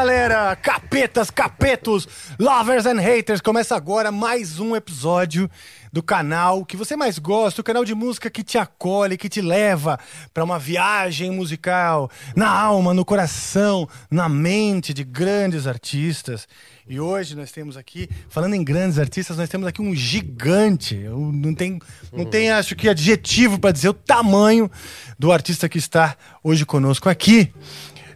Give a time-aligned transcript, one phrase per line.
[0.00, 0.56] galera!
[0.56, 2.08] Capetas, capetos,
[2.38, 3.42] lovers and haters!
[3.42, 5.50] Começa agora mais um episódio
[5.92, 9.42] do canal que você mais gosta, o canal de música que te acolhe, que te
[9.42, 10.00] leva
[10.32, 16.48] para uma viagem musical na alma, no coração, na mente de grandes artistas.
[16.88, 20.96] E hoje nós temos aqui, falando em grandes artistas, nós temos aqui um gigante.
[20.96, 21.78] Eu não tem,
[22.10, 24.70] não tem acho que adjetivo para dizer o tamanho
[25.18, 27.52] do artista que está hoje conosco aqui.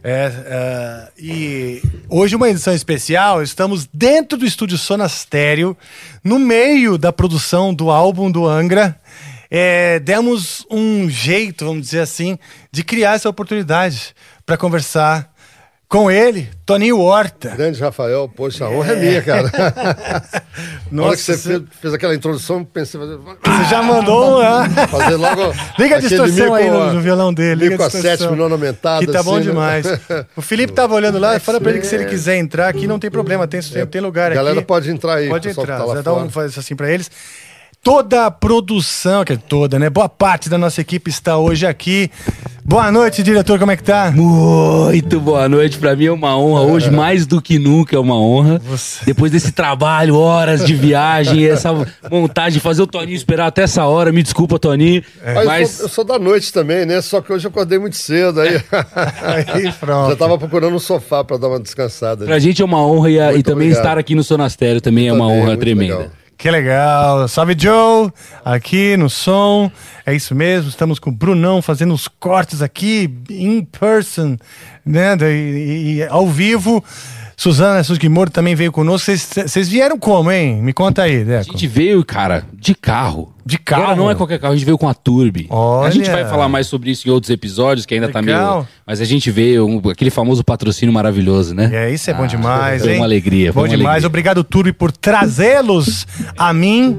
[0.07, 5.75] É, é, e hoje uma edição especial, estamos dentro do estúdio Sonastério,
[6.23, 9.01] no meio da produção do álbum do Angra.
[9.49, 12.37] É, demos um jeito, vamos dizer assim,
[12.71, 14.13] de criar essa oportunidade
[14.45, 15.33] para conversar
[15.87, 17.49] com ele, Toninho Horta.
[17.49, 19.51] Grande Rafael, poxa, a honra é, minha, cara.
[20.91, 23.17] Na hora que você fez, fez, aquela introdução, pensei fazer.
[23.17, 24.87] Você já mandou um.
[24.87, 25.53] fazer logo.
[25.77, 27.69] Liga a distorção aí no, no, violão dele.
[27.69, 29.05] Liga a sétima nona aumentada.
[29.05, 29.41] Que tá assim, bom né?
[29.41, 29.85] demais.
[30.35, 32.99] O Felipe tava olhando lá, fala pra ele que se ele quiser entrar aqui, não
[32.99, 34.39] tem problema, tem, é, tem lugar aqui.
[34.39, 35.29] A galera pode entrar aí.
[35.29, 37.09] Pode entrar, tá dá um faz assim pra eles
[37.85, 39.91] toda a produção, que é toda, né?
[39.91, 42.09] Boa parte da nossa equipe está hoje aqui.
[42.63, 44.11] Boa noite, diretor, como é que tá?
[44.11, 46.61] Muito boa noite, pra mim é uma honra.
[46.61, 48.59] Hoje, mais do que nunca, é uma honra.
[48.65, 49.05] Você...
[49.05, 51.69] Depois desse trabalho, horas de viagem, essa
[52.09, 54.11] montagem, fazer o Toninho esperar até essa hora.
[54.11, 55.03] Me desculpa, Toninho.
[55.23, 55.45] É.
[55.45, 56.99] Mas, Eu, sou, eu, sou, da noite também, né?
[57.03, 58.41] Só que hoje eu acordei muito cedo.
[58.41, 58.55] Aí,
[59.53, 60.09] aí pronto.
[60.09, 62.25] Já tava procurando um sofá pra dar uma descansada.
[62.25, 65.27] Pra gente é uma honra e, e também estar aqui no Sonastério também é uma
[65.27, 65.97] honra tremenda.
[65.97, 66.24] Legal.
[66.37, 67.27] Que legal.
[67.27, 68.11] Salve, Joe.
[68.43, 69.71] Aqui no som.
[70.05, 70.69] É isso mesmo.
[70.69, 74.37] Estamos com o Brunão fazendo os cortes aqui, in person,
[74.85, 75.15] né?
[75.21, 76.83] E, e ao vivo.
[77.37, 79.11] Suzana Sugimori também veio conosco.
[79.11, 80.61] Vocês vieram como, hein?
[80.61, 81.49] Me conta aí, Deco.
[81.49, 83.33] A gente veio, cara, de carro.
[83.45, 83.83] De carro?
[83.83, 85.47] Agora não é qualquer carro, a gente veio com a Turbi.
[85.49, 85.87] Olha.
[85.87, 88.21] A gente vai falar mais sobre isso em outros episódios, que ainda Legal.
[88.21, 88.67] tá meio...
[88.87, 91.69] Mas a gente veio, um, aquele famoso patrocínio maravilhoso, né?
[91.71, 92.97] É, isso é ah, bom demais, foi hein?
[92.97, 93.53] uma alegria.
[93.53, 93.87] Bom uma demais.
[93.87, 94.07] Alegria.
[94.07, 96.07] Obrigado, Turbi, por trazê-los
[96.37, 96.97] a mim.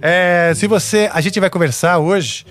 [0.00, 1.10] É, se você...
[1.12, 2.46] A gente vai conversar hoje...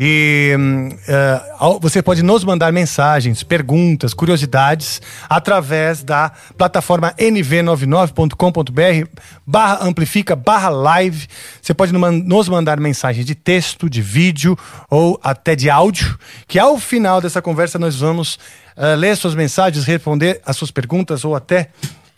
[0.00, 9.10] E uh, você pode nos mandar mensagens, perguntas, curiosidades através da plataforma nv99.com.br
[9.44, 11.26] barra amplifica barra live.
[11.60, 14.56] Você pode nos mandar mensagens de texto, de vídeo
[14.88, 16.16] ou até de áudio,
[16.46, 18.38] que ao final dessa conversa nós vamos
[18.76, 21.70] uh, ler suas mensagens, responder as suas perguntas ou até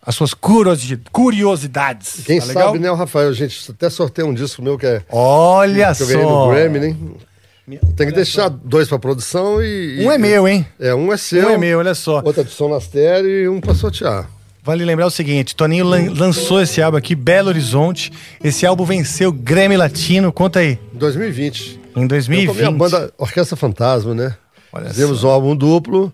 [0.03, 2.25] as suas curiosidades.
[2.27, 3.31] Quem tá sabe, né, Rafael?
[3.31, 5.03] A gente até sorteia um disco meu que é.
[5.11, 6.19] Olha que eu só!
[6.19, 6.97] no Grammy, né?
[7.97, 10.67] Tem que deixar dois para produção e, e, Um é meu, hein?
[10.79, 11.49] É, um é seu.
[11.49, 12.21] Um é meu, olha só.
[12.25, 14.29] Outra de Sonastério e um para sortear.
[14.63, 18.13] Vale lembrar o seguinte: Toninho lan lançou esse álbum aqui, Belo Horizonte.
[18.43, 20.33] Esse álbum venceu Grammy Latino.
[20.33, 20.79] Conta aí.
[20.93, 21.81] 2020.
[21.97, 22.61] Em 2020.
[22.61, 24.37] Eu a banda Orquestra Fantasma, né?
[24.73, 25.29] Olha Fizemos só.
[25.29, 26.13] um álbum duplo,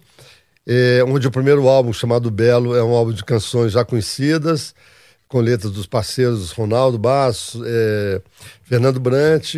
[0.67, 4.75] é, onde o primeiro álbum, chamado Belo, é um álbum de canções já conhecidas,
[5.29, 8.21] com letras dos parceiros Ronaldo Basso, é,
[8.65, 9.57] Fernando Brant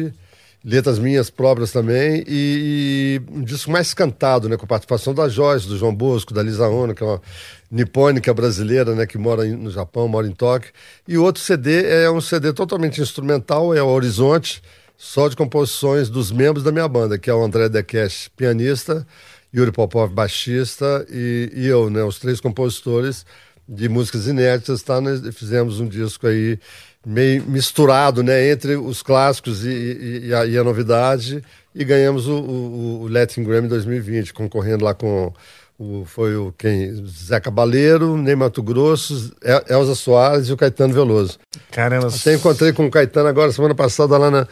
[0.69, 5.67] letras minhas próprias também, e, e, um disco mais cantado, né, com participação da Joyce,
[5.67, 7.23] do João Bosco, da Lisa Ono, que é uma
[7.71, 10.71] nipônica brasileira, né, que mora no Japão, mora em Tóquio.
[11.07, 14.63] E outro CD é um CD totalmente instrumental, é o Horizonte,
[14.95, 19.07] só de composições dos membros da minha banda, que é o André Dekesh, pianista,
[19.55, 23.25] Yuri Popov, baixista, e, e eu, né, os três compositores
[23.67, 26.59] de músicas inéditas, tá, né, fizemos um disco aí
[27.07, 31.43] meio misturado né, entre os clássicos e, e, e, a, e a, novidade,
[31.75, 35.33] e ganhamos o, o, o, Latin Grammy 2020, concorrendo lá com
[35.79, 36.93] o, foi o quem?
[37.07, 39.33] Zé Cabaleiro, Ney Mato Grosso,
[39.69, 41.39] Elza Soares e o Caetano Veloso.
[41.71, 42.09] Caramba.
[42.09, 44.49] Até encontrei com o Caetano agora, semana passada, lá na,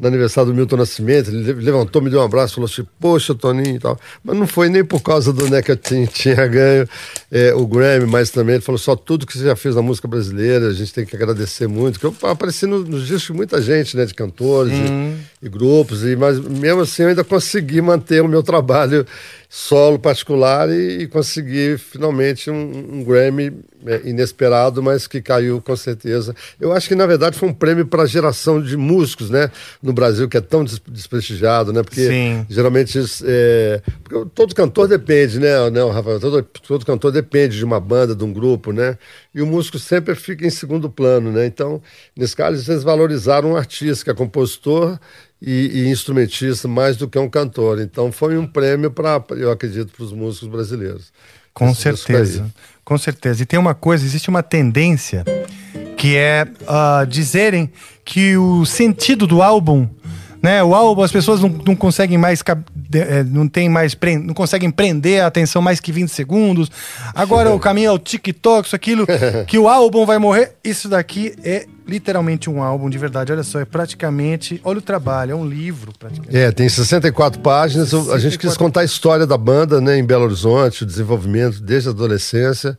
[0.00, 3.76] no aniversário do Milton Nascimento, ele levantou, me deu um abraço, falou assim, poxa, Toninho
[3.76, 3.98] e tal.
[4.24, 6.88] Mas não foi nem por causa do né, que eu tinha, tinha ganho
[7.30, 10.08] é, o Grammy, mas também ele falou só tudo que você já fez na música
[10.08, 12.00] brasileira, a gente tem que agradecer muito.
[12.00, 15.18] Que eu apareci nos no discos de muita gente, né, de cantores hum.
[15.42, 19.06] E, grupos, e, mas mesmo assim eu ainda consegui manter o meu trabalho
[19.48, 23.52] solo particular e, e consegui finalmente um, um Grammy
[23.86, 26.36] é, inesperado, mas que caiu com certeza.
[26.60, 29.50] Eu acho que na verdade foi um prêmio para a geração de músicos, né,
[29.82, 31.82] no Brasil que é tão desprestigiado, né?
[31.82, 32.46] Porque Sim.
[32.48, 36.20] geralmente é, porque todo cantor depende, né, né Rafael?
[36.20, 38.98] Todo, todo cantor depende de uma banda, de um grupo, né?
[39.34, 41.46] E o músico sempre fica em segundo plano, né?
[41.46, 41.80] Então,
[42.16, 44.98] nesse caso, eles valorizaram um artista que é compositor
[45.40, 47.80] e, e, instrumentista mais do que um cantor.
[47.80, 51.12] Então foi um prêmio para, eu acredito, para os músicos brasileiros.
[51.52, 52.50] Com certeza,
[52.84, 53.42] com certeza.
[53.42, 55.24] E tem uma coisa, existe uma tendência
[55.96, 57.70] que é uh, dizerem
[58.04, 59.88] que o sentido do álbum,
[60.42, 62.42] né, o álbum, as pessoas não, não conseguem mais
[62.92, 66.70] é, não tem mais não conseguem prender a atenção mais que 20 segundos.
[67.14, 69.06] Agora o caminho é o TikTok, isso aquilo
[69.46, 70.52] que o álbum vai morrer.
[70.64, 73.32] Isso daqui é literalmente um álbum de verdade.
[73.32, 76.36] Olha só, é praticamente, olha o trabalho, é um livro praticamente.
[76.36, 77.90] É, tem 64 páginas.
[77.90, 78.14] 64...
[78.14, 81.88] A gente quis contar a história da banda, né, em Belo Horizonte, o desenvolvimento desde
[81.88, 82.78] a adolescência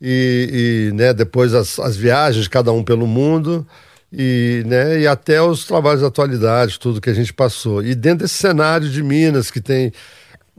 [0.00, 3.66] e, e né, depois as, as viagens de cada um pelo mundo
[4.12, 7.82] e, né, e até os trabalhos da atualidade, tudo que a gente passou.
[7.82, 9.92] E dentro desse cenário de Minas, que tem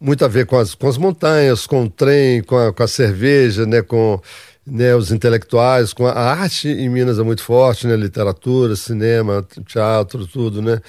[0.01, 2.87] muito a ver com as, com as montanhas, com o trem, com a, com a
[2.87, 4.19] cerveja, né, com
[4.65, 9.45] né, os intelectuais, com a, a arte em Minas é muito forte, né, literatura, cinema,
[9.67, 10.81] teatro, tudo, né.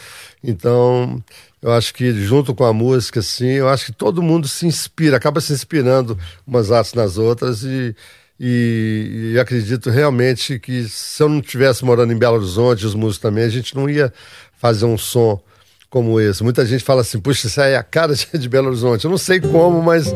[0.42, 1.22] Então,
[1.60, 5.16] eu acho que junto com a música, assim, eu acho que todo mundo se inspira,
[5.16, 7.94] acaba se inspirando umas artes nas outras e
[8.38, 13.18] e, e, acredito realmente que se eu não tivesse morando em Belo Horizonte, os músicos
[13.18, 14.12] também, a gente não ia
[14.56, 15.40] fazer um som
[15.94, 16.42] como esse.
[16.42, 19.04] Muita gente fala assim, puxa, isso aí é a cara de Belo Horizonte.
[19.04, 20.12] Eu não sei como, mas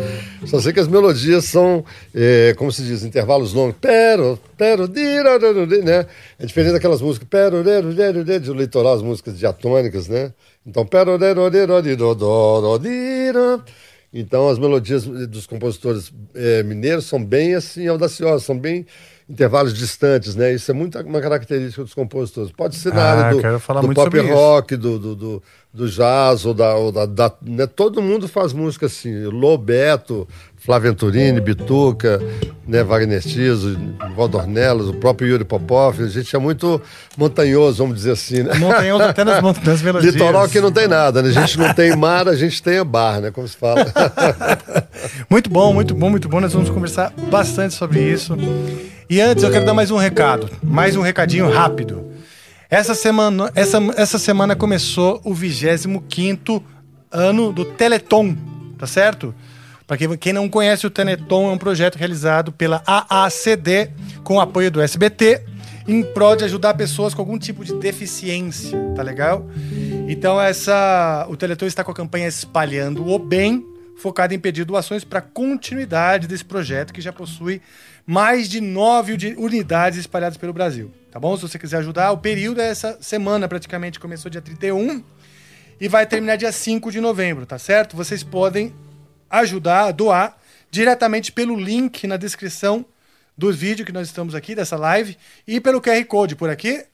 [0.47, 3.76] só sei que as melodias são, é, como se diz, intervalos longos.
[3.81, 6.05] Pero, pero, né?
[6.37, 10.32] É diferente daquelas músicas, pero, do litoral, as músicas diatônicas, né?
[10.67, 11.17] Então, pero,
[14.13, 18.87] então as melodias dos compositores é, mineiros são bem assim audaciosas, são bem
[19.29, 20.55] intervalos distantes, né?
[20.55, 22.51] Isso é muito uma característica dos compositores.
[22.51, 26.55] Pode ser na ah, área do, do pop rock, do, do, do, do, jazz ou
[26.55, 27.67] da, ou da, da né?
[27.67, 29.25] todo mundo faz música assim.
[29.25, 30.27] Lobeto,
[30.61, 32.21] Flávio Venturini, Bituca,
[32.67, 33.79] né, Wagner Tiso,
[34.17, 36.03] Valdornelas, o próprio Yuri Popov.
[36.03, 36.81] A gente é muito
[37.17, 38.43] montanhoso, vamos dizer assim.
[38.43, 38.55] Né?
[38.55, 39.41] Montanhoso até nas,
[39.83, 40.15] melodias.
[40.15, 41.29] Litoral que não tem nada, né?
[41.29, 43.31] A gente não tem mar, a gente tem bar, né?
[43.31, 43.87] Como se fala.
[45.31, 46.41] muito bom, muito bom, muito bom.
[46.41, 48.37] Nós vamos conversar bastante sobre isso.
[49.09, 52.05] E antes eu quero dar mais um recado, mais um recadinho rápido.
[52.69, 56.63] Essa semana, essa, essa semana começou o 25
[57.11, 58.37] ano do Teleton,
[58.77, 59.35] tá certo?
[59.88, 63.90] Para quem não conhece, o Teneton é um projeto realizado pela AACD
[64.23, 65.43] com apoio do SBT
[65.88, 69.49] em prol de ajudar pessoas com algum tipo de deficiência, tá legal?
[70.06, 73.64] Então essa o Teleton está com a campanha Espalhando o Bem,
[73.96, 77.62] focada em pedir doações para continuidade desse projeto que já possui
[78.06, 81.35] mais de nove unidades espalhadas pelo Brasil, tá bom?
[81.35, 85.02] Se você quiser ajudar, o período é essa semana praticamente, começou dia 31
[85.81, 87.96] e vai terminar dia 5 de novembro, tá certo?
[87.96, 88.75] Vocês podem
[89.31, 90.37] ajudar a doar
[90.71, 92.85] diretamente pelo link na descrição
[93.37, 95.17] do vídeo que nós estamos aqui, dessa live,
[95.47, 96.85] e pelo QR Code por aqui.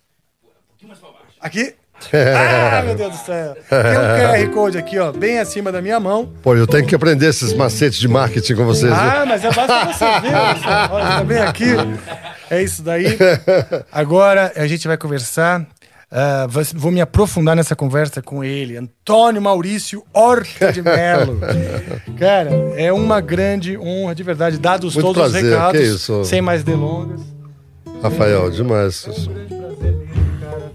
[1.40, 1.74] Aqui.
[2.12, 3.54] ah, meu Deus do céu.
[3.54, 6.30] Tem um QR Code aqui, ó, bem acima da minha mão.
[6.42, 8.92] Pô, eu tenho que aprender esses macetes de marketing com vocês.
[8.92, 9.26] Ah, viu?
[9.26, 10.34] mas é basta você ver.
[10.92, 11.70] Olha, tá bem aqui.
[12.50, 13.06] É isso daí.
[13.90, 15.66] Agora a gente vai conversar
[16.10, 21.40] Uh, vou me aprofundar nessa conversa com ele, Antônio Maurício Horta de Mello.
[22.18, 25.44] Cara, é uma grande honra, de verdade, dados Muito todos prazer.
[25.44, 27.20] os recados, sem mais delongas.
[28.02, 29.06] Rafael, demais.
[29.06, 30.72] É um grande prazer mesmo, cara.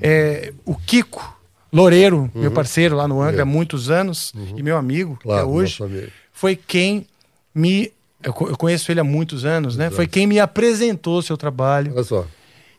[0.00, 1.38] É, o Kiko
[1.72, 2.40] Loureiro, uhum.
[2.40, 3.42] meu parceiro lá no Angra é.
[3.42, 4.54] há muitos anos, uhum.
[4.56, 7.06] e meu amigo, claro, até hoje, foi quem
[7.54, 7.92] me.
[8.22, 9.84] Eu, eu, conheço ele há muitos anos, né?
[9.84, 9.96] Exato.
[9.96, 11.92] Foi quem me apresentou o seu trabalho.
[11.94, 12.26] Olha só.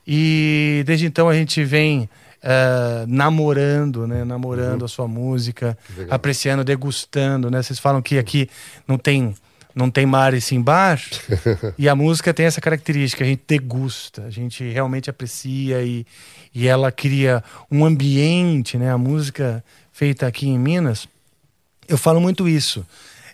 [0.06, 2.10] E desde então a gente vem
[2.44, 4.24] uh, namorando, né?
[4.24, 4.86] Namorando uhum.
[4.86, 5.78] a sua música,
[6.10, 7.62] apreciando, degustando, né?
[7.62, 8.50] Vocês falam que aqui
[8.88, 9.36] não tem
[9.74, 11.02] não tem mar e sim bar.
[11.78, 16.06] e a música tem essa característica, a gente degusta, a gente realmente aprecia e,
[16.54, 18.92] e ela cria um ambiente, né?
[18.92, 21.08] A música feita aqui em Minas,
[21.88, 22.86] eu falo muito isso.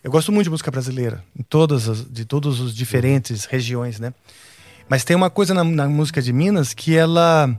[0.03, 4.13] Eu gosto muito de música brasileira, em todas as, de todas as diferentes regiões, né?
[4.89, 7.49] Mas tem uma coisa na, na música de Minas que ela,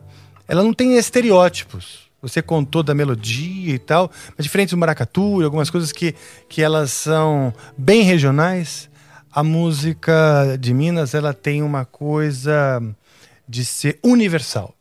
[0.47, 2.09] ela não tem estereótipos.
[2.21, 6.15] Você contou da melodia e tal, mas diferente do maracatu, algumas coisas que,
[6.49, 8.91] que elas são bem regionais,
[9.31, 12.83] a música de Minas ela tem uma coisa
[13.49, 14.75] de ser universal,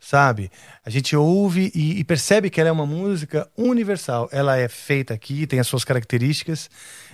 [0.00, 0.50] sabe?
[0.84, 4.28] A gente ouve e, e percebe que ela é uma música universal.
[4.32, 6.68] Ela é feita aqui, tem as suas características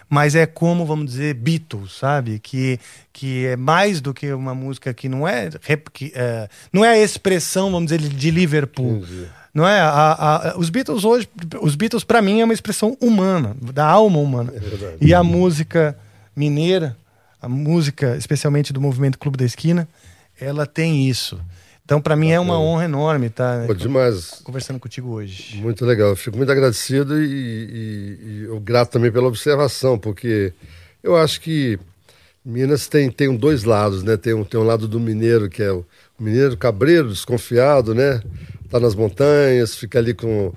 [0.08, 2.38] mas é como, vamos dizer, Beatles, sabe?
[2.38, 2.78] Que,
[3.12, 5.50] que é mais do que uma música que não é,
[5.92, 8.98] que, é não é a expressão, vamos dizer, de Liverpool.
[8.98, 9.28] Entendi.
[9.54, 9.80] Não é?
[9.80, 11.28] A, a, os Beatles hoje,
[11.60, 14.52] os Beatles para mim é uma expressão humana, da alma humana.
[14.54, 15.96] É e a música
[16.34, 16.96] mineira,
[17.40, 19.88] a música especialmente do movimento Clube da Esquina,
[20.40, 21.40] ela tem isso.
[21.84, 24.40] Então, para mim é uma honra enorme estar tá, demais.
[24.42, 25.60] conversando contigo hoje.
[25.60, 26.08] Muito legal.
[26.08, 30.52] Eu fico muito agradecido e, e, e eu grato também pela observação, porque
[31.02, 31.78] eu acho que
[32.42, 34.16] Minas tem, tem dois lados, né?
[34.16, 35.84] Tem um, tem um lado do mineiro, que é o
[36.18, 38.22] mineiro cabreiro, desconfiado, né?
[38.70, 40.54] Tá nas montanhas, fica ali com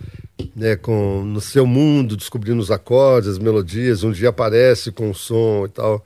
[0.56, 5.16] né, com, no seu mundo, descobrindo os acordes, as melodias, um dia aparece com o
[5.16, 6.06] som e tal.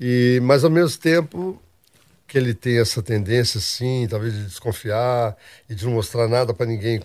[0.00, 1.60] E, mas ao mesmo tempo
[2.28, 5.34] que ele tem essa tendência, sim, talvez de desconfiar
[5.68, 7.00] e de não mostrar nada para ninguém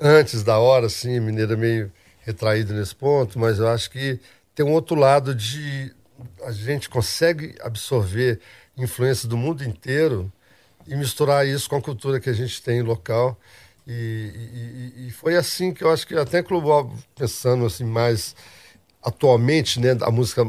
[0.00, 1.92] antes da hora, assim, Mineiro é meio
[2.22, 4.18] retraído nesse ponto, mas eu acho que
[4.54, 5.94] tem um outro lado de
[6.44, 8.40] a gente consegue absorver
[8.76, 10.32] influência do mundo inteiro
[10.86, 13.38] e misturar isso com a cultura que a gente tem local.
[13.86, 13.92] E,
[14.96, 16.68] e, e foi assim que eu acho que até Clube
[17.14, 18.34] pensando assim mais
[19.02, 20.46] atualmente, né, a música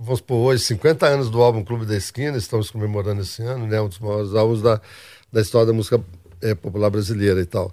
[0.00, 3.80] vamos supor, hoje, 50 anos do álbum Clube da Esquina, estamos comemorando esse ano, né?
[3.80, 4.80] Um dos maiores álbuns da,
[5.30, 6.02] da história da música
[6.40, 7.72] é, popular brasileira e tal.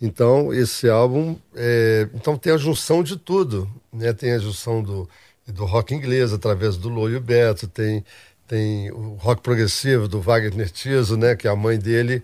[0.00, 4.12] Então, esse álbum, é, então tem a junção de tudo, né?
[4.12, 5.08] Tem a junção do,
[5.46, 8.04] do rock inglês através do Loio Beto, tem,
[8.46, 11.36] tem o rock progressivo do Wagner Tiso, né?
[11.36, 12.22] Que a mãe dele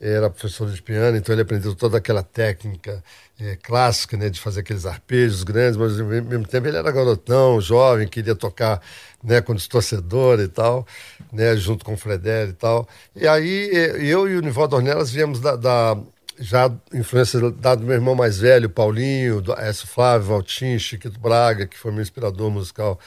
[0.00, 3.02] era professora de piano, então ele aprendeu toda aquela técnica
[3.42, 7.60] é, clássica, né, de fazer aqueles arpejos grandes, mas ao mesmo tempo ele era garotão,
[7.60, 8.80] jovem, queria tocar
[9.22, 10.86] né, com distorcedor e tal,
[11.32, 12.88] né, junto com o Fredere e tal.
[13.16, 15.98] E aí eu e o Nivaldo Ornelas viemos da, da
[16.38, 19.86] já influência da do meu irmão mais velho, Paulinho, do S.
[19.86, 22.98] Flávio, Valtim, Chiquito Braga, que foi meu inspirador musical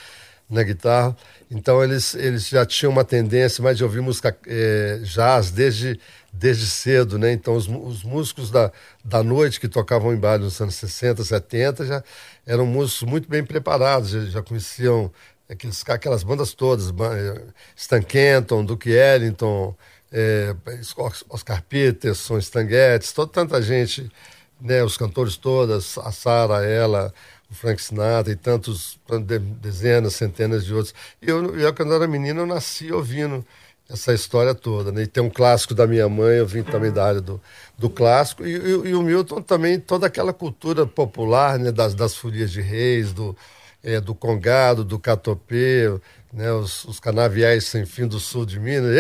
[0.50, 1.15] na guitarra.
[1.50, 6.00] Então eles, eles já tinham uma tendência mais de ouvir música é, jazz desde,
[6.38, 7.32] desde cedo, né?
[7.32, 8.72] Então os, os músicos da,
[9.04, 12.04] da noite que tocavam em baile nos anos 60, 70 já
[12.46, 15.12] eram músicos muito bem preparados, já, já conheciam
[15.50, 17.42] aqueles, aquelas bandas todas, eh,
[17.75, 19.75] Stan Kenton, Duke Ellington,
[20.12, 20.56] é,
[21.30, 24.12] Oscar Peterson, Stan Getz, toda tanta gente,
[24.60, 24.84] né?
[24.84, 27.13] Os cantores todas, a Sara, ela
[27.50, 29.00] o Frank Sinatra e tantos,
[29.62, 30.94] dezenas, centenas de outros.
[31.22, 33.46] E eu, eu, quando era menino, eu nasci ouvindo
[33.89, 34.92] essa história toda.
[34.92, 35.04] Né?
[35.04, 37.42] E tem um clássico da minha mãe, eu vim também da área do,
[37.77, 41.72] do clássico, e, e, e o Milton também, toda aquela cultura popular né?
[41.72, 43.36] das, das folias de reis, do,
[43.84, 45.94] é, do congado, do catopê,
[46.34, 48.92] né, os, os, canaviais sem fim do sul de Minas.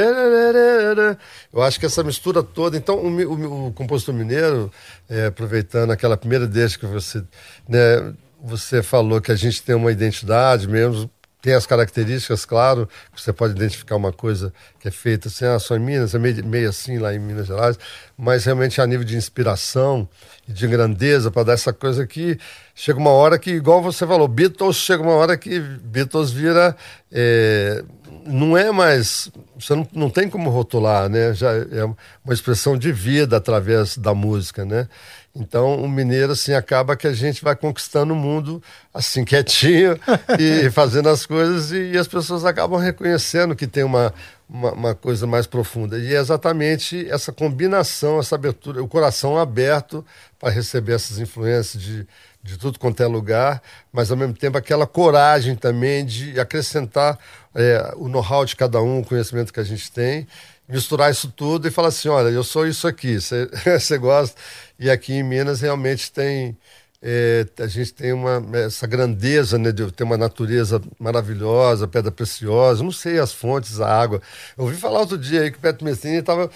[1.51, 2.77] Eu acho que essa mistura toda.
[2.77, 4.71] Então, o, o, o compositor mineiro,
[5.09, 7.21] é, aproveitando aquela primeira deixa que você
[7.67, 8.13] né,
[8.45, 11.09] você falou que a gente tem uma identidade mesmo,
[11.45, 15.59] tem as características, claro, que você pode identificar uma coisa que é feita assim, ah,
[15.59, 17.77] só em Minas, é meio, meio assim lá em Minas Gerais,
[18.17, 20.09] mas realmente a nível de inspiração
[20.47, 22.39] e de grandeza para dar essa coisa que
[22.73, 26.75] chega uma hora que, igual você falou, Beatles chega uma hora que Beatles vira.
[27.11, 27.83] É,
[28.25, 29.29] não é mais.
[29.59, 31.31] Você não, não tem como rotular, né?
[31.35, 31.85] Já é
[32.23, 34.87] uma expressão de vida através da música, né?
[35.35, 38.63] Então, o mineiro, assim, acaba que a gente vai conquistando o mundo,
[38.93, 39.99] assim, quietinho
[40.39, 44.13] e fazendo as coisas e, e, as pessoas acabam reconhecendo que tem uma,
[44.47, 45.99] uma, uma, coisa mais profunda.
[45.99, 50.05] E é exatamente essa combinação, essa abertura, o coração aberto
[50.39, 52.07] para receber essas influências de,
[52.41, 53.61] de tudo quanto é lugar,
[53.91, 57.19] mas ao mesmo tempo aquela coragem também de acrescentar
[57.53, 60.25] é, o know-how de cada um, o conhecimento que a gente tem
[60.67, 64.35] misturar isso tudo e falar assim, olha, eu sou isso aqui, você gosta.
[64.79, 66.57] E aqui em Minas realmente tem,
[67.01, 72.83] é, a gente tem uma, essa grandeza né, de ter uma natureza maravilhosa, pedra preciosa,
[72.83, 74.21] não sei as fontes, a água.
[74.57, 76.49] Eu ouvi falar outro dia aí que o Petro Messini estava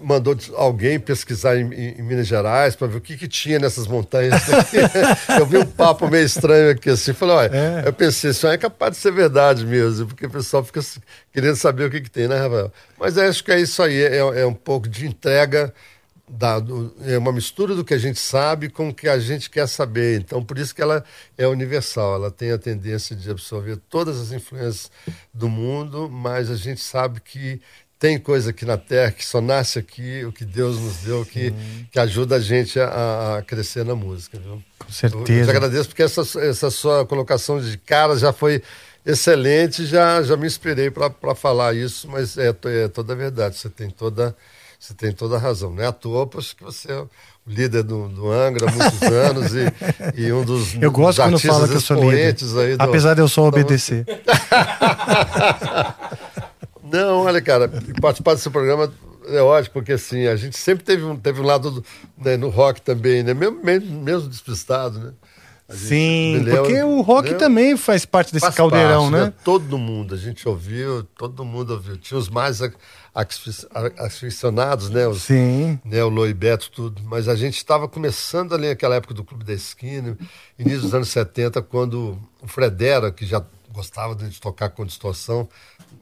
[0.00, 3.86] mandou alguém pesquisar em, em, em Minas Gerais para ver o que, que tinha nessas
[3.86, 4.42] montanhas.
[5.38, 7.82] eu vi um papo meio estranho aqui assim, falei, olha, é.
[7.86, 10.80] eu pensei, isso é capaz de ser verdade mesmo, porque o pessoal fica
[11.32, 12.72] querendo saber o que, que tem, né, Rafael?
[12.98, 15.72] Mas acho que é isso aí, é, é um pouco de entrega,
[16.28, 19.50] da, do, é uma mistura do que a gente sabe com o que a gente
[19.50, 20.20] quer saber.
[20.20, 21.04] Então, por isso que ela
[21.36, 24.90] é universal, ela tem a tendência de absorver todas as influências
[25.32, 27.60] do mundo, mas a gente sabe que
[27.98, 31.54] tem coisa aqui na Terra que só nasce aqui, o que Deus nos deu, que,
[31.90, 34.38] que ajuda a gente a, a, crescer na música.
[34.38, 34.62] Viu?
[34.78, 35.32] Com certeza.
[35.32, 38.62] Eu, eu te agradeço porque essa, essa sua colocação de cara já foi
[39.06, 43.68] excelente, já, já me inspirei para falar isso, mas é, é toda a verdade, você
[43.68, 44.34] tem toda,
[44.84, 45.72] você tem toda a razão.
[45.72, 47.08] Não é à toa, porque você é o
[47.46, 49.64] líder do, do Angra há muitos anos e,
[50.20, 53.28] e um dos Eu gosto quando fala que eu sou líder, do, apesar de eu
[53.28, 54.04] só obedecer.
[56.84, 58.92] Não, olha, cara, participar desse programa
[59.28, 61.84] é ótimo, porque assim, a gente sempre teve um, teve um lado do,
[62.18, 63.32] né, no rock também, né?
[63.32, 65.12] Mesmo, mesmo, mesmo despistado, né?
[65.76, 69.24] Sim, porque o rock também faz parte desse faz caldeirão, parte, né?
[69.26, 69.32] né?
[69.44, 71.96] Todo mundo, a gente ouviu, todo mundo ouviu.
[71.96, 72.60] Tinha os mais
[73.98, 75.06] aficionados, né?
[75.06, 75.78] Os, Sim.
[75.84, 77.02] Né, o Loi Beto, tudo.
[77.04, 80.18] Mas a gente estava começando ali naquela época do Clube da Esquina,
[80.58, 85.48] início dos anos 70, quando o Fredera, que já gostava de tocar com distorção.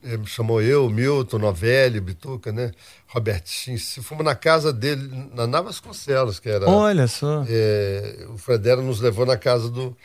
[0.02, 2.72] Ele me chamou eu, Milton, Novelli, Bituca, né?
[3.06, 3.78] Robertinho.
[4.02, 6.68] Fomos na casa dele, na Navas Concelos, que era.
[6.68, 7.44] Olha só.
[7.48, 9.96] É, o Fredero nos levou na casa do.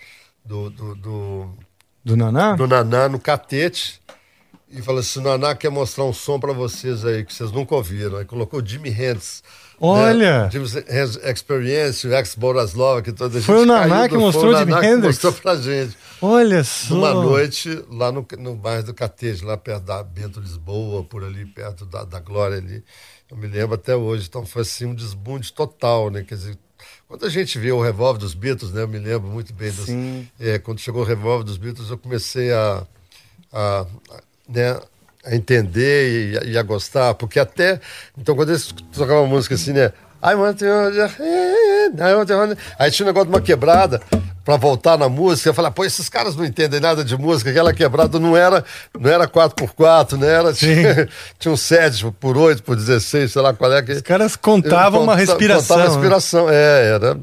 [0.45, 1.49] Do, do, do,
[2.05, 2.55] do Naná?
[2.55, 3.99] Do Naná, no Catete.
[4.69, 7.73] E falou assim: o Naná quer mostrar um som para vocês aí, que vocês nunca
[7.73, 8.17] ouviram.
[8.17, 9.43] Aí colocou Jimmy Hendrix.
[9.79, 10.43] Olha!
[10.43, 10.49] Né?
[10.51, 14.53] Jimmy Hendrix Experience, o ex Boraslov, que toda a gente Foi o Naná que mostrou
[14.53, 15.21] o Jimmy Hendrix?
[15.23, 15.97] mostrou pra gente.
[16.21, 16.95] Olha só!
[16.95, 21.45] Numa noite, lá no, no bairro do Catete, lá perto da Bento Lisboa, por ali,
[21.45, 22.83] perto da, da Glória ali.
[23.29, 24.27] Eu me lembro até hoje.
[24.27, 26.23] Então foi assim um desbunde total, né?
[26.23, 26.57] Quer dizer,
[27.07, 28.81] quando a gente vê o revólver dos Beatles, né?
[28.81, 29.71] Eu me lembro muito bem.
[29.71, 29.87] Dos,
[30.39, 32.85] é, quando chegou o revólver dos Beatles, eu comecei a,
[33.51, 34.79] a, a né,
[35.23, 37.79] a entender e, e, a gostar, porque até.
[38.17, 39.91] Então, quando eles tocavam uma música assim, né?
[40.23, 40.65] I want to...
[42.77, 44.01] Aí tinha um negócio de uma quebrada
[44.43, 45.49] para voltar na música.
[45.49, 47.49] Eu falei, pô, esses caras não entendem nada de música.
[47.49, 48.63] Aquela quebrada não era,
[48.97, 50.27] não era 4x4, né?
[50.27, 53.91] Era, tinha, tinha um 7 por 8, por 16, sei lá qual é que.
[53.91, 55.75] Os caras contavam uma respiração.
[55.75, 55.99] Contavam né?
[55.99, 57.19] respiração, é, era.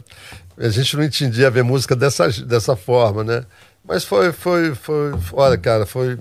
[0.58, 3.44] A gente não entendia ver música dessa, dessa forma, né?
[3.86, 6.18] Mas foi, foi, foi, olha, cara, foi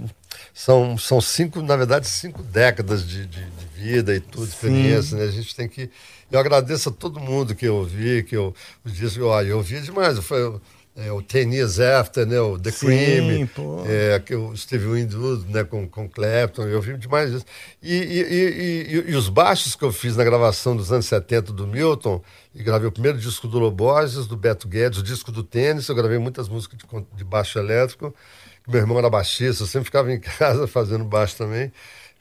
[0.53, 5.25] são, são cinco, na verdade, cinco décadas de, de, de vida e tudo, experiência, né?
[5.25, 5.89] A gente tem que.
[6.31, 9.81] Eu agradeço a todo mundo que eu ouvi, que eu, dias que eu, eu ouvi
[9.81, 10.17] demais.
[10.19, 10.59] Foi
[10.95, 12.39] é, o Ten Years After, né?
[12.39, 13.49] O The Sim, Cream,
[13.85, 15.63] é, que o Steve Winwood, né?
[15.63, 17.45] Com, com Clapton, eu ouvi demais isso.
[17.81, 21.67] E, e, e, e, os baixos que eu fiz na gravação dos anos 70 do
[21.67, 22.21] Milton,
[22.55, 25.95] e gravei o primeiro disco do Loborges, do Beto Guedes, o disco do Tênis, eu
[25.95, 26.85] gravei muitas músicas de,
[27.17, 28.13] de baixo elétrico.
[28.67, 31.71] Meu irmão era baixista, eu sempre ficava em casa fazendo baixo também.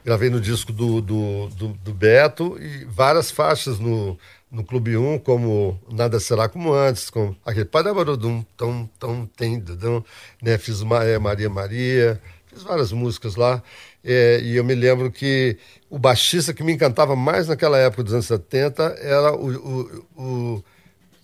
[0.04, 4.18] Gravei no disco do, do, do, do Beto e várias faixas no,
[4.50, 9.62] no Clube 1, como Nada Será Como Antes, com aquele Parabarodum, tão, tão, tem,
[10.42, 10.58] né?
[10.58, 13.62] Fiz uma, é, Maria Maria, fiz várias músicas lá.
[14.04, 15.56] É, e eu me lembro que
[15.88, 20.64] o baixista que me encantava mais naquela época dos anos 70 era o, o, o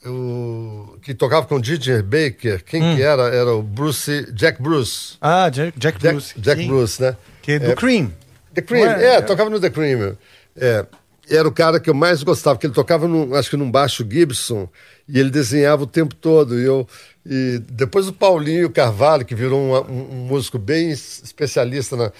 [0.06, 2.96] o, que tocava com Ginger Baker, quem hum.
[2.96, 3.22] que era?
[3.34, 5.16] Era o Bruce, Jack Bruce.
[5.20, 6.40] Ah, Jack, Jack Bruce.
[6.40, 7.16] Jack, Bruce, né?
[7.42, 8.12] Que é do é, Cream.
[8.60, 10.16] The Cream, é, é, tocava no The Cream.
[10.56, 10.84] É,
[11.30, 14.06] era o cara que eu mais gostava, porque ele tocava, num, acho que num baixo
[14.08, 14.68] Gibson,
[15.08, 16.58] e ele desenhava o tempo todo.
[16.58, 16.86] E, eu,
[17.24, 22.12] e depois o Paulinho Carvalho, que virou um, um, um músico bem especialista na,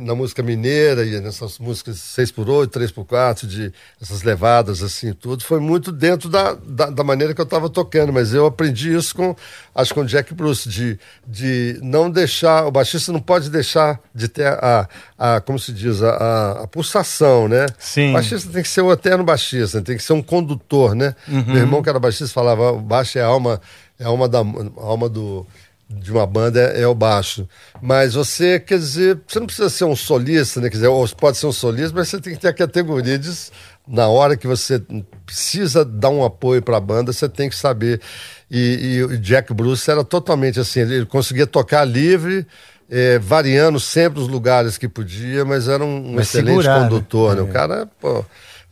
[0.00, 5.90] na música mineira e nessas músicas 6x8, 3x4, de essas levadas assim, tudo, foi muito
[5.90, 9.34] dentro da, da, da maneira que eu estava tocando, mas eu aprendi isso com,
[9.74, 14.46] acho com Jack Bruce, de, de não deixar, o baixista não pode deixar de ter
[14.46, 17.66] a, a como se diz, a, a, a pulsação, né?
[17.78, 18.10] Sim.
[18.10, 21.16] O baixista tem que ser o eterno baixista, tem que ser um condutor, né?
[21.26, 21.44] Uhum.
[21.46, 23.60] Meu irmão que era baixista falava, o baixo é a alma,
[23.98, 25.44] é a alma, da, a alma do
[25.94, 27.48] de uma banda é, é, o baixo.
[27.80, 30.68] Mas você, quer dizer, você não precisa ser um solista, né?
[30.68, 33.30] Quer dizer, ou pode ser um solista, mas você tem que ter a categoria de,
[33.86, 34.82] na hora que você
[35.26, 38.00] precisa dar um apoio para a banda, você tem que saber.
[38.50, 42.46] E, e o Jack Bruce era totalmente assim, ele conseguia tocar livre,
[42.90, 46.88] é, variando sempre os lugares que podia, mas era um, um excelente segurar, né?
[46.88, 47.42] condutor, né?
[47.42, 47.48] né?
[47.48, 48.24] O cara, pô,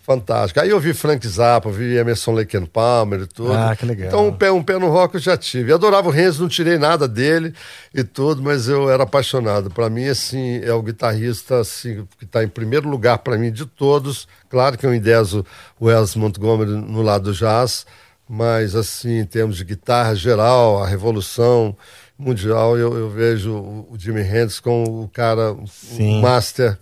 [0.03, 0.59] Fantástico.
[0.59, 3.53] Aí eu vi Frank Zappa, vi Emerson Lake and Palmer e tudo.
[3.53, 4.09] Ah, que legal.
[4.09, 5.71] Então um pé, um pé no rock eu já tive.
[5.71, 7.55] Eu adorava o Renzo, não tirei nada dele
[7.95, 9.71] e tudo, mas eu era apaixonado.
[9.71, 13.65] Para mim, assim, é o guitarrista assim, que está em primeiro lugar para mim de
[13.65, 14.27] todos.
[14.51, 15.47] Claro que eu endeso
[15.79, 17.87] o Wells Montgomery no lado do jazz,
[18.29, 21.77] mas assim, em termos de guitarra geral, a revolução
[22.19, 26.19] mundial, eu, eu vejo o Jimi Hendrix com o cara, Sim.
[26.19, 26.77] o master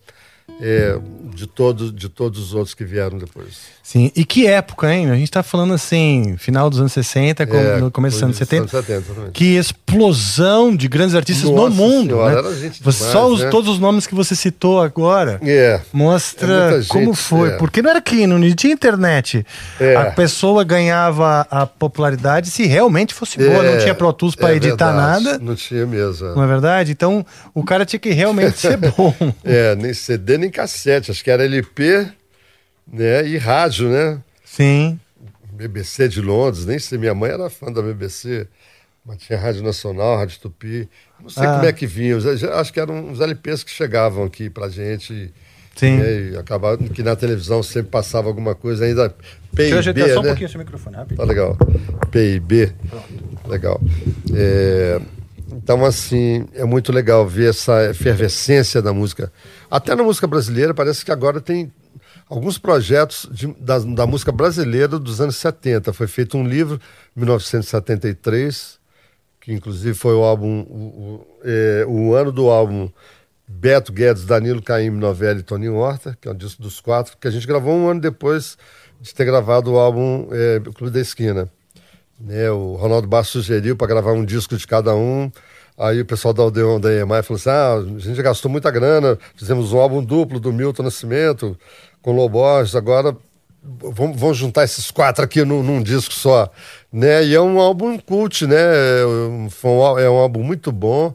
[0.60, 0.98] é,
[1.34, 3.79] de, todo, de todos os outros que vieram depois.
[3.90, 5.10] Sim, e que época, hein?
[5.10, 8.62] A gente tá falando assim, final dos anos 60, é, no começo dos anos 70.
[8.62, 12.10] Anos 70 que explosão de grandes artistas Nossa no mundo.
[12.10, 12.56] Senhora, né?
[12.56, 13.50] gente demais, Só os, né?
[13.50, 17.48] todos os nomes que você citou agora é, mostra é como foi.
[17.48, 17.56] É.
[17.56, 19.44] Porque não era que não tinha internet.
[19.80, 19.96] É.
[19.96, 24.54] A pessoa ganhava a popularidade se realmente fosse boa, não é, tinha Pro Tools para
[24.54, 25.38] editar verdade, nada.
[25.40, 26.28] Não tinha mesmo.
[26.28, 26.92] Não é verdade?
[26.92, 29.12] Então o cara tinha que realmente ser bom.
[29.42, 32.19] É, nem CD nem cassete, acho que era LP
[32.92, 33.26] né?
[33.26, 34.20] E rádio, né?
[34.44, 34.98] Sim.
[35.52, 38.46] BBC de Londres, nem sei, minha mãe era fã da BBC,
[39.04, 40.88] mas tinha Rádio Nacional, Rádio Tupi.
[41.20, 41.54] Não sei ah.
[41.54, 42.16] como é que vinha,
[42.54, 45.32] acho que eram uns LPs que chegavam aqui pra gente.
[45.76, 45.96] Sim.
[45.98, 46.30] Né?
[46.32, 49.10] E acabava que na televisão sempre passava alguma coisa ainda.
[49.54, 50.28] PIB, Deixa eu só um né?
[50.28, 51.16] pouquinho seu microfone, rápido.
[51.16, 51.56] Tá legal.
[52.10, 52.72] PIB.
[52.88, 53.48] Pronto.
[53.48, 53.80] Legal.
[54.34, 55.00] É,
[55.52, 59.32] então, assim, é muito legal ver essa efervescência da música.
[59.70, 61.72] Até na música brasileira, parece que agora tem
[62.30, 65.92] alguns projetos de, da, da, música brasileira dos anos 70.
[65.92, 66.80] Foi feito um livro,
[67.16, 68.78] em 1973,
[69.40, 72.88] que inclusive foi o álbum, o, o, é, o ano do álbum
[73.48, 77.26] Beto Guedes, Danilo Caim, Novelli e Toninho Horta, que é um disco dos quatro, que
[77.26, 78.56] a gente gravou um ano depois
[79.00, 81.50] de ter gravado o álbum é, Clube da Esquina.
[82.20, 85.32] Né, o Ronaldo Bastos sugeriu para gravar um disco de cada um.
[85.76, 89.18] Aí o pessoal da Odeon da EMI falou assim: ah, a gente gastou muita grana,
[89.34, 91.58] fizemos um álbum duplo do Milton Nascimento
[92.02, 93.16] com Lobos, agora
[93.62, 96.50] vamos, vamos juntar esses quatro aqui num, num, disco só.
[96.92, 97.24] Né?
[97.24, 98.56] E é um álbum cult, né?
[98.56, 99.48] É um,
[99.98, 101.14] é um álbum muito bom.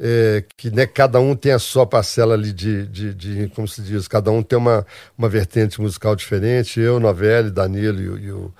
[0.00, 3.82] É, que né, cada um tem a sua parcela ali de, de, de, como se
[3.82, 4.86] diz, cada um tem uma,
[5.16, 6.78] uma vertente musical diferente.
[6.78, 8.54] Eu, Novelli, Danilo e, e, o,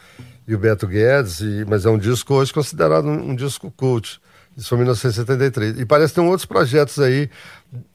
[0.49, 4.21] e o Beto Guedes, e, mas é um disco hoje considerado um, um disco cult.
[4.59, 5.79] Isso foi em 1973.
[5.79, 7.31] E parece que tem outros projetos aí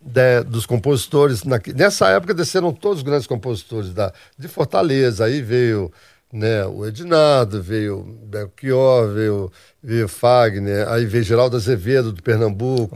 [0.02, 1.44] de, dos compositores.
[1.44, 5.26] Na, nessa época desceram todos os grandes compositores da, de Fortaleza.
[5.26, 5.92] Aí veio
[6.34, 9.52] né, o Ednado, veio Belchior, veio,
[9.84, 12.96] veio Fagner, aí veio Geraldo Azevedo do Pernambuco,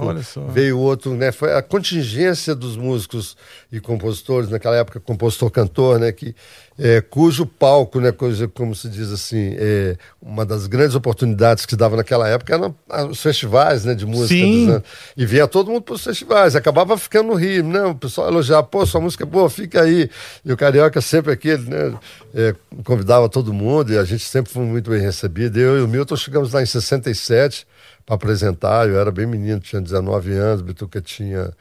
[0.49, 3.37] veio outro, né, foi a contingência dos músicos
[3.71, 6.35] e compositores naquela época, compositor-cantor, né, que
[6.79, 11.71] é, cujo palco, né, coisa, como se diz assim, é, uma das grandes oportunidades que
[11.71, 12.75] se dava naquela época eram
[13.09, 14.79] os festivais né, de música.
[14.79, 14.83] Dos,
[15.15, 18.63] e vinha todo mundo para os festivais, acabava ficando no Rio, né, o pessoal elogiava,
[18.63, 20.09] pô, sua música é boa, fica aí.
[20.45, 21.97] E o Carioca sempre aquele, né,
[22.33, 25.57] é, convidava todo mundo e a gente sempre foi muito bem recebido.
[25.57, 27.65] Eu e o Milton chegamos lá em 67
[28.05, 31.51] para apresentar, eu era bem menino, tinha 19 anos, Bituca tinha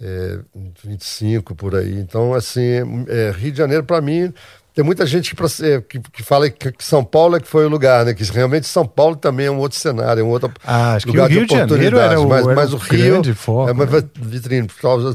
[0.00, 0.38] é,
[0.84, 1.98] 25 por aí.
[1.98, 4.32] Então, assim, é, Rio de Janeiro, para mim,
[4.76, 8.04] tem muita gente que, que, que fala que, São Paulo é que foi o lugar,
[8.04, 8.12] né?
[8.12, 11.28] Que realmente São Paulo também é um outro cenário, é um outro ah, acho lugar
[11.28, 13.72] que o Rio de, de Janeiro era o, mas, era mas o Rio foco, é
[13.72, 14.02] uma né?
[14.20, 14.68] vitrine,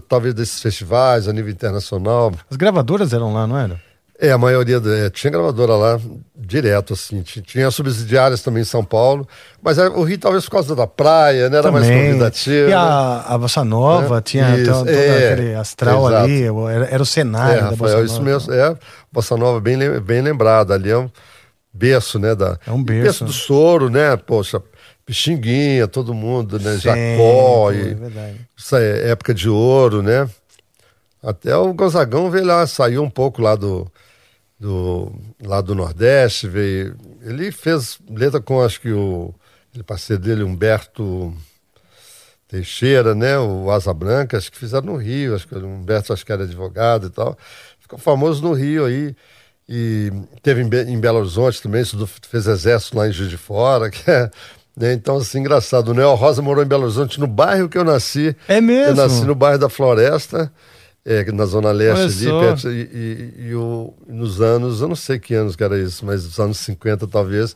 [0.10, 2.34] talvez desses festivais a nível internacional.
[2.50, 3.80] As gravadoras eram lá, não eram?
[4.24, 6.00] É, a maioria é, tinha gravadora lá
[6.36, 7.24] direto, assim.
[7.24, 9.28] Tinha subsidiárias também em São Paulo,
[9.64, 11.58] mas é, o Rio talvez por causa da praia, né?
[11.58, 11.90] Era também.
[11.90, 12.70] mais convidativo.
[12.70, 16.24] E a, a Bossa Nova é, tinha todo é, aquele astral exato.
[16.24, 18.06] ali, era, era, o cenário é, da Bossa Nova.
[18.06, 18.78] Isso mesmo, é.
[19.12, 21.10] Bossa Nova bem, bem lembrada, ali é um
[21.74, 22.36] berço, né?
[22.36, 23.04] Da, é um berço.
[23.04, 24.16] berço do soro, né?
[24.18, 24.62] Poxa,
[25.04, 26.74] Pixinguinha, todo mundo, né?
[26.74, 30.30] Sim, Jacó, e, é isso é época de ouro, né?
[31.24, 33.92] Até o Gonzagão veio lá, saiu um pouco lá do
[34.62, 35.12] do,
[35.44, 36.96] lá do Nordeste, veio.
[37.22, 39.34] Ele fez letra com acho que o
[39.74, 41.34] ele parceiro dele, Humberto
[42.48, 43.40] Teixeira, né?
[43.40, 46.44] O Asa Branca, acho que fizeram no Rio, acho que o Humberto acho que era
[46.44, 47.36] advogado e tal.
[47.80, 49.16] Ficou famoso no Rio aí.
[49.68, 50.12] E
[50.44, 51.84] teve em, Be em Belo Horizonte também,
[52.30, 54.30] fez exército lá em Juiz de Fora, que é.
[54.78, 54.94] Né?
[54.94, 55.90] Então, assim, engraçado.
[55.90, 58.36] O Neo Rosa morou em Belo Horizonte, no bairro que eu nasci.
[58.48, 58.92] É mesmo?
[58.92, 60.52] Eu nasci no bairro da Floresta
[61.06, 65.20] é, na Zona Leste ali, perto, e, e, e, o, nos anos, eu não sei
[65.20, 67.56] que anos que era isso, mas nos anos 50 talvez,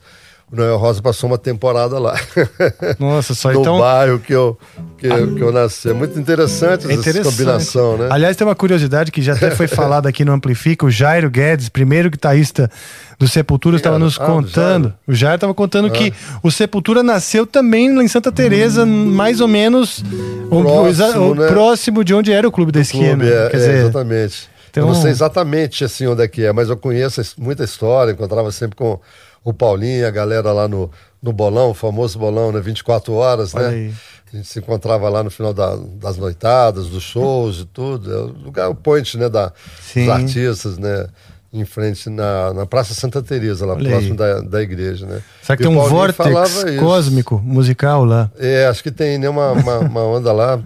[0.50, 2.14] o Noel Rosa passou uma temporada lá.
[3.00, 3.74] Nossa, só no então.
[3.74, 4.56] No bairro que eu,
[4.96, 5.16] que, ah.
[5.16, 5.88] que eu nasci.
[5.88, 8.08] É muito interessante, é interessante essa combinação, né?
[8.10, 11.68] Aliás, tem uma curiosidade que já até foi falada aqui no Amplifica: o Jairo Guedes,
[11.68, 12.70] primeiro guitarrista
[13.18, 14.94] do Sepultura estava nos ah, contando.
[15.06, 15.90] O Jair estava contando ah.
[15.90, 18.86] que o Sepultura nasceu também em Santa Teresa, hum.
[18.86, 20.04] mais ou menos
[20.48, 21.48] próximo, o, né?
[21.48, 23.16] próximo de onde era o Clube da Esquina.
[23.16, 24.48] Clube, é, Quer dizer, é, exatamente.
[24.70, 24.88] Então...
[24.88, 28.52] Eu não sei exatamente assim onde é que é, mas eu conheço muita história, encontrava
[28.52, 29.00] sempre com
[29.46, 30.90] o Paulinho, a galera lá no,
[31.22, 32.60] no bolão, o famoso bolão, né?
[32.60, 33.74] 24 horas, Olha né?
[33.74, 33.94] Aí.
[34.32, 38.12] A gente se encontrava lá no final da, das noitadas, dos shows e tudo.
[38.12, 39.52] É o lugar, o point, né, da,
[39.94, 41.06] dos artistas, né?
[41.52, 45.22] em frente na, na Praça Santa Teresa, lá Olha próximo da, da igreja, né?
[45.40, 48.30] Será que e tem um vórtice cósmico musical lá?
[48.36, 50.60] É, acho que tem né, uma, uma, uma onda lá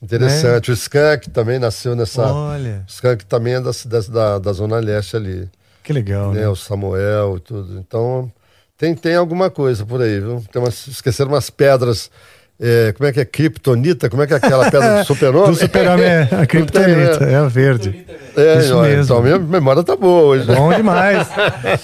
[0.00, 0.70] interessante.
[0.70, 0.72] É.
[0.72, 2.32] O Skank também nasceu nessa...
[2.32, 2.84] Olha.
[2.88, 3.70] O Skank também é da,
[4.08, 5.50] da, da Zona Leste ali.
[5.90, 6.42] Que legal, né?
[6.42, 6.48] né?
[6.48, 7.76] O Samuel e tudo.
[7.76, 8.32] Então,
[8.78, 10.40] tem, tem alguma coisa por aí, viu?
[10.52, 12.12] Tem umas, esqueceram umas pedras
[12.60, 13.24] é, como é que é?
[13.24, 14.10] Kryptonita?
[14.10, 15.50] Como é que é aquela pedra do super-homem?
[15.50, 18.04] do super-homem é a Kryptonita, é a verde.
[18.36, 19.02] É, Isso mesmo.
[19.02, 20.46] Então, minha memória tá boa hoje.
[20.46, 21.26] Bom demais.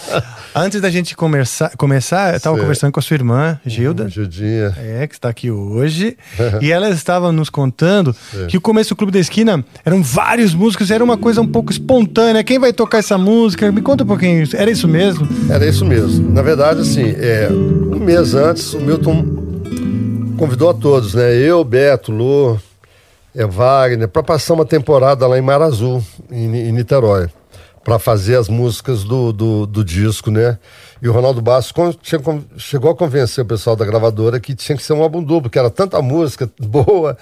[0.55, 4.05] Antes da gente começar, começar eu estava conversando com a sua irmã, Gilda.
[4.05, 4.75] Hum, Gildinha.
[4.79, 6.17] É, que está aqui hoje.
[6.61, 8.15] e ela estava nos contando
[8.49, 11.73] que o começo do Clube da Esquina eram vários músicos, era uma coisa um pouco
[11.73, 12.45] espontânea.
[12.45, 13.71] Quem vai tocar essa música?
[13.73, 14.47] Me conta um pouquinho.
[14.55, 15.27] Era isso mesmo?
[15.51, 16.31] Era isso mesmo.
[16.33, 19.46] Na verdade, assim, é, um mês antes, o Milton
[20.37, 21.35] convidou a todos, né?
[21.35, 22.61] Eu, Beto, Lu,
[23.35, 27.29] é, Wagner, para passar uma temporada lá em Mar Azul, em, em Niterói,
[27.85, 30.59] para fazer as músicas do, do, do, disco, né?
[31.01, 31.99] E o Ronaldo Bastos
[32.57, 35.59] chegou a convencer o pessoal da gravadora que tinha que ser um álbum duplo, que
[35.59, 37.17] era tanta música boa,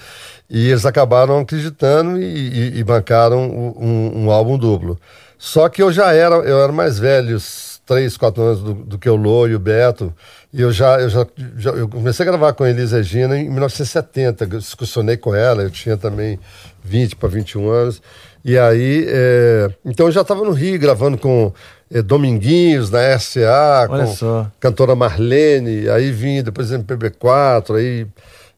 [0.48, 4.98] e eles acabaram acreditando e, e, e bancaram um, um, álbum duplo.
[5.38, 7.36] Só que eu já era, eu era mais velho,
[7.84, 10.14] três, quatro anos do, do que o Lô e o Beto,
[10.54, 11.26] E eu já, eu já,
[11.58, 15.62] já, eu comecei a gravar com a Elis Regina em 1970, eu discussionei com ela,
[15.62, 16.38] eu tinha também
[16.84, 18.00] 20 para 21 anos.
[18.44, 21.52] E aí, é, então eu já estava no Rio gravando com
[21.92, 24.46] é, Dominguinhos na RCA, Olha com só.
[24.60, 28.06] cantora Marlene, aí vim depois MPB4, aí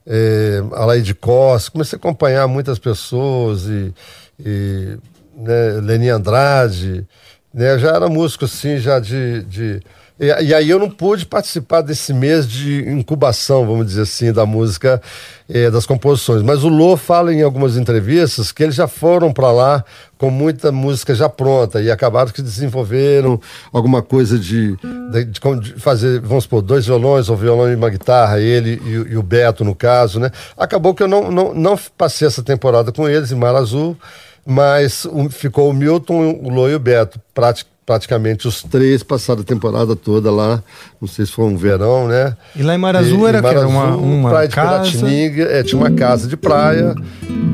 [0.05, 3.91] é, Alaide Costa, comecei a acompanhar muitas pessoas e,
[4.39, 4.97] e
[5.35, 7.07] né, Leni Andrade,
[7.51, 9.81] né, eu já era músico assim, já de, de
[10.19, 14.99] e, aí eu não pude participar desse mês de incubação, vamos dizer assim, da música,
[15.47, 16.41] eh, das composições.
[16.41, 19.85] Mas o Lô fala em algumas entrevistas que eles já foram para lá
[20.17, 23.39] com muita música já pronta e acabaram que desenvolveram
[23.71, 24.75] alguma coisa de,
[25.11, 29.17] de, de fazer, vamos supor, dois violões, um violão e uma guitarra, ele e, e,
[29.17, 30.31] o Beto, no caso, né?
[30.57, 33.95] Acabou que eu não, não, não passei essa temporada com eles em Mar Azul,
[34.43, 39.39] mas um, ficou o Milton, o Lô e o Beto, praticamente praticamente os três passaram
[39.39, 40.61] a temporada toda lá.
[40.99, 42.35] Não sei se foi um verão, né?
[42.53, 44.91] E lá em Mar Azul era, Mar Azul, uma, uma praia casa...
[44.91, 46.93] de é, tinha uma casa de praia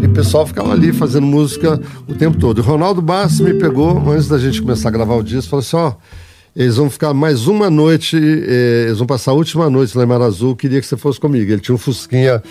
[0.01, 2.57] e o pessoal ficava ali fazendo música o tempo todo.
[2.57, 5.75] O Ronaldo Bassi me pegou, antes da gente começar a gravar o disco, falou assim,
[5.77, 5.89] ó...
[5.89, 6.22] Oh,
[6.55, 10.07] eles vão ficar mais uma noite, eh, eles vão passar a última noite lá em
[10.07, 11.51] Mar Azul, queria que você fosse comigo.
[11.51, 12.43] Ele tinha um Fusquinha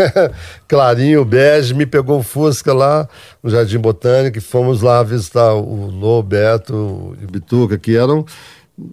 [0.66, 3.06] clarinho, bege, me pegou o Fusca lá
[3.42, 8.24] no Jardim Botânico e fomos lá visitar o Lô, Beto e o Bituca, que eram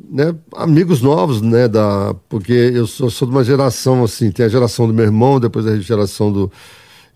[0.10, 4.50] né, amigos novos, né, da, porque eu sou, sou de uma geração assim, tem a
[4.50, 6.52] geração do meu irmão, depois a geração do,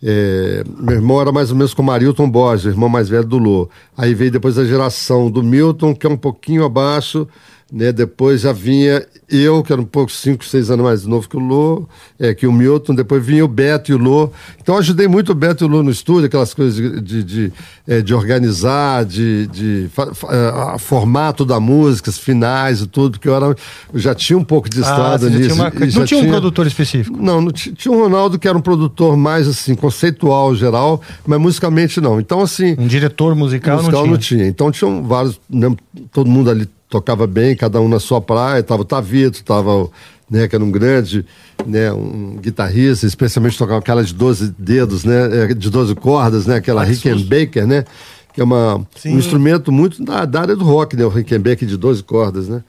[0.06, 3.70] é, meu irmão era mais ou menos como Arilton Borges, irmão mais velho do Lô.
[3.98, 7.26] Aí veio depois a geração do Milton, que é um pouquinho abaixo,
[7.74, 7.92] né?
[7.92, 11.40] Depois já vinha eu, que era um pouco, cinco, seis anos mais novo que o
[11.40, 11.88] Lô,
[12.20, 14.30] é, que o Milton, depois vinha o Beto e o Lô.
[14.62, 17.24] Então eu ajudei muito o Beto e o Lô no estúdio, aquelas coisas de, de,
[17.24, 17.54] de,
[17.88, 23.36] é, de organizar, de, de uh, formato da música, os finais e tudo, porque eu,
[23.36, 25.56] era, eu já tinha um pouco de ah, estrada ah, nisso.
[25.56, 25.72] Uma...
[25.72, 27.18] Não tinha, tinha um produtor específico?
[27.20, 32.00] Não, não tinha um Ronaldo que era um produtor mais assim, conceitual, geral, mas musicalmente
[32.00, 32.20] não.
[32.20, 32.76] Então, assim.
[32.78, 34.38] Um diretor musical, musical não, tinha.
[34.38, 34.48] não tinha.
[34.48, 35.76] Então tinham vários, né,
[36.12, 39.90] todo mundo ali tocava bem, cada um na sua praia, tava o Tavito, tava
[40.30, 41.26] né, que era um grande,
[41.66, 46.58] né, um guitarrista, especialmente tocava aquela de 12 dedos, né, é, de 12 cordas, né,
[46.58, 47.84] aquela Rickenbacker, né,
[48.32, 51.78] que é uma, um instrumento muito da, da, área do rock, né, o Rickenbacker de
[51.78, 52.64] 12 cordas, né.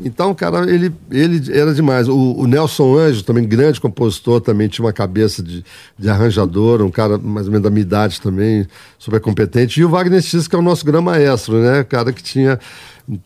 [0.00, 2.08] Então, cara, ele, ele era demais.
[2.08, 5.64] O, o, Nelson Anjo, também grande compositor, também tinha uma cabeça de,
[5.96, 8.66] de arranjador, um cara mais ou menos da minha idade também,
[8.98, 9.78] super competente.
[9.78, 11.84] E o Wagner X, que é o nosso grande maestro, né?
[11.84, 12.58] Cara que tinha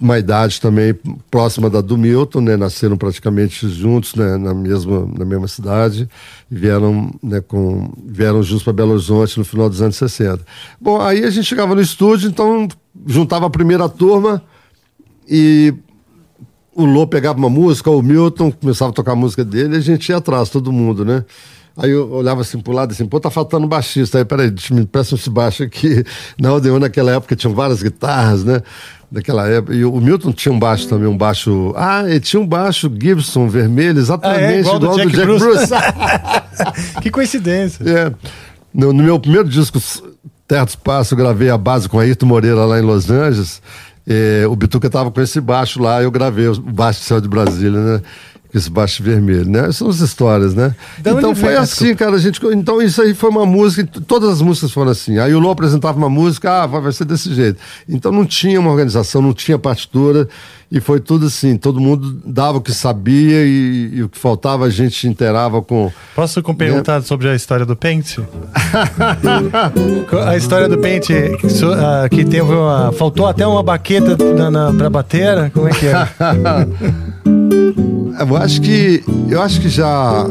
[0.01, 0.95] uma idade também
[1.31, 2.57] próxima da do Milton, né?
[2.57, 4.37] Nasceram praticamente juntos, né?
[4.37, 6.09] Na mesma, na mesma cidade
[6.51, 10.45] e vieram, né, com, vieram juntos para Belo Horizonte no final dos anos 60.
[10.81, 12.67] Bom, aí a gente chegava no estúdio, então
[13.07, 14.43] juntava a primeira turma
[15.29, 15.75] e
[16.75, 19.81] o Lô pegava uma música, o Milton começava a tocar a música dele e a
[19.81, 21.25] gente ia atrás, todo mundo, né?
[21.79, 24.19] Aí eu olhava assim pro lado assim, pô, tá faltando um baixista.
[24.19, 26.05] Aí, peraí, me peça esse baixo aqui.
[26.39, 28.63] Na Odeon, naquela época, tinham várias guitarras, né?
[29.11, 29.75] daquela época.
[29.75, 31.73] E o Milton tinha um baixo também, um baixo.
[31.77, 35.17] Ah, ele tinha um baixo Gibson vermelho, exatamente ah, é, igual, igual, do Jack, do
[35.17, 35.67] Jack Bruce.
[35.67, 37.01] Bruce.
[37.01, 37.85] que coincidência.
[37.89, 38.13] É.
[38.73, 39.81] No, no, meu primeiro disco,
[40.47, 43.63] Terra do Espaço, eu gravei a base com Ayrton Moreira lá em Los Angeles.
[44.07, 47.29] É, o Bituca tava com esse baixo lá, eu gravei o baixo do céu de
[47.29, 48.03] Brasília, né?
[48.53, 49.71] Esse baixo vermelho, né?
[49.73, 50.75] São as histórias, né?
[50.99, 52.41] Da então foi assim, cara, a gente.
[52.47, 55.19] Então isso aí foi uma música, todas as músicas foram assim.
[55.19, 57.59] Aí o Lô apresentava uma música, ah, vai ser desse jeito.
[57.89, 60.29] Então não tinha uma organização, não tinha partitura,
[60.71, 64.67] e foi tudo assim, todo mundo dava o que sabia e, e o que faltava
[64.67, 65.91] a gente inteirava com.
[66.15, 67.03] Posso perguntar né?
[67.03, 68.21] sobre a história do Pente?
[70.27, 74.73] a história do Pente, que, uh, que teve uma, faltou até uma baqueta na, na,
[74.73, 76.09] pra bater, como é que é?
[78.19, 79.05] Eu acho que.
[79.29, 80.27] Eu acho que já.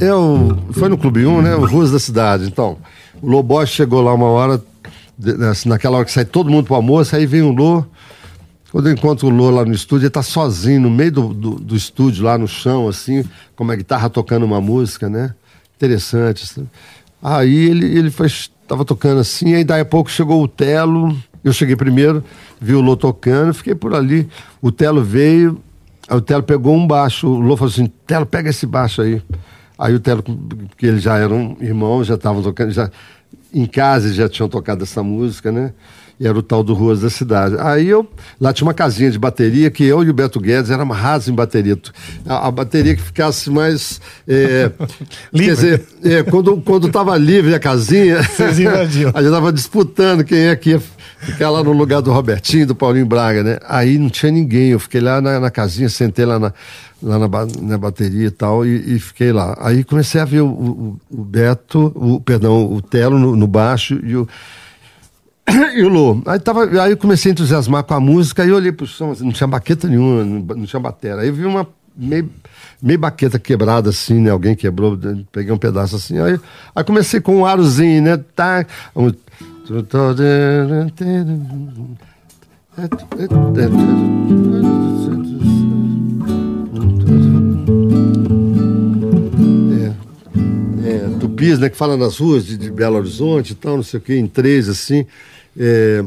[0.00, 0.56] Eu.
[0.72, 1.54] Foi no Clube 1, né?
[1.56, 2.46] O Ruas da Cidade.
[2.46, 2.78] Então,
[3.20, 4.62] o Lobó chegou lá uma hora,
[5.50, 7.84] assim, naquela hora que sai todo mundo pro almoço, aí vem o Lô.
[8.70, 11.50] Quando eu encontro o Lô lá no estúdio, ele tá sozinho, no meio do, do,
[11.52, 13.24] do estúdio, lá no chão, assim,
[13.56, 15.34] com uma guitarra tocando uma música, né?
[15.76, 16.44] Interessante.
[16.44, 16.68] Assim.
[17.22, 18.28] Aí ele, ele foi,
[18.68, 21.16] tava tocando assim, aí daí a pouco chegou o Telo.
[21.42, 22.22] Eu cheguei primeiro,
[22.60, 24.28] vi o Lô tocando, fiquei por ali.
[24.60, 25.60] O Telo veio,
[26.08, 29.22] Aí o Telo pegou um baixo, o Lô falou assim, Telo, pega esse baixo aí.
[29.78, 32.90] Aí o Telo, porque eles já eram irmãos, já estavam tocando, já
[33.52, 35.72] em casa já tinham tocado essa música, né?
[36.18, 37.56] E era o tal do Ruas da Cidade.
[37.58, 38.08] Aí eu,
[38.40, 41.34] lá tinha uma casinha de bateria que eu e o Beto Guedes era raso em
[41.34, 41.76] bateria.
[42.24, 44.00] A, a, bateria que ficasse mais.
[44.26, 44.70] É,
[45.34, 50.46] quer dizer, é, quando, quando tava livre a casinha, Vocês a gente tava disputando quem
[50.46, 50.82] é que ia
[51.24, 53.58] ficar lá no lugar do Robertinho, do Paulinho Braga, né?
[53.68, 54.70] Aí não tinha ninguém.
[54.70, 56.52] Eu fiquei lá na, na casinha, sentei lá na,
[57.02, 57.28] lá na,
[57.60, 59.56] na bateria e tal, e, e, fiquei lá.
[59.60, 64.00] Aí comecei a ver o, o, o Beto, o, perdão, o Telo no, no baixo
[64.02, 64.28] e o
[65.74, 66.22] e o Lô.
[66.26, 69.12] Aí, tava, aí eu comecei a entusiasmar com a música, e eu olhei pro som,
[69.12, 71.20] assim, não tinha baqueta nenhuma, não, tinha bateria.
[71.20, 72.30] Aí eu vi uma meio,
[72.82, 74.30] meio baqueta quebrada assim, né?
[74.30, 74.98] Alguém quebrou,
[75.30, 76.18] peguei um pedaço assim.
[76.18, 76.38] Aí,
[76.74, 78.16] aí comecei com um arozinho, né?
[78.34, 78.66] Tá.
[78.96, 79.12] Um...
[90.86, 91.70] É, é, tupis, né?
[91.70, 94.26] Que fala nas ruas de, de Belo Horizonte e tal, não sei o que, em
[94.26, 95.06] três, assim.
[95.58, 96.04] É,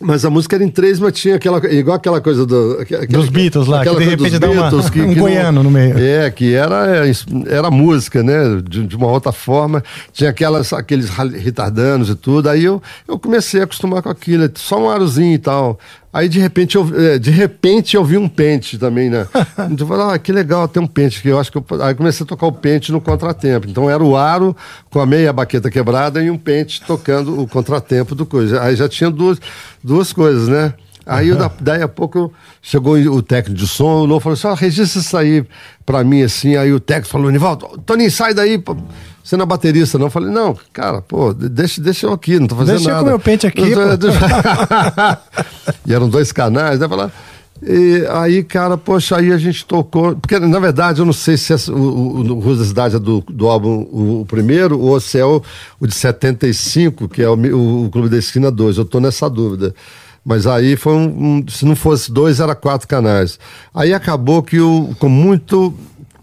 [0.00, 1.58] mas a música era em três, mas tinha aquela.
[1.72, 2.78] igual aquela coisa do.
[2.80, 5.98] Aquela, dos Beatles lá, que de repente dá uma, que, um que goiano no meio.
[5.98, 7.04] É, que era,
[7.46, 8.62] era música, né?
[8.62, 9.82] De, de, uma outra forma.
[10.12, 12.48] Tinha aquelas, aqueles retardanos e tudo.
[12.48, 15.78] Aí eu, eu comecei a acostumar com aquilo, só um arozinho e tal.
[16.12, 19.26] Aí de repente eu, é, de repente eu vi um pente também, né?
[19.70, 21.64] Então eu falei, ah, que legal, tem um pente que eu acho que eu...
[21.82, 23.68] aí comecei a tocar o pente no contratempo.
[23.68, 24.56] Então era o aro
[24.90, 28.62] com a meia baqueta quebrada e um pente tocando o contratempo do coisa.
[28.62, 29.38] Aí já tinha duas,
[29.82, 30.72] duas coisas, né?
[31.08, 31.48] Aí uhum.
[31.58, 35.42] daí a pouco chegou o técnico de som, o Lô falou assim: registra isso aí
[35.86, 36.54] pra mim assim.
[36.54, 38.62] Aí o técnico falou: Nivaldo, Toninho, sai daí.
[39.24, 40.06] Você não é baterista, não?
[40.06, 43.04] Eu falei, não, cara, pô, deixa, deixa eu aqui, não tô fazendo deixa nada.
[43.04, 43.62] Deixa eu com meu pente aqui.
[45.86, 46.88] e eram dois canais, né?
[46.88, 47.12] Falar.
[47.62, 50.14] E aí, cara, poxa, aí a gente tocou.
[50.16, 53.22] Porque, na verdade, eu não sei se é o, o, o da Cidade é do,
[53.28, 55.42] do álbum o, o, primeiro ou se é o,
[55.80, 58.78] o de 75, que é o, o, o Clube da Esquina 2.
[58.78, 59.74] Eu tô nessa dúvida.
[60.28, 63.38] Mas aí foi um, um, Se não fosse dois, era quatro canais.
[63.74, 65.72] Aí acabou que o, com muito.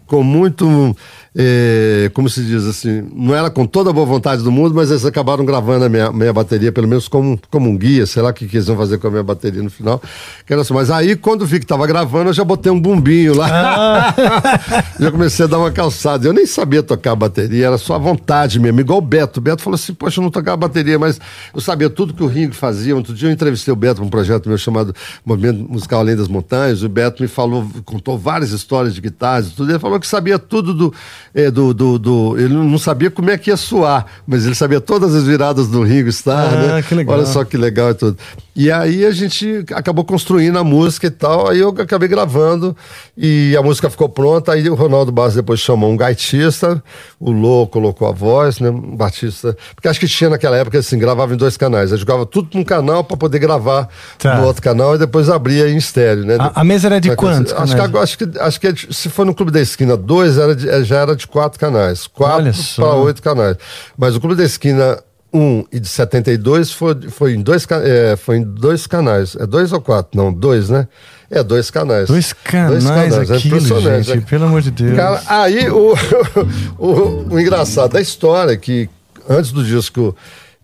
[0.06, 0.96] Com muito
[1.38, 4.90] é, como se diz assim, não era com toda a boa vontade do mundo, mas
[4.90, 8.30] eles acabaram gravando a minha, minha bateria, pelo menos como, como um guia, sei lá
[8.30, 10.00] o que, que eles iam fazer com a minha bateria no final.
[10.48, 13.48] Assim, mas aí, quando vi que tava gravando, eu já botei um bumbinho lá.
[13.50, 14.84] Ah.
[14.98, 16.26] já comecei a dar uma calçada.
[16.26, 19.38] Eu nem sabia tocar a bateria, era só a vontade mesmo, igual o Beto.
[19.38, 21.20] O Beto falou assim: Poxa, eu não tocava bateria, mas
[21.54, 22.96] eu sabia tudo que o Ringo fazia.
[22.96, 26.28] Outro dia eu entrevistei o Beto para um projeto meu chamado Movimento Musical Além das
[26.28, 26.82] Montanhas.
[26.82, 29.70] O Beto me falou, contou várias histórias de guitarras e tudo.
[29.70, 30.94] Ele falou que sabia tudo do
[31.34, 34.80] é, do, do, do, Ele não sabia como é que ia suar, mas ele sabia
[34.80, 36.82] todas as viradas do Ringo Starr, ah, né?
[36.82, 37.16] Que legal.
[37.16, 38.18] Olha só que legal e tudo.
[38.56, 42.74] E aí a gente acabou construindo a música e tal, aí eu acabei gravando
[43.14, 46.82] e a música ficou pronta, aí o Ronaldo Barros depois chamou um gaitista,
[47.20, 48.70] o Lô colocou a voz, né?
[48.70, 49.54] Um batista.
[49.74, 51.92] Porque acho que tinha naquela época assim, gravava em dois canais.
[51.92, 54.38] Eu jogava tudo num canal para poder gravar tá.
[54.38, 56.38] no outro canal e depois abria em estéreo, né?
[56.40, 57.52] A, a mesa era de quantos?
[57.52, 60.84] Acho que, acho que, acho que se for no Clube da Esquina 2, era de,
[60.84, 62.06] já era de quatro canais.
[62.06, 63.58] Quatro para oito canais.
[63.98, 64.98] Mas o Clube da Esquina
[65.32, 69.36] 1 e de 72 foi, foi, em dois, é, foi em dois canais.
[69.36, 70.16] É dois ou quatro?
[70.20, 70.88] Não, dois, né?
[71.30, 72.08] É, dois canais.
[72.08, 73.30] Dois canais, dois canais.
[73.30, 74.06] Aquilo, é impressionante.
[74.06, 74.26] Gente, né?
[74.28, 74.96] Pelo amor de Deus.
[74.96, 75.94] Cara, aí o,
[76.78, 78.88] o, o, engraçado da história é que
[79.28, 80.16] antes do disco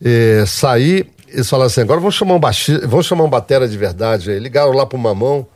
[0.02, 3.76] é, sair, eles falaram assim: agora vamos chamar um baixista, vamos chamar um batera de
[3.76, 4.30] verdade.
[4.30, 5.46] Aí ligaram lá pro Mamão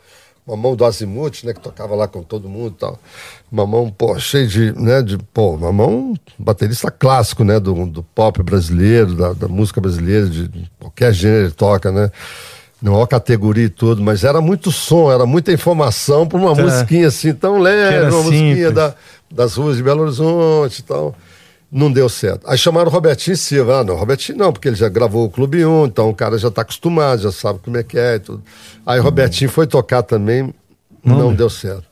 [0.47, 2.99] mamão do Azimuth, né, que tocava lá com todo mundo e tal.
[3.51, 9.13] Mamão, pô, cheio de, né, de, pô, Mamão, baterista clássico, né, do, do pop brasileiro,
[9.13, 12.09] da, da música brasileira, de, de qualquer gênero ele toca, né.
[12.81, 16.63] Não a categoria e tudo, mas era muito som, era muita informação para uma é.
[16.63, 18.41] musiquinha assim tão leve, uma simples.
[18.41, 18.93] musiquinha da,
[19.31, 21.15] das ruas de Belo Horizonte e tal
[21.71, 22.49] não deu certo.
[22.49, 23.79] Aí chamaram o Robertinho Silva.
[23.79, 26.47] Ah, não, Robertinho não, porque ele já gravou o Clube 1, então o cara já
[26.47, 28.43] está acostumado, já sabe como é que é e tudo.
[28.85, 30.53] Aí o Robertinho foi tocar também,
[31.03, 31.85] não, não deu certo.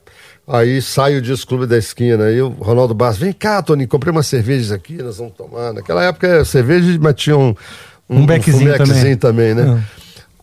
[0.48, 4.12] Aí sai o disco Clube da Esquina, aí o Ronaldo Bastos, vem cá, Tony, comprei
[4.12, 5.72] umas cervejas aqui, nós vamos tomar.
[5.72, 7.54] Naquela época era cerveja, mas tinha um,
[8.08, 9.16] um, um beckzinho, um também.
[9.16, 9.82] também, né?
[9.92, 9.96] É.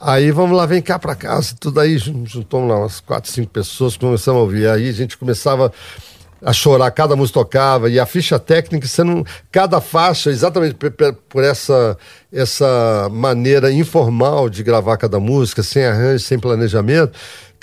[0.06, 3.96] Aí vamos lá, vem cá para casa, tudo aí, juntamos lá umas quatro, cinco pessoas,
[3.96, 4.68] começamos a ouvir.
[4.68, 5.72] Aí a gente começava
[6.44, 10.76] a chorar, cada música tocava, e a ficha técnica, você não, cada faixa, exatamente
[11.30, 11.98] por, essa,
[12.32, 17.14] essa maneira informal de gravar cada música, sem arranjo, sem planejamento,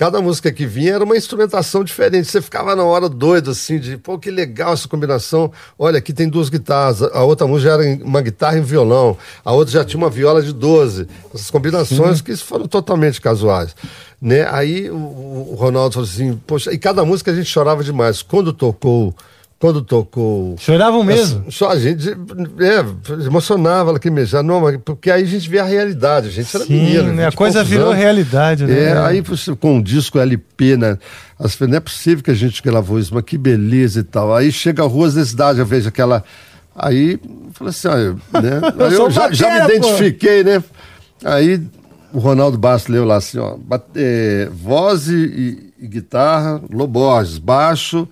[0.00, 2.26] cada música que vinha era uma instrumentação diferente.
[2.26, 5.52] Você ficava na hora doido, assim, de, pô, que legal essa combinação.
[5.78, 7.02] Olha, aqui tem duas guitarras.
[7.02, 9.14] A outra música era uma guitarra e um violão.
[9.44, 11.06] A outra já tinha uma viola de 12.
[11.34, 12.24] Essas combinações Sim.
[12.24, 13.76] que foram totalmente casuais.
[14.22, 14.48] Né?
[14.50, 18.22] Aí o, o Ronaldo falou assim, poxa, e cada música a gente chorava demais.
[18.22, 19.14] Quando tocou
[19.60, 20.56] quando tocou.
[20.58, 21.52] Choravam mesmo?
[21.52, 26.30] Só a gente é, emocionava lacrimejar, não, porque aí a gente vê a realidade, a
[26.30, 27.12] gente era Sim, menino.
[27.12, 27.26] Né?
[27.26, 27.98] A coisa virou anos.
[27.98, 28.84] realidade, né?
[28.84, 29.22] É, aí
[29.60, 30.96] com o disco LP, né?
[31.68, 34.34] Não é possível que a gente gravou isso, mas que beleza e tal.
[34.34, 36.24] Aí chega a Ruas da Cidade, eu vejo aquela.
[36.74, 37.20] Aí,
[37.52, 38.60] falei assim, olha, né?
[38.86, 40.50] Aí eu já, já me identifiquei, pô.
[40.50, 40.64] né?
[41.22, 41.60] Aí
[42.14, 43.58] o Ronaldo Bastos leu lá assim, ó,
[43.94, 48.08] é, voz e, e, guitarra, Loborges, baixo,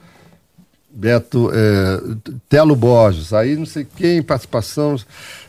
[0.98, 2.00] Beto, é,
[2.48, 4.96] Telo Borges, aí não sei quem, participação,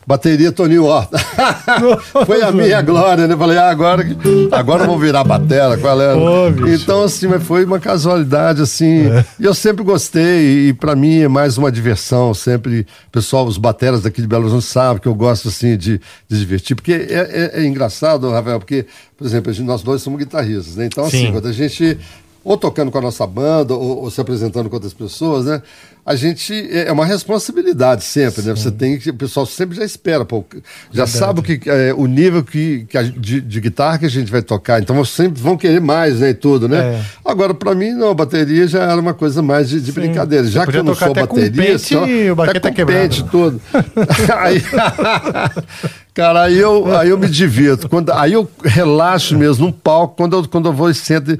[0.05, 1.17] bateria Toninho Horta.
[2.27, 3.35] Foi a minha glória, né?
[3.35, 4.05] Falei, ah, agora,
[4.51, 6.13] agora vou virar batera, qual é?
[6.13, 9.25] Pô, então, assim, mas foi uma casualidade, assim, é.
[9.39, 14.03] e eu sempre gostei, e para mim é mais uma diversão, sempre, pessoal, os bateras
[14.03, 17.61] daqui de Belo Horizonte sabem que eu gosto, assim, de, de divertir, porque é, é,
[17.63, 18.85] é engraçado, Rafael, porque,
[19.17, 20.85] por exemplo, gente, nós dois somos guitarristas, né?
[20.85, 21.31] Então, assim, Sim.
[21.31, 21.97] quando a gente
[22.43, 25.61] ou tocando com a nossa banda, ou, ou, se apresentando com outras pessoas, né?
[26.05, 28.47] A gente é, é uma responsabilidade sempre, Sim.
[28.47, 28.55] né?
[28.55, 30.43] Você tem que o pessoal sempre já espera, pô,
[30.91, 31.11] já Verdade.
[31.11, 34.31] sabe o que é, o nível que, que a, de, de, guitarra que a gente
[34.31, 36.29] vai tocar, então sempre vão querer mais, né?
[36.29, 36.95] E tudo, né?
[36.95, 37.01] É.
[37.25, 40.65] Agora para mim não, a bateria já era uma coisa mais de, de brincadeira, já
[40.65, 43.61] que eu não sou bateria, só, o baqueta tá com pente todo.
[44.37, 44.63] aí,
[46.20, 47.88] Cara, aí eu, aí eu me divirto.
[47.88, 51.32] Quando, aí eu relaxo mesmo num palco, quando eu, quando eu vou e sento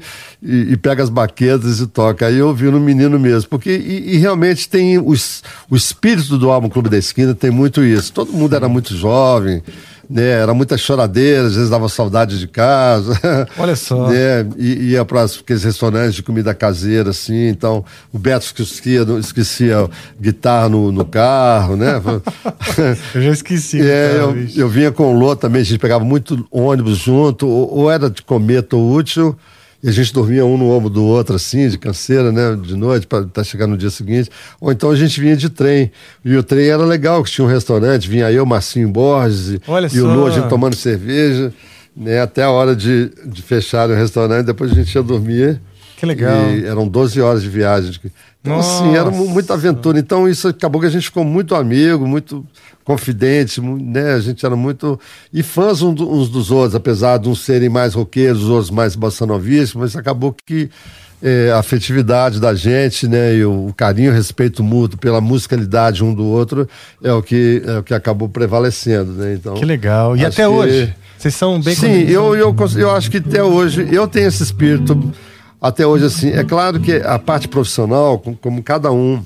[0.42, 2.24] e, e pego as baquetas e toco.
[2.24, 3.50] Aí eu vi no menino mesmo.
[3.50, 7.84] Porque, e, e realmente tem os, o espírito do álbum Clube da Esquina, tem muito
[7.84, 8.10] isso.
[8.10, 9.62] Todo mundo era muito jovem
[10.10, 10.30] né?
[10.30, 13.18] Era muita choradeira, às vezes dava saudade de casa.
[13.56, 14.08] Olha só.
[14.08, 14.44] Né?
[14.58, 17.46] E ia para aqueles restaurantes de comida caseira, assim.
[17.48, 19.88] Então, o Beto esquecia, esquecia
[20.20, 22.02] guitarra no, no carro, né?
[23.14, 23.80] eu já esqueci.
[23.80, 27.78] É, eu, eu, vinha com o Lô também, a gente pegava muito ônibus junto, ou,
[27.78, 29.38] ou era de cometa ou útil.
[29.82, 32.54] E a gente dormia um no ombro do outro, assim, de canseira, né?
[32.60, 34.28] De noite, para tá chegar no dia seguinte.
[34.60, 35.90] Ou então a gente vinha de trem.
[36.22, 39.90] E o trem era legal, que tinha um restaurante, vinha eu, Marcinho Borges Olha e
[39.90, 40.04] só.
[40.04, 41.52] o Lu, a gente tomando cerveja,
[41.96, 42.20] né?
[42.20, 45.60] Até a hora de, de fechar o restaurante, depois a gente ia dormir.
[45.96, 46.50] Que legal.
[46.50, 47.92] E eram 12 horas de viagem.
[48.40, 48.84] Então, Nossa.
[48.84, 49.98] assim, era muita aventura.
[49.98, 52.44] Então, isso acabou que a gente ficou muito amigo, muito
[52.90, 54.14] confidente, né?
[54.14, 54.98] A gente era muito.
[55.32, 59.74] E fãs uns dos outros, apesar de uns serem mais roqueiros, os outros mais bossanovistas,
[59.74, 60.68] mas acabou que
[61.22, 63.36] é, a afetividade da gente, né?
[63.36, 66.68] E o, carinho, o respeito mútuo pela musicalidade um do outro
[67.00, 69.34] é o que, é o que acabou prevalecendo, né?
[69.34, 70.16] Então, que legal.
[70.16, 70.46] E até que...
[70.46, 70.94] hoje?
[71.16, 75.12] Vocês são bem Sim, eu, eu, eu acho que até hoje eu tenho esse espírito.
[75.60, 79.22] Até hoje, assim, é claro que a parte profissional, como cada um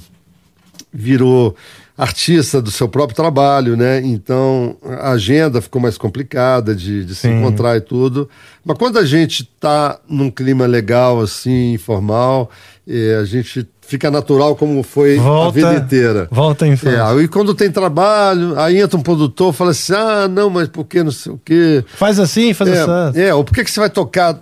[0.93, 1.55] virou
[1.97, 4.01] artista do seu próprio trabalho, né?
[4.05, 8.29] Então a agenda ficou mais complicada de, de se encontrar e tudo.
[8.65, 12.51] Mas quando a gente está num clima legal, assim, informal,
[12.87, 16.29] é, a gente fica natural como foi volta, a vida inteira.
[16.31, 16.97] Volta em frente.
[16.97, 20.85] É, e quando tem trabalho, aí entra um produtor fala assim: ah, não, mas por
[20.85, 21.85] que não sei o quê?
[21.95, 23.21] Faz assim, faz é, assim.
[23.21, 24.41] É, ou por que, que você vai tocar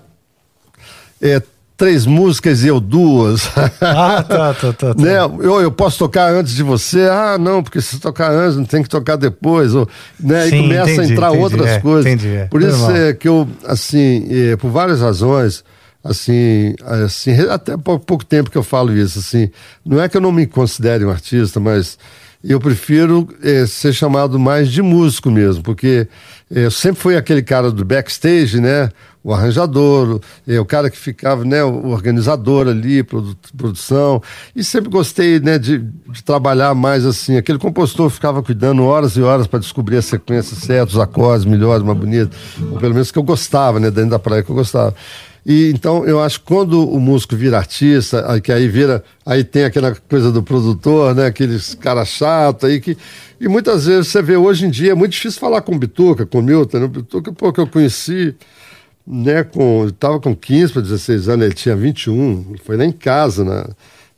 [1.21, 1.43] é,
[1.77, 3.51] três músicas e eu duas.
[3.81, 4.95] Ah, tá, tá, tá.
[4.95, 5.03] tá.
[5.03, 5.17] né?
[5.19, 7.03] eu, eu posso tocar antes de você?
[7.03, 9.75] Ah, não, porque se tocar antes, não tem que tocar depois.
[9.75, 10.49] Ou, né?
[10.49, 12.07] Sim, e começa entendi, a entrar entendi, outras é, coisas.
[12.07, 12.45] Entendi, é.
[12.47, 15.65] Por isso é que eu, assim, é, por várias razões,
[16.03, 19.51] assim, assim, até pouco, pouco tempo que eu falo isso, assim,
[19.85, 21.99] não é que eu não me considere um artista, mas
[22.43, 26.09] eu prefiro é, ser chamado mais de músico mesmo, porque
[26.55, 28.91] eu sempre fui aquele cara do backstage, né?
[29.25, 31.65] O arranjador, é, o cara que ficava, né?
[31.65, 34.23] O organizador ali, produ produção.
[34.55, 35.59] E sempre gostei, né?
[35.59, 37.39] De, de, trabalhar mais assim.
[37.39, 41.83] Aquele compositor ficava cuidando horas e horas para descobrir a sequência certa, os acordes melhores,
[41.83, 42.37] mais bonitos.
[42.79, 43.91] Pelo menos que eu gostava, né?
[43.91, 44.95] Dentro da praia que eu gostava.
[45.45, 49.65] E então eu acho que quando o músico vira artista, que aí vira, aí tem
[49.65, 51.27] aquela coisa do produtor, né?
[51.27, 52.97] Aqueles cara chato aí que.
[53.41, 56.25] E muitas vezes você vê hoje em dia, é muito difícil falar com o Bituca,
[56.25, 56.85] com o Milton, né?
[56.85, 58.37] O Bituca, pô, que eu conheci,
[59.05, 59.89] né, com.
[59.89, 63.69] Estava com 15 para 16 anos, ele tinha 21, foi lá em casa, na,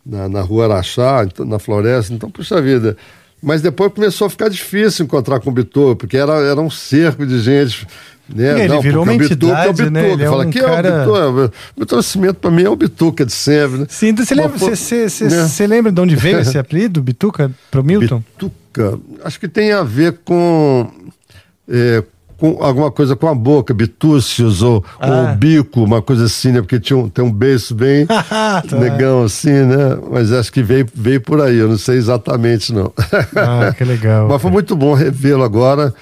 [0.04, 2.98] na, na rua Araxá, então, na floresta, então, puxa vida.
[3.42, 7.26] Mas depois começou a ficar difícil encontrar com o Bituca, porque era, era um cerco
[7.26, 7.86] de gente
[8.28, 8.64] né?
[8.64, 10.12] Ele não, virou uma entidade, é o Bituca, né?
[10.12, 10.88] Ele é Fala, um que cara...
[10.88, 11.52] é o Bituca?
[11.76, 13.86] O Milton Nascimento, pra mim, é o Bituca de sempre, né?
[13.88, 15.66] Sim, então você lembra, né?
[15.66, 18.22] lembra de onde veio esse apelido, Bituca, pro Milton?
[18.32, 20.90] Bituca, acho que tem a ver com...
[21.68, 22.04] É,
[22.36, 25.30] com alguma coisa com a boca, bitúcios ou, ah.
[25.30, 26.60] ou bico, uma coisa assim, né?
[26.60, 28.62] Porque tinha um, tem um beijo bem tá.
[28.72, 29.98] negão assim, né?
[30.10, 32.92] Mas acho que veio, veio por aí, eu não sei exatamente não.
[33.36, 34.28] Ah, que legal.
[34.30, 35.94] Mas foi muito bom revê-lo agora.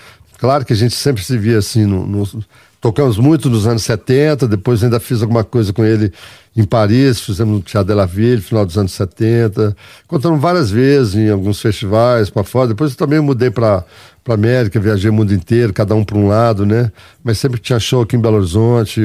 [0.43, 2.45] Claro que a gente sempre se via assim no, no,
[2.81, 6.13] tocamos muito nos anos 70, depois ainda fiz alguma coisa com ele
[6.57, 9.77] em Paris, fizemos no Teatro de la Ville, final dos anos 70.
[10.09, 12.67] Contamos várias vezes em alguns festivais para fora.
[12.67, 13.85] Depois eu também mudei para
[14.25, 16.91] para América, viajei o mundo inteiro, cada um para um lado, né?
[17.23, 19.01] Mas sempre tinha show aqui em Belo Horizonte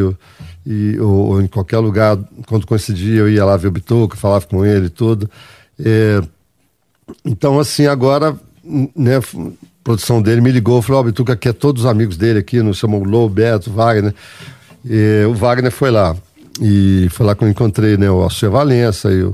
[0.65, 2.17] e, ou, ou em qualquer lugar,
[2.47, 5.29] quando coincidia, eu ia lá ver o Bituca, falava com ele e tudo.
[5.79, 6.19] É,
[7.23, 8.35] então, assim, agora,
[8.95, 9.19] né,
[9.87, 12.77] produção dele me ligou, falou, ó, oh, Bituca quer todos os amigos dele aqui, nos
[12.77, 14.13] chamam Lou, Beto, Wagner.
[14.85, 16.13] E, o Wagner foi lá.
[16.61, 19.33] E foi lá que eu encontrei, né, o Alceu Valença e o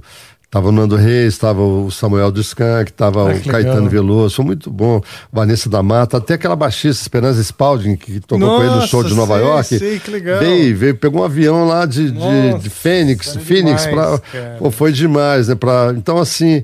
[0.52, 4.46] Tava o Nando Reis, tava o Samuel do Skank, tava ah, o Caetano Veloso, foi
[4.46, 5.02] muito bom.
[5.32, 9.04] Vanessa da Mata, até aquela baixista Esperança Spalding, que tocou Nossa, com ele no show
[9.04, 9.80] de Nova sei, York.
[9.80, 10.38] Sei, que legal.
[10.38, 14.92] Veio, veio, pegou um avião lá de, de, de Fênix, Phoenix, demais, pra, pô, foi
[14.92, 15.56] demais, né?
[15.56, 16.64] Pra, então, assim,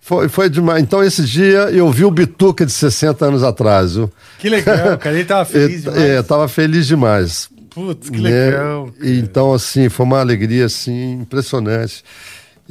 [0.00, 0.82] foi, foi demais.
[0.82, 3.94] Então, esse dia eu vi o Bituca de 60 anos atrás.
[3.94, 4.10] Viu?
[4.38, 5.16] Que legal, cara.
[5.16, 6.02] Ele tava feliz demais.
[6.02, 7.50] É, tava feliz demais.
[7.70, 8.46] Putz, que né?
[8.46, 8.90] legal.
[9.02, 12.02] Então, assim, foi uma alegria, assim, impressionante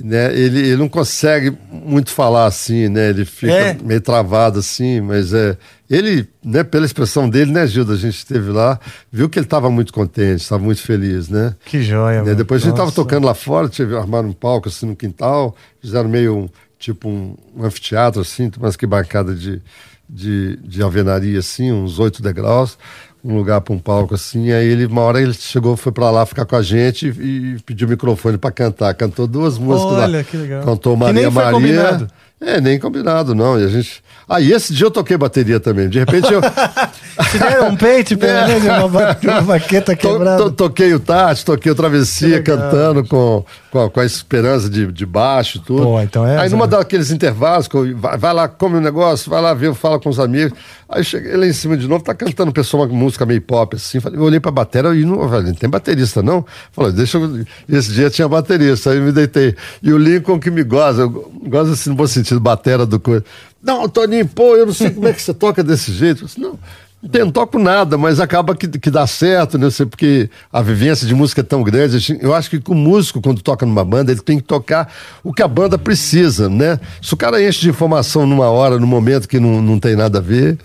[0.04, 3.10] né, ele, ele não consegue muito falar assim, né?
[3.10, 3.78] Ele fica é.
[3.84, 5.58] meio travado assim, mas é.
[5.90, 7.94] Ele, né, pela expressão dele, né, Gilda?
[7.94, 8.80] A gente esteve lá,
[9.12, 11.56] viu que ele estava muito contente, estava muito feliz, né?
[11.66, 12.36] Que joia, né?
[12.36, 16.08] Depois a gente estava tocando lá fora, tive, armaram um palco assim no quintal, fizeram
[16.08, 16.50] meio um,
[16.80, 19.62] tipo um, um anfiteatro assim, umas que bancada de,
[20.10, 22.78] de, de alvenaria assim, uns oito degraus
[23.24, 24.52] um lugar para um palco assim.
[24.52, 27.60] Aí ele, uma hora ele chegou, foi para lá ficar com a gente e, e
[27.66, 28.94] pediu o microfone para cantar.
[28.94, 30.24] Cantou duas músicas Olha, lá.
[30.24, 30.64] que legal.
[30.64, 31.52] Cantou Maria Maria.
[31.52, 32.08] Combinado.
[32.42, 33.60] É, nem combinado, não.
[33.60, 34.02] E a gente.
[34.28, 35.90] Ah, e esse dia eu toquei bateria também.
[35.90, 36.42] De repente eu.
[37.32, 40.38] Se deram um peito, pelo menos, uma, uma baqueta quebrada.
[40.38, 44.70] To, to, toquei o Tati, toquei o Travessia, cantando com, com a, com, a, esperança
[44.70, 45.84] de, de baixo e tudo.
[45.84, 46.38] Pô, então é.
[46.38, 47.68] Aí numa daqueles intervalos,
[47.98, 50.58] vai, vai, lá, come o um negócio, vai lá ver, fala com os amigos.
[50.90, 54.00] Aí cheguei lá em cima de novo, tá cantando pessoa uma música meio pop assim.
[54.00, 56.44] Falei, eu olhei pra bateria e não, falei, não tem baterista, não?
[56.72, 57.46] Falei, deixa eu.
[57.70, 59.56] Esse dia tinha baterista, aí me deitei.
[59.84, 61.32] E o Lincoln que me goza, eu
[61.72, 63.24] assim no bom sentido, batera do coisa.
[63.62, 66.24] Não, Toninho, pô, eu não sei como é que você toca desse jeito.
[66.24, 66.58] Eu disse, não.
[67.02, 69.68] Não toco nada, mas acaba que, que dá certo, né?
[69.90, 72.18] Porque a vivência de música é tão grande.
[72.22, 74.92] Eu acho que o músico, quando toca numa banda, ele tem que tocar
[75.24, 76.78] o que a banda precisa, né?
[77.02, 80.18] Se o cara enche de informação numa hora, num momento que não, não tem nada
[80.18, 80.58] a ver.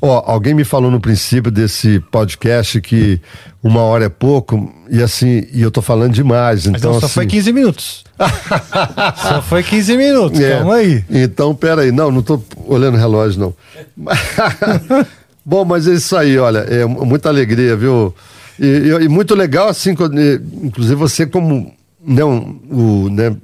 [0.00, 3.20] Ó, alguém me falou no princípio desse podcast que
[3.62, 6.66] uma hora é pouco, e assim, e eu tô falando demais.
[6.66, 7.14] Então, Mas não, só assim...
[7.14, 8.04] foi 15 minutos.
[9.16, 10.56] só foi 15 minutos, é.
[10.56, 11.04] calma aí.
[11.10, 13.54] Então, peraí, não, não tô olhando o relógio, não.
[15.44, 18.14] Bom, mas é isso aí, olha, é muita alegria, viu?
[18.58, 19.90] E, e, e muito legal, assim,
[20.62, 21.74] inclusive você como
[22.06, 23.36] né, um, o, né,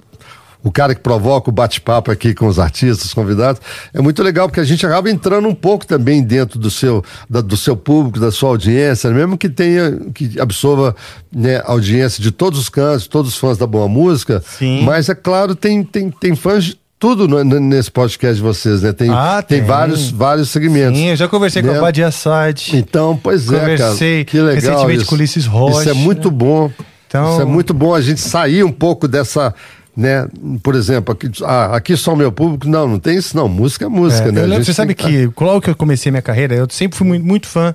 [0.62, 3.61] o cara que provoca o bate-papo aqui com os artistas, os convidados,
[3.92, 7.40] é muito legal porque a gente acaba entrando um pouco também dentro do seu, da,
[7.40, 10.94] do seu público, da sua audiência, mesmo que tenha, que absorva
[11.34, 14.84] né, audiência de todos os cantos, todos os fãs da boa música, Sim.
[14.84, 18.92] mas é claro, tem, tem, tem fãs tudo no, nesse podcast de vocês, né?
[18.92, 19.59] Tem, ah, tem.
[19.59, 19.66] tem.
[19.66, 21.01] vários, vários segmentos.
[21.01, 21.72] Sim, eu já conversei né?
[21.72, 22.76] com a Badia Site.
[22.76, 23.96] Então, pois é, cara.
[23.96, 24.55] Que legal.
[24.55, 25.07] Recentemente isso.
[25.07, 25.80] com Ulisses Rocha.
[25.80, 26.70] Isso é muito bom.
[27.09, 27.32] Então...
[27.32, 29.55] Isso é muito bom a gente sair um pouco dessa.
[29.96, 30.28] Né?
[30.62, 32.68] Por exemplo, aqui, ah, aqui só o meu público.
[32.68, 33.48] Não, não tem isso, não.
[33.48, 34.42] Música é música, é, né?
[34.42, 37.24] Lembro, você sabe que, que, logo que eu comecei minha carreira, eu sempre fui muito,
[37.24, 37.74] muito fã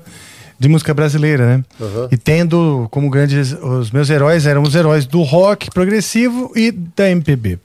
[0.59, 1.63] de música brasileira, né?
[1.79, 2.07] Uhum.
[2.11, 3.53] E tendo como grandes.
[3.53, 7.59] Os meus heróis eram os heróis do rock progressivo e da MPB.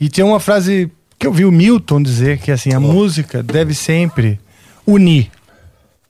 [0.00, 2.80] E tinha uma frase que eu vi o Milton dizer que assim a oh.
[2.80, 4.38] música deve sempre
[4.86, 5.30] unir,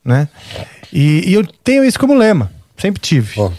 [0.04, 0.28] né?
[0.92, 3.40] E, e, eu tenho isso como lema, sempre tive.
[3.40, 3.50] Oh.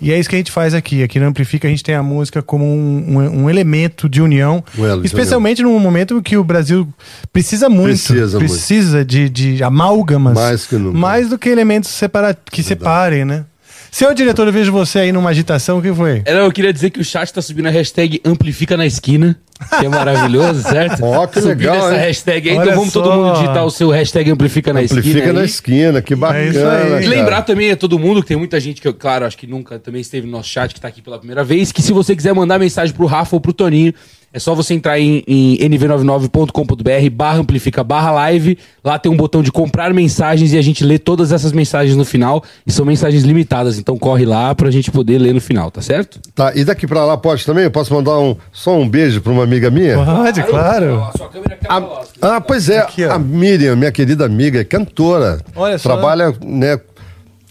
[0.00, 1.02] E é isso que a gente faz aqui.
[1.02, 4.62] Aqui no Amplifica a gente tem a música como um, um, um elemento de união.
[4.78, 6.88] Well, especialmente num momento que o Brasil
[7.32, 8.06] precisa muito.
[8.06, 9.08] Precisa, precisa muito.
[9.08, 10.34] De, de amálgamas.
[10.34, 10.96] Mais, que nunca.
[10.96, 12.68] mais do que elementos separa que Verdade.
[12.68, 13.44] separem, né?
[13.90, 16.22] Seu diretor, eu vejo você aí numa agitação, o que foi?
[16.26, 19.36] É, eu queria dizer que o chat tá subindo a hashtag Amplifica na Esquina,
[19.78, 21.04] que é maravilhoso, certo?
[21.04, 22.00] Ó, oh, que legal, essa hein?
[22.00, 23.02] hashtag aí, então Olha então vamos só.
[23.02, 25.18] todo mundo digitar o seu hashtag Amplifica na Amplifica Esquina.
[25.18, 26.98] Amplifica na Esquina, que bacana.
[26.98, 29.46] É e lembrar também a todo mundo, que tem muita gente que, claro, acho que
[29.46, 32.14] nunca também esteve no nosso chat, que tá aqui pela primeira vez, que se você
[32.14, 33.92] quiser mandar mensagem pro Rafa ou pro Toninho,
[34.32, 38.58] é só você entrar em, em nv99.com.br barra amplifica barra live.
[38.84, 42.04] Lá tem um botão de comprar mensagens e a gente lê todas essas mensagens no
[42.04, 42.44] final.
[42.66, 46.20] E são mensagens limitadas, então corre lá pra gente poder ler no final, tá certo?
[46.34, 47.64] Tá, e daqui pra lá pode também?
[47.64, 49.96] Eu posso mandar um, só um beijo pra uma amiga minha?
[49.96, 51.02] Pode, claro.
[51.04, 52.80] A sua câmera a, Ah, pois é.
[52.80, 55.40] Aqui, a Miriam, minha querida amiga, é cantora.
[55.56, 55.88] Olha só.
[55.90, 56.78] Trabalha, né,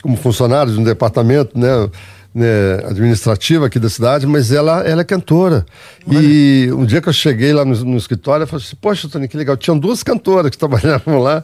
[0.01, 1.89] como funcionário de um departamento, né?
[2.37, 5.65] Né, administrativa aqui da cidade, mas ela, ela é cantora.
[6.09, 9.27] E um dia que eu cheguei lá no, no escritório, eu falei assim, poxa, Tony,
[9.27, 9.57] que legal.
[9.57, 11.43] Tinham duas cantoras que trabalhavam lá.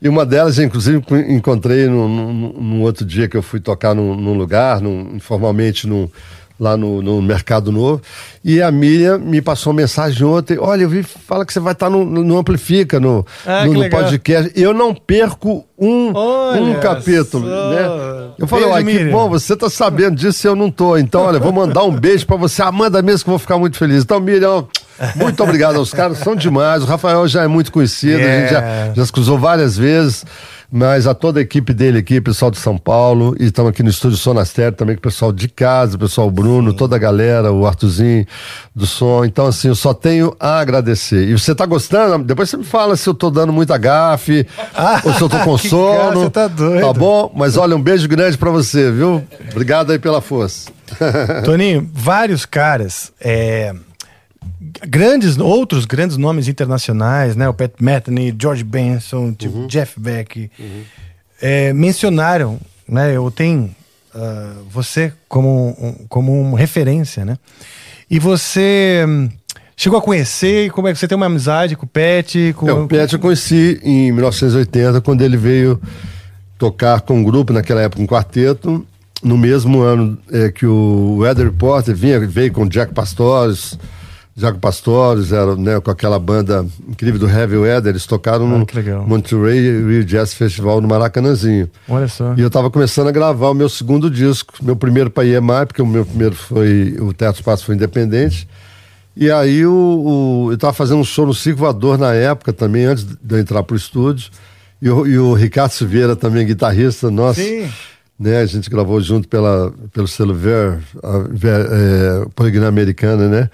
[0.00, 4.80] E uma delas, inclusive, encontrei num, outro dia que eu fui tocar num, num lugar,
[5.14, 6.08] informalmente, num,
[6.60, 8.02] lá no, no, Mercado Novo.
[8.44, 11.72] E a Miriam me passou uma mensagem ontem: olha, eu vi, fala que você vai
[11.72, 14.52] estar no, no Amplifica, no, ah, no, no podcast.
[14.54, 17.46] Eu não perco um, um capítulo.
[17.46, 18.32] Né?
[18.38, 20.98] Eu falei, olha, que bom, você está sabendo disso e eu não estou.
[20.98, 23.78] Então, olha, vou mandar um beijo para você, Amanda mesmo, que eu vou ficar muito
[23.78, 24.02] feliz.
[24.02, 24.66] Então, Miriam.
[25.16, 26.82] Muito obrigado aos caras, são demais.
[26.82, 28.34] O Rafael já é muito conhecido, yeah.
[28.34, 30.26] a gente já, já se cruzou várias vezes
[30.70, 33.90] mas a toda a equipe dele aqui, pessoal de São Paulo, e estamos aqui no
[33.90, 36.76] estúdio Sonastério também, com o pessoal de casa, o pessoal Bruno, Sim.
[36.76, 38.24] toda a galera, o Artuzinho
[38.74, 39.24] do som.
[39.24, 41.28] Então, assim, eu só tenho a agradecer.
[41.28, 42.24] E você tá gostando?
[42.24, 45.38] Depois você me fala se eu tô dando muita gafe, ah, ou se eu tô
[45.40, 46.20] com sono.
[46.20, 46.86] Você tá doido.
[46.86, 47.32] Tá bom?
[47.34, 49.24] Mas olha, um beijo grande para você, viu?
[49.50, 50.70] Obrigado aí pela força.
[51.44, 53.12] Toninho, vários caras.
[53.20, 53.74] É
[54.86, 57.48] grandes, outros grandes nomes internacionais, né?
[57.48, 59.66] O Pat Metheny, George Benson, tipo uhum.
[59.66, 60.82] Jeff Beck, uhum.
[61.40, 62.58] é, mencionaram,
[62.88, 63.16] né?
[63.16, 63.74] Eu tenho
[64.14, 67.36] uh, você como, um, como uma referência, né?
[68.10, 69.28] E você hum,
[69.76, 72.34] chegou a conhecer, como é que você tem uma amizade com o Pat?
[72.56, 75.80] Com, o Pat eu conheci em 1980, quando ele veio
[76.58, 78.84] tocar com um grupo, naquela época um quarteto,
[79.22, 83.78] no mesmo ano é, que o Weather Reporter vinha, veio com Jack Pastores,
[84.40, 89.06] Jaco Pastores, era, né, com aquela banda incrível do Heavy Weather, eles tocaram ah, no
[89.06, 91.70] Monterey Rio Jazz Festival no Maracanãzinho.
[91.88, 92.34] Olha só.
[92.34, 95.82] E eu estava começando a gravar o meu segundo disco, meu primeiro para EMI, porque
[95.82, 98.48] o meu primeiro foi, o Teto Espaço foi independente.
[99.14, 102.86] E aí o, o eu estava fazendo um show no Circo Voador na época também,
[102.86, 104.30] antes de eu entrar pro estúdio.
[104.80, 107.40] E o, e o Ricardo Silveira também, guitarrista nosso.
[107.40, 107.70] Sim.
[108.18, 113.50] Né, a gente gravou junto pela, pelo selo Ver, a, Ver é, Poligrama Americana, né?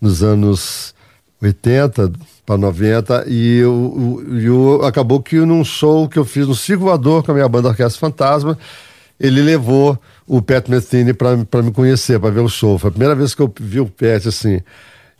[0.00, 0.94] Nos anos
[1.42, 2.12] 80
[2.44, 6.84] para 90 e, o, e o, acabou que num show que eu fiz no Circo
[6.84, 8.58] Voador com a minha banda Orquestra Fantasma,
[9.18, 12.78] ele levou o Pat Metheny para me conhecer, para ver o show.
[12.78, 14.60] Foi a primeira vez que eu vi o Pat assim.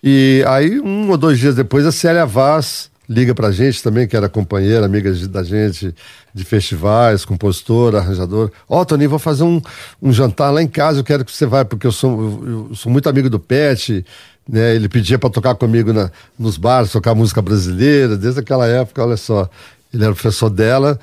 [0.02, 4.16] E aí, um ou dois dias depois, a Célia Vaz liga pra gente também, que
[4.16, 5.92] era companheira, amiga da gente
[6.32, 8.52] de festivais, compositora, arranjadora.
[8.68, 9.60] Ó, oh, Toninho, vou fazer um,
[10.00, 12.74] um jantar lá em casa, eu quero que você vá, porque eu sou, eu, eu
[12.76, 14.06] sou muito amigo do Pet,
[14.50, 14.74] né?
[14.74, 19.16] Ele pedia para tocar comigo na, nos bares, tocar música brasileira, desde aquela época, olha
[19.16, 19.48] só.
[19.92, 21.00] Ele era professor dela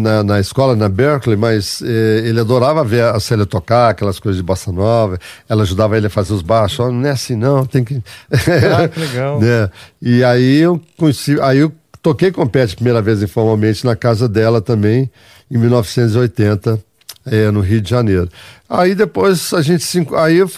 [0.00, 4.36] na, na escola, na Berkeley, mas eh, ele adorava ver a Célia tocar, aquelas coisas
[4.36, 5.16] de bossa nova.
[5.48, 6.80] Ela ajudava ele a fazer os baixos.
[6.80, 8.02] Oh, não é assim, não, tem que.
[8.32, 9.40] Ah, que legal.
[9.40, 9.70] né?
[10.02, 11.72] E aí eu conheci, aí eu
[12.02, 15.08] toquei com o Pet primeira vez informalmente na casa dela também,
[15.48, 16.80] em 1980,
[17.26, 18.28] eh, no Rio de Janeiro.
[18.68, 20.04] Aí depois a gente se.
[20.16, 20.48] Aí eu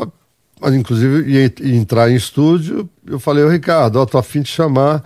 [0.61, 5.03] mas inclusive ia, entrar em estúdio, eu falei, ô Ricardo, ó, tô afim de chamar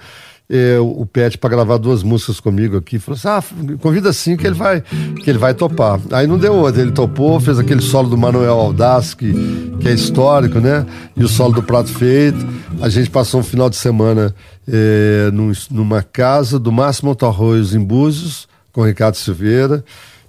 [0.52, 2.98] é, o Pet para gravar duas músicas comigo aqui.
[2.98, 4.82] Falou assim: ah, convida assim que ele vai,
[5.22, 5.98] que ele vai topar.
[6.10, 9.32] Aí não deu outra, ele topou, fez aquele solo do Manuel Aldaz, que,
[9.80, 10.84] que é histórico, né?
[11.16, 12.46] E o solo do Prato Feito.
[12.82, 14.34] A gente passou um final de semana
[14.68, 19.82] é, num, numa casa do Máximo Torroios em Búzios, com Ricardo Silveira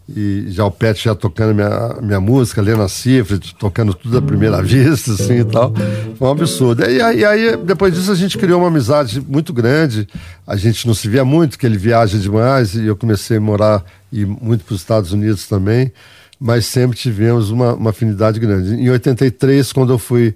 [0.08, 4.62] e já o Pet já tocando minha, minha música, Lena Cifre, tocando tudo à primeira
[4.62, 5.74] vista, assim e tal.
[6.18, 6.84] Foi um absurdo.
[6.84, 10.08] E aí, aí, depois disso, a gente criou uma amizade muito grande.
[10.45, 13.84] A gente não se via muito, que ele viaja demais, e eu comecei a morar
[14.12, 15.91] e muito para os Estados Unidos também,
[16.39, 18.76] mas sempre tivemos uma, uma afinidade grande.
[18.76, 20.36] Em 83, quando eu fui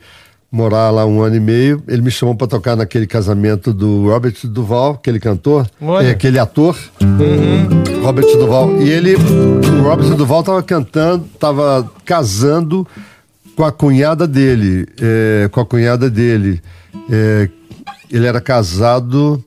[0.51, 1.83] morar lá um ano e meio.
[1.87, 5.69] Ele me chamou para tocar naquele casamento do Robert Duval, aquele cantor,
[6.01, 8.01] é, aquele ator, uhum.
[8.03, 8.81] Robert Duval.
[8.81, 12.87] E ele, o Robert Duval estava cantando, estava casando
[13.55, 16.61] com a cunhada dele, é, com a cunhada dele.
[17.09, 17.49] É,
[18.09, 19.43] ele era casado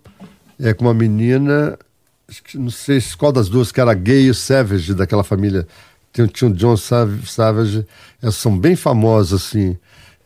[0.59, 1.78] é, com uma menina,
[2.55, 5.66] não sei qual das duas, que era gay e Savage, daquela família.
[6.12, 7.86] Tinha, tinha o John Savage,
[8.20, 9.76] elas são bem famosos assim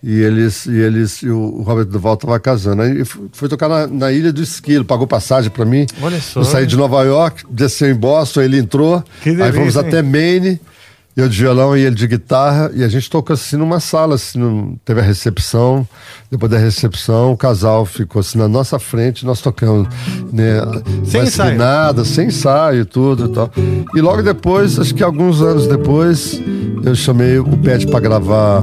[0.06, 2.82] e eles e eles e o Robert Duval estava casando.
[2.82, 3.02] Aí
[3.32, 5.86] foi tocar na, na, Ilha do Esquilo, pagou passagem para mim.
[6.02, 6.40] Olha só.
[6.40, 9.02] Eu saí de Nova York, desceu em Boston, ele entrou.
[9.22, 10.60] Que delícia, aí fomos até Maine,
[11.16, 14.38] eu de violão e ele de guitarra, e a gente tocou assim numa sala, assim,
[14.38, 15.88] no, teve a recepção.
[16.30, 19.88] Depois da recepção, o casal ficou assim na nossa frente, nós tocamos,
[20.30, 20.60] né?
[21.06, 21.56] Sem ensaio.
[21.56, 23.50] nada, sem ensaio e tudo e tal.
[23.94, 26.38] E logo depois, acho que alguns anos depois,
[26.84, 28.62] eu chamei o Pet para gravar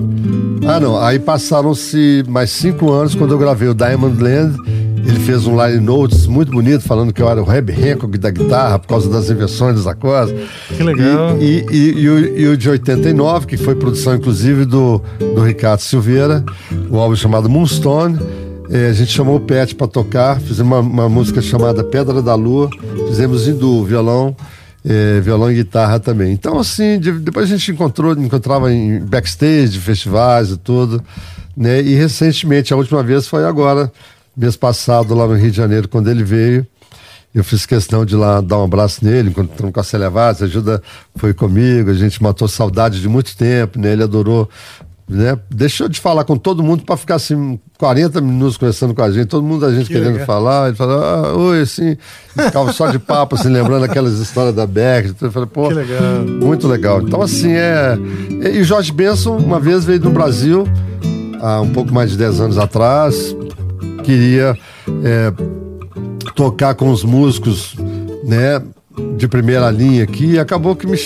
[0.67, 1.01] ah, não.
[1.01, 4.57] Aí passaram-se mais cinco anos quando eu gravei o Diamond Land.
[5.03, 8.29] Ele fez um line notes muito bonito, falando que eu era o Reb Hancock da
[8.29, 10.35] guitarra por causa das inversões dos acordes.
[10.67, 11.37] Que legal.
[11.39, 15.43] E, e, e, e, o, e, o, de 89, que foi produção inclusive do, do
[15.43, 16.43] Ricardo Silveira,
[16.89, 18.19] o álbum chamado Moonstone.
[18.69, 22.35] é, a gente chamou o Pet para tocar, fizemos uma, uma, música chamada Pedra da
[22.35, 22.69] Lua,
[23.07, 24.35] fizemos em duo, violão,
[24.83, 26.31] é, violão e guitarra também.
[26.31, 31.03] Então, assim, de, depois a gente encontrou, encontrava em backstage, festivais e tudo,
[31.55, 31.81] né?
[31.81, 33.91] E recentemente, a última vez foi agora,
[34.35, 36.65] mês passado, lá no Rio de Janeiro, quando ele veio.
[37.33, 40.83] Eu fiz questão de lá dar um abraço nele, encontramos com a Célia Vaz, ajuda
[41.15, 43.93] foi comigo, a gente matou saudade de muito tempo, né?
[43.93, 44.49] Ele adorou
[45.11, 45.37] né?
[45.49, 49.25] Deixou de falar com todo mundo para ficar assim 40 minutos conversando com a gente,
[49.25, 50.25] todo mundo a gente que querendo legal.
[50.25, 51.97] falar, ele falava, ah, oi, assim,
[52.29, 55.09] ficava só de papo, assim, lembrando aquelas histórias da Beck.
[55.09, 56.01] Então eu falei, pô, legal.
[56.41, 57.01] muito legal.
[57.01, 57.97] Então, assim, é.
[58.53, 60.65] E Jorge Benson, uma vez veio do Brasil,
[61.41, 63.35] há um pouco mais de 10 anos atrás,
[64.03, 64.57] queria
[65.03, 65.33] é,
[66.35, 67.75] tocar com os músicos,
[68.23, 68.61] né?
[69.17, 70.97] de primeira linha aqui e acabou que me,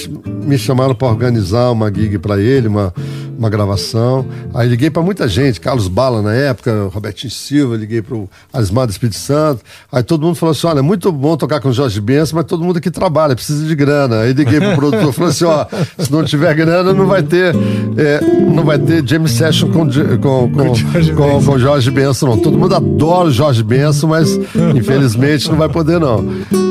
[0.43, 2.93] me chamaram para organizar uma gig para ele, uma,
[3.37, 4.25] uma gravação.
[4.53, 8.89] Aí liguei para muita gente, Carlos Bala na época, Robertinho Silva, liguei para o do
[8.89, 9.61] Espírito Santo.
[9.91, 12.45] Aí todo mundo falou assim: olha, é muito bom tocar com o Jorge Benção, mas
[12.45, 14.21] todo mundo aqui trabalha, precisa de grana.
[14.21, 15.65] Aí liguei para o produtor falou assim: ó,
[15.97, 17.55] se não tiver grana, não vai ter,
[17.97, 20.73] é, não vai ter James Session com, com, com,
[21.15, 22.37] com, com Jorge Benção, não.
[22.37, 24.39] Todo mundo adora o Jorge Benção, mas
[24.75, 26.25] infelizmente não vai poder, não.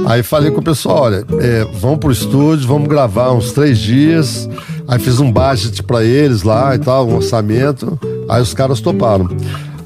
[0.06, 4.48] Aí falei com o pessoal: olha, é, vamos pro estúdio, vamos gravar uns três dias.
[4.86, 7.98] Aí fiz um budget para eles lá e tal, um orçamento.
[8.28, 9.28] Aí os caras toparam.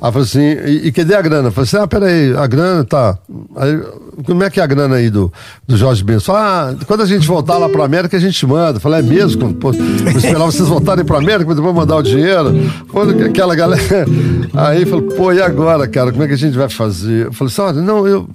[0.00, 1.50] Aí falei assim, e, e cadê a grana?
[1.50, 3.18] Falei assim, ah, peraí, a grana tá.
[3.56, 3.80] Aí,
[4.24, 5.32] como é que é a grana aí do,
[5.66, 6.32] do Jorge Benson?
[6.34, 8.78] Ah, quando a gente voltar lá pra América, a gente manda.
[8.78, 9.54] Falei, é mesmo?
[9.54, 12.52] Pô, eu esperava vocês voltarem pra América, mas depois mandar o dinheiro.
[12.92, 14.06] Pô, aquela galera.
[14.54, 16.12] Aí falei, pô, e agora, cara?
[16.12, 17.26] Como é que a gente vai fazer?
[17.26, 18.28] Eu falei assim, olha, não, eu.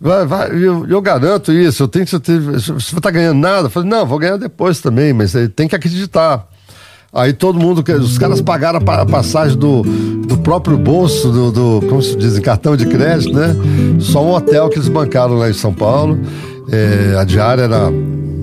[0.00, 2.40] Vai, vai, eu, eu, garanto isso, eu tenho que ter.
[2.40, 3.66] Você estar ganhando nada?
[3.66, 6.46] Eu falei, não, vou ganhar depois também, mas tem que acreditar.
[7.12, 12.02] Aí todo mundo, os caras pagaram a passagem do, do próprio bolso, do, do, como
[12.02, 13.56] se diz, cartão de crédito, né?
[13.98, 16.18] Só um hotel que eles bancaram lá em São Paulo.
[16.70, 17.90] É, a diária era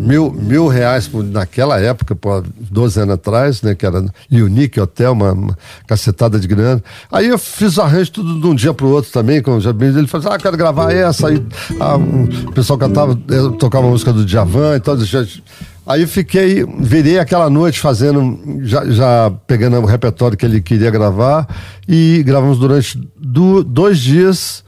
[0.06, 3.74] mil, mil reais por, naquela época, por 12 anos atrás, né?
[3.74, 6.82] Que era Unique Hotel, uma, uma cacetada de grana.
[7.12, 9.88] Aí eu fiz arranjo tudo de um dia pro outro também, com o Jabim.
[9.88, 11.28] Ele falou assim, ah, quero gravar essa.
[11.28, 11.44] Aí
[11.80, 13.16] ah, o pessoal cantava,
[13.58, 14.96] tocava a música do Djavan e tal.
[15.88, 21.48] Aí fiquei, virei aquela noite fazendo, já, já, pegando o repertório que ele queria gravar
[21.88, 24.64] e gravamos durante do, dois dias,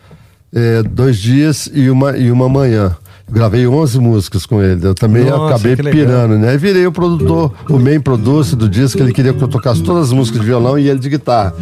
[0.54, 2.96] é, dois dias e uma, e uma manhã.
[3.30, 4.88] Gravei 11 músicas com ele.
[4.88, 6.54] Eu também Nossa, acabei pirando, né?
[6.54, 9.02] E virei o produtor, o main producer do disco.
[9.02, 11.54] Ele queria que eu tocasse todas as músicas de violão e ele de guitarra.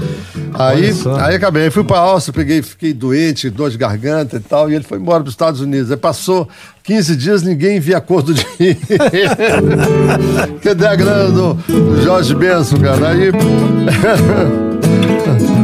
[0.54, 1.72] Aí, aí acabei.
[1.72, 4.70] Fui pra Áustria, peguei, fiquei doente, dor de garganta e tal.
[4.70, 5.90] E ele foi embora para os Estados Unidos.
[5.90, 6.48] Aí passou
[6.84, 8.80] 15 dias, ninguém via a cor do dinheiro.
[10.62, 13.10] Cadê a grana do, do Jorge Benson, cara?
[13.10, 13.32] Aí.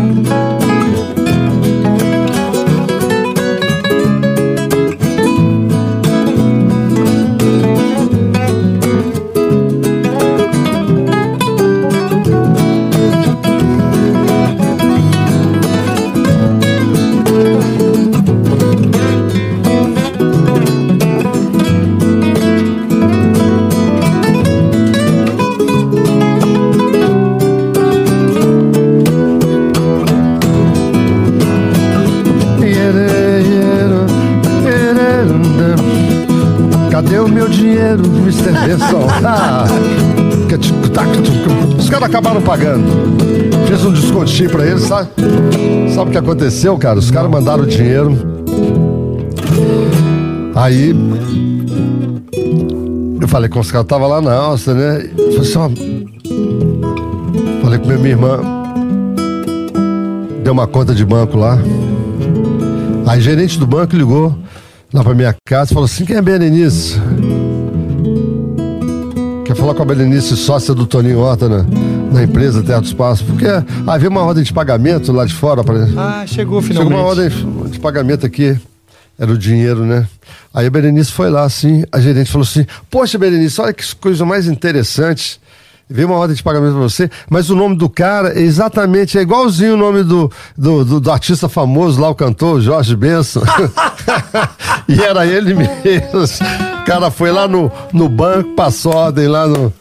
[42.41, 43.67] acabaram pagando.
[43.67, 45.09] Fiz um descontinho pra eles, sabe?
[45.93, 46.99] Sabe o que aconteceu, cara?
[46.99, 48.17] Os caras mandaram o dinheiro.
[50.55, 50.93] Aí.
[53.19, 55.09] Eu falei com os caras, tava lá na Áustria, né?
[55.15, 55.69] Falei assim, ó.
[57.61, 58.39] Falei com minha irmã.
[60.43, 61.57] Deu uma conta de banco lá.
[63.05, 64.35] Aí gerente do banco ligou
[64.93, 66.99] lá pra minha casa e falou assim: quem é Berenice?
[69.45, 71.65] Quer falar com a Berenice, sócia do Toninho Horta na,
[72.11, 73.23] na empresa do Espaço?
[73.25, 73.45] Porque
[73.87, 75.63] havia uma ordem de pagamento lá de fora.
[75.63, 75.75] Pra...
[75.97, 76.89] Ah, chegou finalmente.
[76.89, 78.59] Chegou uma ordem de pagamento aqui.
[79.17, 80.07] Era o dinheiro, né?
[80.53, 84.25] Aí a Berenice foi lá, assim, a gerente falou assim: Poxa, Berenice, olha que coisa
[84.25, 85.39] mais interessante.
[85.87, 89.21] Veio uma ordem de pagamento pra você, mas o nome do cara é exatamente, é
[89.21, 93.41] igualzinho o nome do, do, do, do artista famoso lá, o cantor, Jorge Benson.
[94.87, 95.71] e era ele mesmo.
[96.81, 99.73] O cara foi lá no, no banco, passou ordem lá no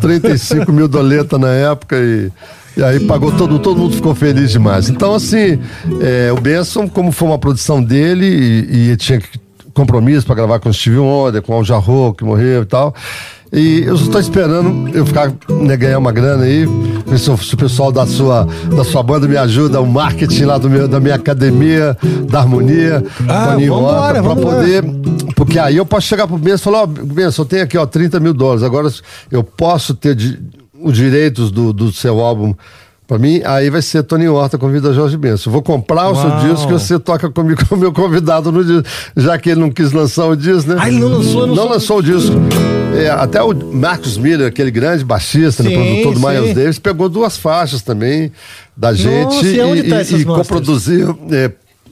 [0.00, 2.30] 35 mil doleta na época e.
[2.76, 4.88] E aí pagou todo, todo mundo ficou feliz demais.
[4.88, 5.60] Então, assim,
[6.00, 9.20] é, o Benson, como foi uma produção dele e, e tinha
[9.74, 12.94] compromisso para gravar com o Steve Wonder, com o Al Jarreau, que morreu e tal,
[13.52, 16.66] E eu estou esperando eu ficar, né, ganhar uma grana aí.
[17.18, 18.46] Se, se o pessoal da sua,
[18.76, 21.96] da sua banda me ajuda, o marketing lá do meu, da minha academia,
[22.28, 24.84] da harmonia, Ah, vambora, pra poder.
[25.34, 27.84] Porque aí eu posso chegar pro Benção e falar, ó, Benção, eu tenho aqui, ó,
[27.86, 28.62] 30 mil dólares.
[28.62, 28.88] Agora
[29.32, 30.38] eu posso ter di-
[30.80, 32.54] os direitos do, do seu álbum.
[33.10, 35.50] Pra mim, aí vai ser Tony Horta convida Jorge Benção.
[35.50, 36.38] Eu vou comprar o seu Uau.
[36.48, 38.84] disco e você toca comigo como meu convidado no disco.
[39.16, 40.76] Já que ele não quis lançar o disco, né?
[40.78, 42.36] Ah, ele não lançou, não Não lançou o disco.
[42.96, 46.54] É, até o Marcos Miller, aquele grande baixista, né, Sim, produtor do Miles sim.
[46.54, 48.30] Davis, pegou duas faixas também
[48.76, 51.18] da gente e onde tá e coproduziu.
[51.32, 51.50] é,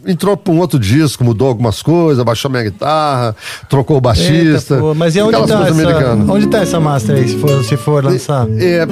[0.08, 3.36] entrou para um outro disco, mudou algumas coisas, baixou minha guitarra,
[3.68, 4.74] trocou o baixista.
[4.74, 6.28] Eita, pô, mas e onde aquelas tá, coisas essa, americanas.
[6.28, 8.46] onde tá essa master aí, se for, se for lançar?
[8.58, 8.86] É,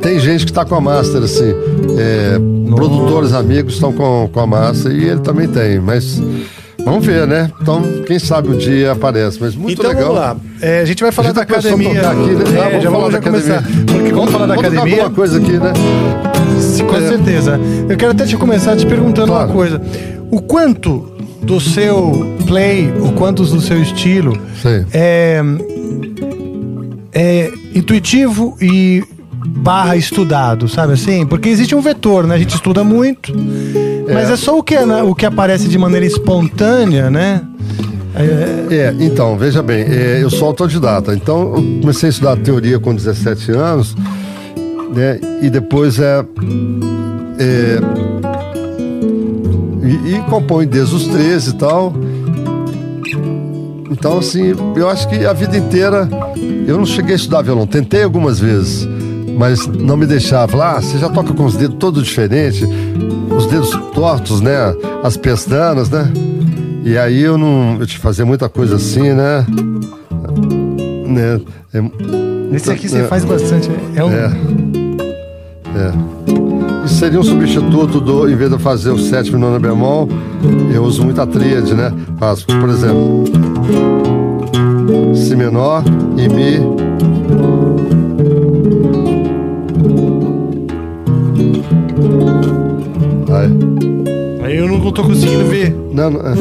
[0.00, 1.52] tem gente que tá com a master, assim.
[1.98, 2.38] é,
[2.74, 6.22] produtores amigos estão com, com a master e ele também tem, mas.
[6.84, 7.48] Vamos ver, né?
[7.60, 9.38] Então, quem sabe um dia aparece.
[9.40, 10.06] Mas muito então legal.
[10.14, 10.36] vamos lá.
[10.60, 11.90] É, a gente vai falar gente da tá academia.
[12.10, 12.44] aqui, né?
[12.58, 13.58] É, Ah, vamos já falar vamos já da começar.
[13.58, 13.84] academia.
[13.86, 14.94] Porque vamos falar da Vamos academia.
[15.02, 15.72] alguma coisa aqui, né?
[16.80, 17.08] Com É.
[17.08, 17.60] certeza.
[17.88, 19.46] Eu quero até te começar te perguntando Claro.
[19.48, 19.80] uma coisa.
[20.30, 21.12] O quanto
[21.42, 24.84] do seu play, o quanto do seu estilo Sim.
[24.92, 25.42] é,
[27.12, 29.02] é intuitivo e
[29.44, 31.26] barra estudado, sabe assim?
[31.26, 32.34] Porque existe um vetor, né?
[32.36, 33.32] A gente estuda muito,
[34.12, 37.42] mas é só o que, né, o que aparece de maneira espontânea, né?
[38.14, 42.78] É, É, então, veja bem, é, eu sou autodidata, então eu comecei a estudar teoria
[42.78, 43.96] com 17 anos,
[44.94, 46.24] né, e depois é,
[47.38, 47.78] é
[49.82, 51.92] e, e compõe desde os 13 e tal.
[53.90, 56.08] Então, assim, eu acho que a vida inteira
[56.66, 58.88] eu não cheguei a estudar violão, tentei algumas vezes,
[59.36, 60.56] mas não me deixava.
[60.56, 62.62] Lá, ah, você já toca com os dedos todos diferentes,
[63.36, 64.56] os dedos tortos, né?
[65.02, 66.10] As pestanas, né?
[66.84, 67.78] E aí eu não.
[67.78, 69.46] Eu te fazia muita coisa assim, né?
[71.06, 71.40] né?
[71.72, 73.70] É, esse aqui você é, faz bastante.
[73.94, 74.81] É um, É.
[75.74, 76.84] É.
[76.84, 80.08] Isso seria um substituto do, em vez de eu fazer o sétimo e nono bemol,
[80.74, 81.92] eu uso muita tríade, né?
[82.18, 83.24] Faço, por exemplo,
[85.14, 85.84] Si menor
[86.16, 86.58] e Mi.
[93.32, 94.44] Aí.
[94.44, 95.74] Aí eu não tô conseguindo ver.
[95.92, 96.34] Não, não, é.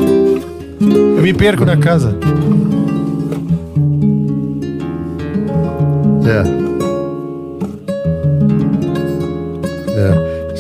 [1.18, 2.18] Eu me perco na casa.
[6.26, 6.71] É.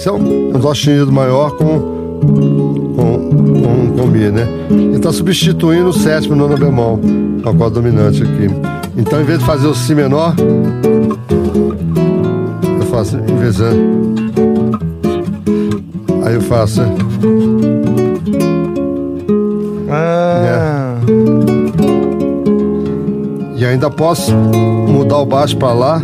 [0.01, 1.79] Isso é um, um dó sustenido maior com,
[2.95, 3.29] com,
[3.61, 4.47] com, com Mi, né?
[4.71, 6.99] Ele está substituindo o sétimo nono bemol,
[7.43, 8.47] é o acorde dominante aqui.
[8.97, 10.33] Então, em vez de fazer o Si menor,
[12.79, 13.63] eu faço em vez de.
[16.25, 16.81] Aí eu faço.
[16.81, 16.95] né?
[19.87, 20.95] Ah.
[23.55, 26.01] E ainda posso mudar o baixo para lá.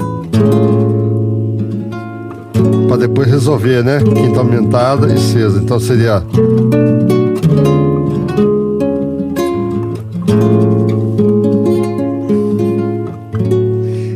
[2.88, 4.00] Para depois resolver, né?
[4.00, 5.60] Quinta aumentada e sexta.
[5.60, 6.24] Então seria.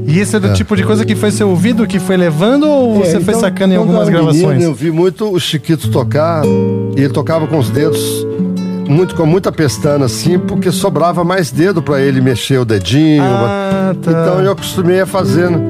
[0.07, 2.95] E isso é do tipo de coisa que foi seu ouvido que foi levando ou
[2.95, 4.57] você foi então, sacando em quando algumas eu era gravações?
[4.57, 8.25] menino, eu vi muito o Chiquito tocar e ele tocava com os dedos
[8.91, 13.23] muito com muita pestana assim, porque sobrava mais dedo para ele mexer o dedinho.
[13.23, 14.11] Ah, tá.
[14.11, 15.61] Então eu acostumei a fazer, né?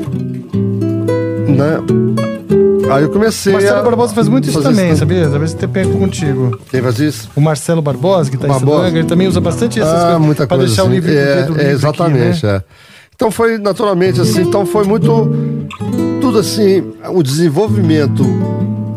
[2.95, 4.95] Aí eu comecei Marcelo a Barbosa faz muito isso também, também.
[4.95, 5.29] sabia?
[5.29, 6.59] Talvez você pego contigo.
[6.69, 7.29] Quem faz isso?
[7.35, 8.65] O Marcelo Barbosa, que tá Barbosa.
[8.65, 10.91] em Silvânia, ele também usa bastante essas Ah, coisas muita pra coisa deixar assim.
[10.91, 12.55] o livro é, dedo é, livre aqui, exatamente, né?
[12.55, 12.63] é.
[13.15, 15.29] Então foi naturalmente assim, então foi muito
[16.19, 18.23] tudo assim, o desenvolvimento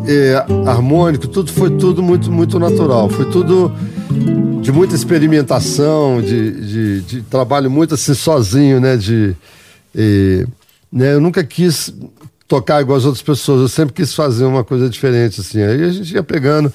[0.07, 3.71] é, harmônico, tudo foi tudo muito muito natural, foi tudo
[4.61, 9.35] de muita experimentação, de, de, de trabalho muito assim sozinho, né, de
[9.93, 10.45] e,
[10.91, 11.93] né, eu nunca quis
[12.47, 15.61] tocar igual as outras pessoas, eu sempre quis fazer uma coisa diferente assim.
[15.61, 16.71] Aí a gente ia pegando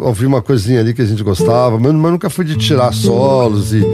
[0.00, 3.74] ouvir uma coisinha ali que a gente gostava, mas, mas nunca fui de tirar solos
[3.74, 3.84] e,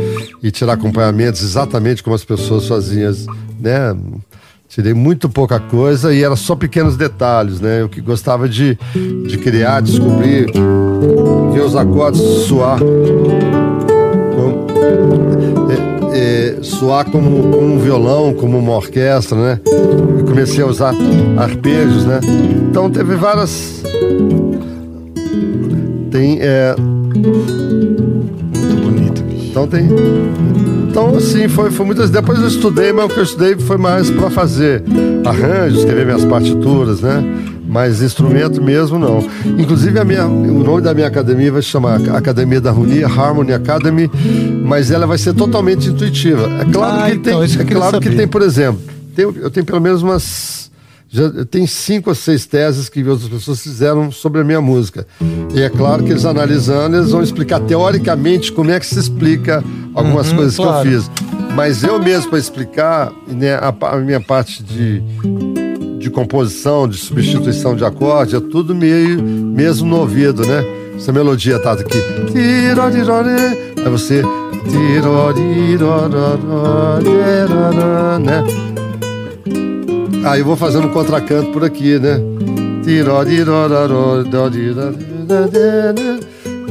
[0.43, 3.13] e tirar acompanhamentos exatamente como as pessoas faziam,
[3.61, 3.97] né?
[4.69, 7.83] Tirei muito pouca coisa e era só pequenos detalhes, né?
[7.83, 8.79] Eu que gostava de,
[9.27, 10.47] de criar, descobrir,
[11.53, 12.79] ver os acordes soar.
[12.79, 13.43] com-
[16.13, 19.61] é, soar como, como um violão, como uma orquestra, né?
[19.67, 20.95] Eu comecei a usar
[21.37, 22.21] arpejos, né?
[22.71, 23.83] Então teve várias.
[26.11, 26.39] Tem.
[26.41, 26.75] É...
[26.79, 29.47] Muito bonito, bicho.
[29.51, 29.89] Então tem.
[30.93, 32.11] Então, assim, foi, foi muitas.
[32.11, 34.85] Depois eu estudei, mas o que eu estudei foi mais para fazer
[35.25, 37.25] arranjos, escrever minhas partituras, né?
[37.67, 39.27] Mas instrumento mesmo não.
[39.59, 43.55] Inclusive a minha, o nome da minha academia vai se chamar Academia da Harmonia, Harmony
[43.55, 44.11] Academy,
[44.63, 46.43] mas ela vai ser totalmente intuitiva.
[46.61, 48.11] É claro ah, que então, tem, é claro saber.
[48.11, 48.83] que tem, por exemplo,
[49.17, 50.71] tem, eu tenho pelo menos umas
[51.13, 55.07] já tem cinco ou seis teses que outras pessoas fizeram sobre a minha música.
[55.55, 59.63] E é claro que eles analisando, eles vão explicar teoricamente como é que se explica
[59.95, 60.89] algumas uhum, coisas claro.
[60.89, 61.11] que eu fiz.
[61.55, 65.03] Mas eu mesmo, para explicar, né, a, a, minha parte de,
[65.99, 70.65] de composição, de substituição de acorde, é tudo meio mesmo no ouvido, né?
[70.97, 71.99] Essa melodia tá aqui.
[73.77, 74.23] Aí é você.
[78.19, 78.62] Né?
[80.25, 82.21] Aí eu vou fazendo um contracanto por aqui, né?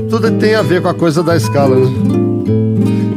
[0.10, 1.88] Tudo tem a ver com a coisa da escala, né?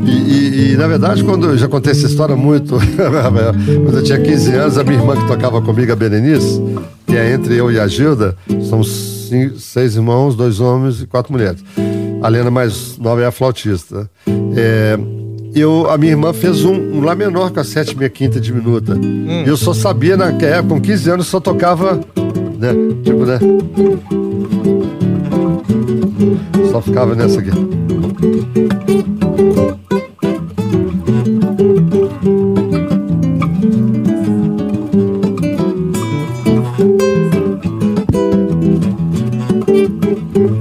[0.04, 2.76] E, e, e na verdade, quando eu já contei essa história muito,
[3.84, 6.60] quando eu tinha 15 anos, a minha irmã que tocava comigo, a Berenice,
[7.06, 8.36] que é entre eu e a Gilda,
[8.68, 11.62] somos cinco, seis irmãos, dois homens e quatro mulheres.
[12.22, 14.08] A Lena mais nova é a flautista.
[14.56, 14.98] É,
[15.54, 18.40] eu, a minha irmã fez um, um Lá menor com a sétima e a quinta
[18.40, 18.94] diminuta.
[18.94, 19.44] Hum.
[19.46, 22.00] Eu só sabia naquela época, com 15 anos, só tocava,
[22.58, 22.72] né?
[23.04, 23.38] Tipo, né?
[26.70, 27.50] Só ficava nessa aqui.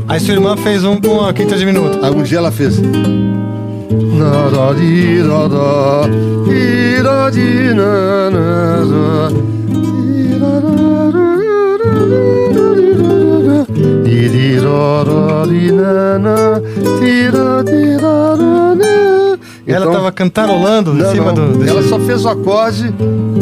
[0.08, 2.06] Aí sua irmã fez um com a quinta diminuta.
[2.06, 2.80] Algum dia ela fez.
[19.66, 21.52] Ela estava cantarolando em cima não.
[21.52, 21.68] do, do.
[21.68, 22.94] Ela só fez o acorde.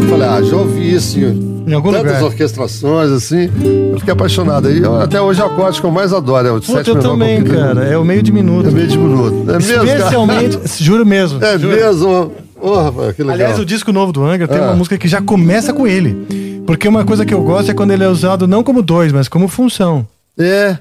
[0.10, 2.24] Falei, ah, já ouvi isso em, em algum tantas lugar.
[2.24, 3.50] orquestrações, assim.
[3.92, 4.72] Eu fiquei apaixonado.
[4.72, 6.48] E eu, até hoje é o acorde que eu mais adoro.
[6.48, 7.84] É o Puta, eu também, cara.
[7.86, 8.70] É o meio diminuto.
[8.70, 9.50] É meio diminuto.
[9.52, 11.44] É mesmo, Especialmente, juro mesmo.
[11.44, 11.76] É juro.
[11.76, 12.32] mesmo.
[12.64, 13.36] Rapaz, que legal.
[13.36, 14.66] Aliás, o disco novo do Angra tem Ah.
[14.66, 16.62] uma música que já começa com ele.
[16.66, 19.28] Porque uma coisa que eu gosto é quando ele é usado não como dois, mas
[19.28, 20.06] como função.
[20.38, 20.78] É.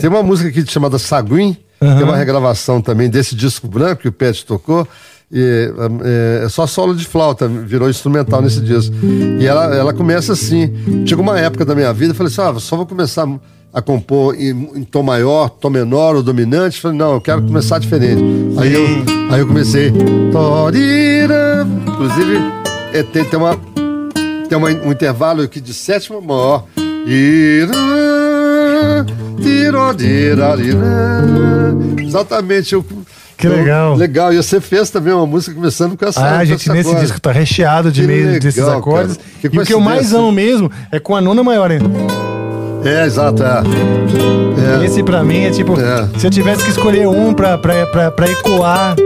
[0.00, 4.08] Tem uma música aqui chamada Saguim, que é uma regravação também desse disco branco que
[4.08, 4.88] o Pet tocou.
[5.30, 5.70] E,
[6.04, 8.94] é, é só solo de flauta, virou instrumental nesse disco.
[9.38, 10.72] E ela, ela começa assim.
[11.06, 13.28] Chegou uma época da minha vida, eu falei assim: ah, só vou começar
[13.72, 16.80] a compor em, em tom maior, tom menor ou dominante.
[16.80, 18.22] Falei, não, eu quero começar diferente.
[18.56, 18.86] Aí eu,
[19.30, 19.92] aí eu comecei.
[20.32, 21.66] Torira.
[21.86, 22.36] Inclusive,
[22.94, 23.54] é, tem, tem, uma,
[24.48, 26.64] tem uma- um intervalo aqui de sétima maior.
[27.06, 27.72] Ira,
[29.42, 29.78] tiro.
[32.02, 32.72] Exatamente.
[32.74, 32.84] Eu,
[33.38, 33.94] Que eu- legal.
[33.94, 34.32] Legal.
[34.32, 36.20] E você fez também uma música começando com essa.
[36.20, 37.04] Ah, a gente nesse agora.
[37.04, 39.16] disco tá recheado de meio desses acordes.
[39.16, 39.28] cara.
[39.40, 41.70] Que e o que eu mais amo mesmo é com a nona maior.
[41.70, 41.78] hein?
[42.84, 43.62] É, exato, é.
[44.82, 44.84] É.
[44.84, 46.08] Esse pra mim é tipo, É.
[46.18, 48.96] se eu tivesse que escolher um pra, pra, pra, pra ecoar,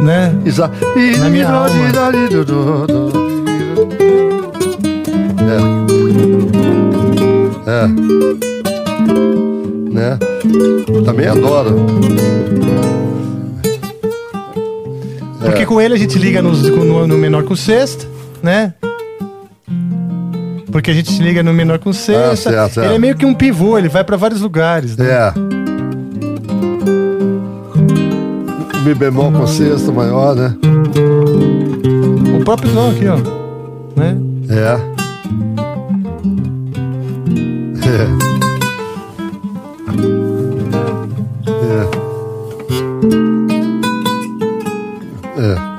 [0.00, 0.34] né?
[0.44, 0.74] Exato.
[1.18, 1.70] Na minha alma.
[7.66, 7.70] É.
[7.70, 7.86] É.
[9.90, 10.18] Né?
[11.04, 11.86] Também adoro.
[15.44, 18.06] Porque com ele a gente liga nos- no, no menor com sexta,
[18.42, 18.74] né?
[20.70, 22.30] Porque a gente liga no menor com sexta.
[22.32, 22.86] Ah, certo, certo.
[22.88, 24.96] Ele é meio que um pivô, ele vai pra vários lugares.
[24.96, 25.06] Né?
[25.08, 25.32] É.
[28.84, 30.54] Mi bemol com sexta maior, né?
[32.38, 33.16] O próprio João aqui, ó.
[33.98, 34.16] Né?
[34.50, 34.94] É.
[37.84, 38.06] É.
[41.48, 43.33] É.
[45.44, 45.74] É.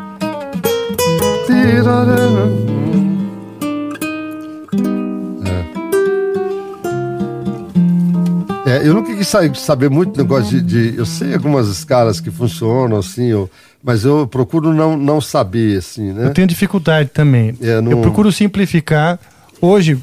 [8.67, 12.31] É, eu nunca quis sa- saber muito negócio de, de- Eu sei algumas escalas que
[12.31, 13.49] funcionam, assim, eu-
[13.83, 16.25] mas eu procuro não, não saber, assim, né?
[16.25, 17.55] Eu tenho dificuldade também.
[17.61, 19.19] É, não- Eu procuro simplificar.
[19.61, 19.97] Hoje,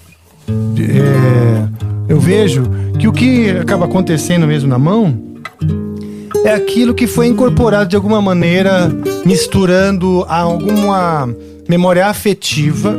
[0.49, 1.69] é,
[2.09, 2.63] eu vejo
[3.01, 5.19] que o que acaba acontecendo mesmo na mão
[6.45, 8.91] é aquilo que foi incorporado de alguma maneira,
[9.25, 11.29] misturando a alguma
[11.69, 12.99] memória afetiva,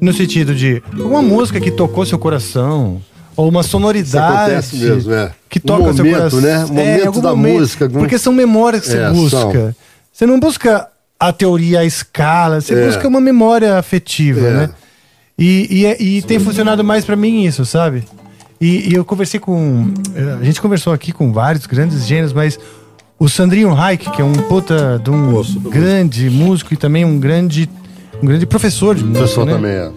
[0.00, 3.00] no sentido de alguma música que tocou seu coração,
[3.36, 5.30] ou uma sonoridade mesmo, é.
[5.48, 6.40] que Um toca seu momento, coração.
[6.40, 6.64] né?
[6.64, 9.38] Um momento da música, algum- Porque são memórias que você É, busca.
[9.38, 9.74] são.
[10.12, 12.86] Você não busca a teoria, a escala, você É.
[12.86, 14.52] busca uma memória afetiva, É.
[14.52, 14.70] né?
[15.38, 18.04] E, e, é- e tem funcionado mais pra mim isso, sabe?
[18.60, 19.86] E, e eu conversei com.
[20.14, 22.58] eh, A gente conversou aqui com vários grandes gêneros, mas
[23.18, 27.68] o Sandrinho Reich, que é um puta de um grande músico e também um grande,
[28.22, 29.26] um grande professor de música.
[29.26, 29.52] pessoal né?
[29.54, 29.90] também é.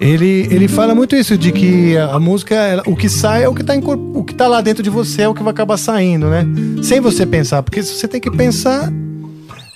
[0.00, 3.48] ele, ele fala muito isso, de que a, a música, ela- o que sai é
[3.48, 5.76] o que, tá o que tá lá dentro de você, é o que vai acabar
[5.76, 6.44] saindo, né?
[6.82, 8.92] Sem você pensar, porque se você tem que pensar,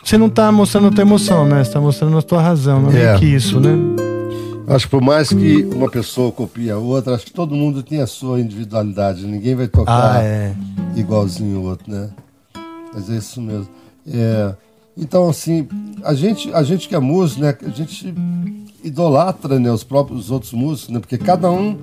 [0.03, 1.63] você não tá mostrando a tua emoção, né?
[1.63, 3.19] Você tá mostrando a tua razão, não é É.
[3.19, 3.71] que isso, né?
[4.69, 8.01] Acho que por mais que uma pessoa copie a outra, acho que todo mundo tem
[8.01, 9.25] a sua individualidade.
[9.27, 10.55] Ninguém vai tocar Ah, é.
[10.97, 12.11] igualzinho o outro, né?
[12.93, 13.69] Mas é isso mesmo.
[14.09, 14.55] É,
[14.97, 15.69] então, assim,
[16.03, 17.57] a gente, a gente que é músico, né?
[17.65, 18.13] A gente
[18.83, 21.01] idolatra né, os próprios outros músicos, né?
[21.01, 21.77] Porque cada um,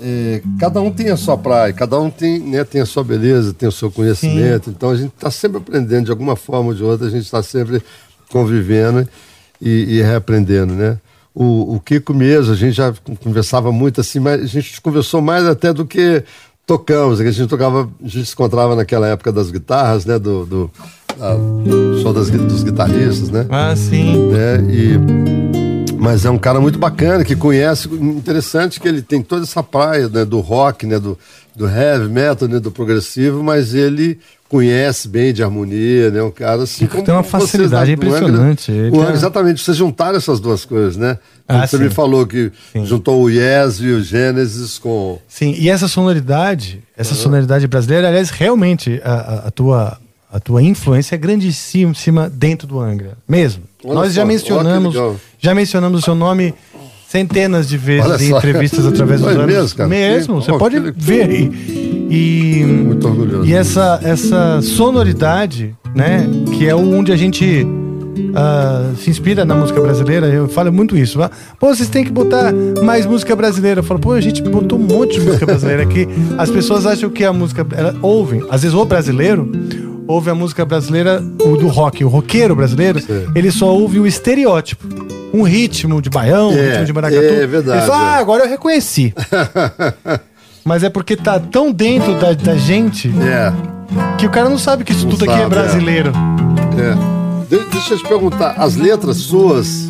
[0.00, 3.52] é, cada um tem a sua praia, cada um tem, né, tem a sua beleza,
[3.52, 4.70] tem o seu conhecimento.
[4.70, 7.42] Então a gente está sempre aprendendo de alguma forma ou de outra, a gente está
[7.42, 7.82] sempre
[8.30, 9.06] convivendo
[9.60, 10.98] e, e reaprendendo, né?
[11.34, 15.46] O, o Kiko mesmo, a gente já conversava muito assim, mas a gente conversou mais
[15.46, 16.24] até do que
[16.66, 20.18] tocamos, que a gente tocava, a gente se encontrava naquela época das guitarras, né?
[20.18, 20.70] Do, do,
[22.02, 23.46] show das, dos guitarristas, né?
[23.50, 24.28] Ah, sim.
[24.28, 24.58] né?
[24.70, 29.62] E, mas é um cara muito bacana, que conhece, interessante que ele tem toda essa
[29.62, 31.18] praia né, do rock, né, do,
[31.54, 34.18] do heavy metal, né, do progressivo, mas ele
[34.50, 36.20] conhece bem de harmonia, né?
[36.22, 36.84] Um cara assim.
[36.86, 38.72] Tem uma vocês facilidade da- do Angra- impressionante.
[38.92, 41.16] O Angra, é- Exatamente, vocês juntaram essas duas coisas, né?
[41.48, 41.84] Ah, você sim.
[41.84, 42.50] me falou que
[42.84, 45.18] juntou o Yes e o Genesis com.
[45.28, 49.96] Sim, e essa sonoridade, essa sonoridade brasileira, aliás, realmente a, a- tua,
[50.32, 53.62] a tua influência é grandíssima dentro do Angra, mesmo.
[53.84, 54.96] Olha Nós já só, que mencionamos,
[55.38, 56.52] já mencionamos o seu nome
[57.08, 59.46] centenas de vezes em entrevistas através dos É anos.
[59.46, 59.88] mesmo, cara?
[59.88, 61.30] Mesmo, você oh, pode ver.
[61.30, 63.46] E, e, Muito orgulhoso.
[63.48, 67.66] e essa, essa sonoridade, né, que é onde a gente
[68.34, 71.22] ah, se inspira na música brasileira, eu falo muito isso.
[71.22, 72.52] ah, Pô, vocês têm que botar
[72.84, 73.80] mais música brasileira.
[73.80, 76.06] Eu falo, pô, a gente botou um monte de música brasileira aqui.
[76.36, 77.66] As pessoas acham que a música.
[77.76, 79.50] Ela, ouvem, às vezes o brasileiro
[80.06, 83.26] ouve a música brasileira, o do rock, o roqueiro brasileiro, Sim.
[83.32, 84.84] ele só ouve o estereótipo.
[85.32, 87.22] Um ritmo de baião, um É, ritmo de maracatu.
[87.24, 88.06] é verdade, Ele fala, é.
[88.06, 89.14] ah, agora eu reconheci.
[90.64, 93.52] Mas é porque tá tão dentro da, da gente É,
[94.18, 95.58] que o cara não sabe que isso Não tudo aqui é sabe, é.
[95.58, 96.12] brasileiro.
[96.78, 97.46] é.
[97.56, 99.88] De- deixa eu te perguntar, as letras suas.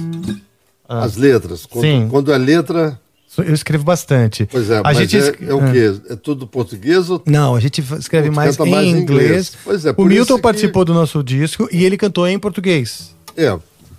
[0.88, 1.66] As letras.
[1.66, 1.88] Quando, Ah.
[1.88, 2.08] Sim.
[2.10, 2.98] quando é letra.
[3.38, 4.44] Eu escrevo bastante.
[4.50, 6.00] Pois é, a mas gente é, es- é o quê?
[6.10, 9.26] É tudo português ou Não, a gente escreve tu mais canta em mais em inglês.
[9.28, 9.52] inglês.
[9.64, 12.38] Pois é, o por Milton isso que- participou do nosso disco e ele cantou em
[12.40, 13.14] português.
[13.36, 13.50] É.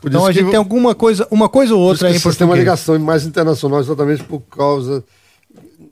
[0.01, 2.45] Por Então a gente tem alguma coisa, uma coisa ou outra aí em vocês têm
[2.45, 2.59] uma português.
[2.79, 5.01] ligação mais internacional exatamente por causa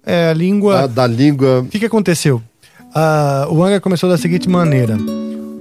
[0.06, 0.82] É, a língua.
[0.82, 1.60] da, da língua.
[1.62, 2.42] O que, que aconteceu?
[2.94, 4.98] Ah, o Anga começou da seguinte maneira.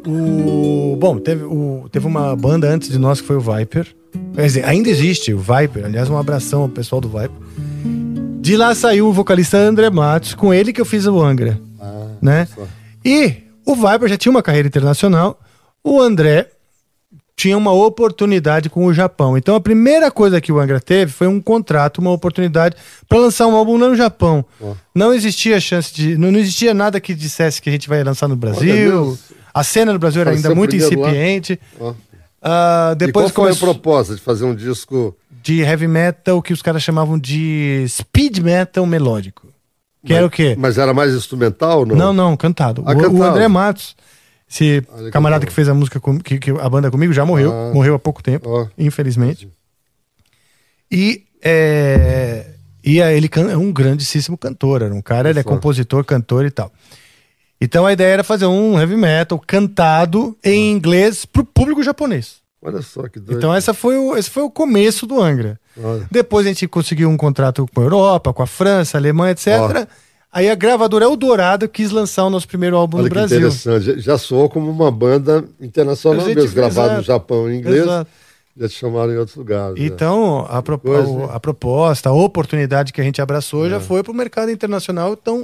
[0.06, 0.96] O...
[0.98, 1.86] Bom, teve, o...
[1.90, 3.86] teve uma banda antes de nós que foi o Viper.
[4.34, 5.84] Quer dizer, ainda existe o Viper.
[5.84, 7.30] Aliás, um abração ao pessoal do Viper.
[8.40, 11.60] De lá saiu o vocalista André Matos, com ele que eu fiz o Angra.
[12.22, 12.48] né?
[12.54, 12.66] só.
[13.04, 13.34] E
[13.66, 15.38] o Viper já tinha uma carreira internacional.
[15.84, 16.48] O André
[17.38, 19.38] tinha uma oportunidade com o Japão.
[19.38, 22.74] Então a primeira coisa que o Angra teve foi um contrato, uma oportunidade
[23.08, 24.44] para lançar um álbum lá no Japão.
[24.92, 28.26] Não existia chance de, não, não existia nada que dissesse que a gente vai lançar
[28.26, 28.74] no Brasil.
[28.74, 29.18] mesmo?
[29.54, 31.60] A cena no Brasil era ainda muito incipiente.
[32.42, 35.16] Ah, e depois qual foi a proposta de fazer um disco?
[35.40, 39.46] de heavy metal que os caras chamavam de speed metal melódico.
[40.04, 40.54] Que era o quê?
[40.58, 41.96] Mas era mais instrumental não?
[41.96, 42.82] Não, não, cantado.
[42.84, 43.16] Ah, o, cantado.
[43.16, 43.96] o André Matos,
[44.50, 45.48] esse Olha que camarada legal.
[45.48, 47.52] que fez a música, com, que, que a banda comigo, já morreu.
[47.52, 47.72] Ah.
[47.72, 48.66] Morreu há pouco tempo, Ó.
[48.78, 49.48] infelizmente.
[50.90, 52.46] E, é,
[52.82, 54.82] e ele é um grandíssimo cantor.
[54.82, 56.72] Era um cara, ele é compositor, cantor e tal.
[57.60, 62.36] Então a ideia era fazer um heavy metal cantado em inglês pro público japonês.
[62.62, 63.38] Olha só que doido.
[63.38, 65.60] Então essa foi o, esse foi o começo do Angra.
[65.76, 66.06] Olha.
[66.10, 69.48] Depois a gente conseguiu um contrato com a Europa, com a França, a Alemanha, etc.
[69.58, 69.86] Ó.
[70.38, 73.38] Aí a gravadora Eldorado quis lançar o nosso primeiro álbum Olha no que Brasil.
[73.38, 74.00] interessante.
[74.00, 77.06] Já- soou como uma banda internacional A mesmo, gravada no exato.
[77.06, 77.82] Japão em inglês.
[77.82, 78.10] Exato.
[78.56, 79.78] Já te chamaram em outros lugares.
[79.78, 79.84] né?
[79.86, 81.28] Então, a, pro- Coisa, o- hein?
[81.32, 83.70] a proposta, a oportunidade que a gente abraçou É.
[83.70, 85.12] já foi para o mercado internacional.
[85.20, 85.42] Então,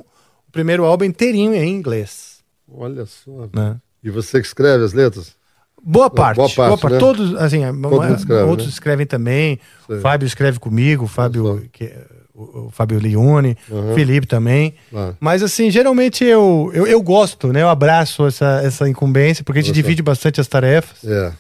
[0.49, 2.39] o primeiro álbum inteirinho é em inglês.
[2.73, 3.49] Olha só.
[3.53, 3.77] Né?
[4.03, 5.35] E você que escreve as letras?
[5.83, 6.37] Boa parte.
[6.37, 6.99] boa parte, né?
[6.99, 8.73] Todos, assim, a- mundo escreve, outros né?
[8.73, 9.59] escrevem também.
[9.87, 9.97] Sei.
[9.97, 13.93] O Fábio escreve comigo, o Fábio, que, é o, o Fábio Leone, Uhum.
[13.93, 14.75] o Felipe também.
[14.91, 15.17] Claro.
[15.21, 17.63] Mas assim, geralmente eu, eu, eu gosto, né?
[17.63, 21.05] Eu abraço essa, essa incumbência, porque a gente divide bastante as tarefas.
[21.05, 21.33] É.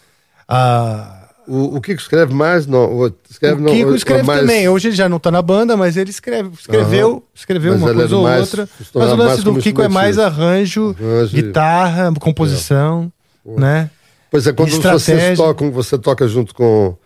[0.48, 2.66] Ah, O, o Kiko escreve mais?
[2.66, 4.66] Não, o- escreve, o não, Kiko ou- escreve mais- também.
[4.68, 7.22] Hoje ele já não tá na banda, mas ele escreve, escreveu, Aham.
[7.34, 8.68] escreveu Mas uma é coisa ou outra.
[8.94, 13.12] Mas o lance do Kiko é mais arranjo, Arranjo guitarra, composição,
[13.44, 13.90] né?
[14.30, 15.16] Pois é, quando Estratégia.
[15.18, 16.96] vocês tocam, você toca junto com,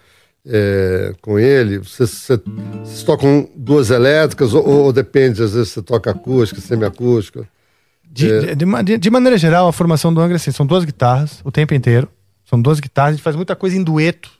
[0.48, 2.40] é, com ele, vocês, você-
[2.82, 7.46] vocês tocam duas elétricas ou, ou depende, às vezes você toca acústica, semiacústica?
[8.10, 8.54] De, É.
[8.54, 11.74] de, de de- maneira geral, a formação do Angra assim, são duas guitarras o tempo
[11.74, 12.08] inteiro.
[12.48, 14.30] São duas guitarras, a gente faz muita coisa em dueto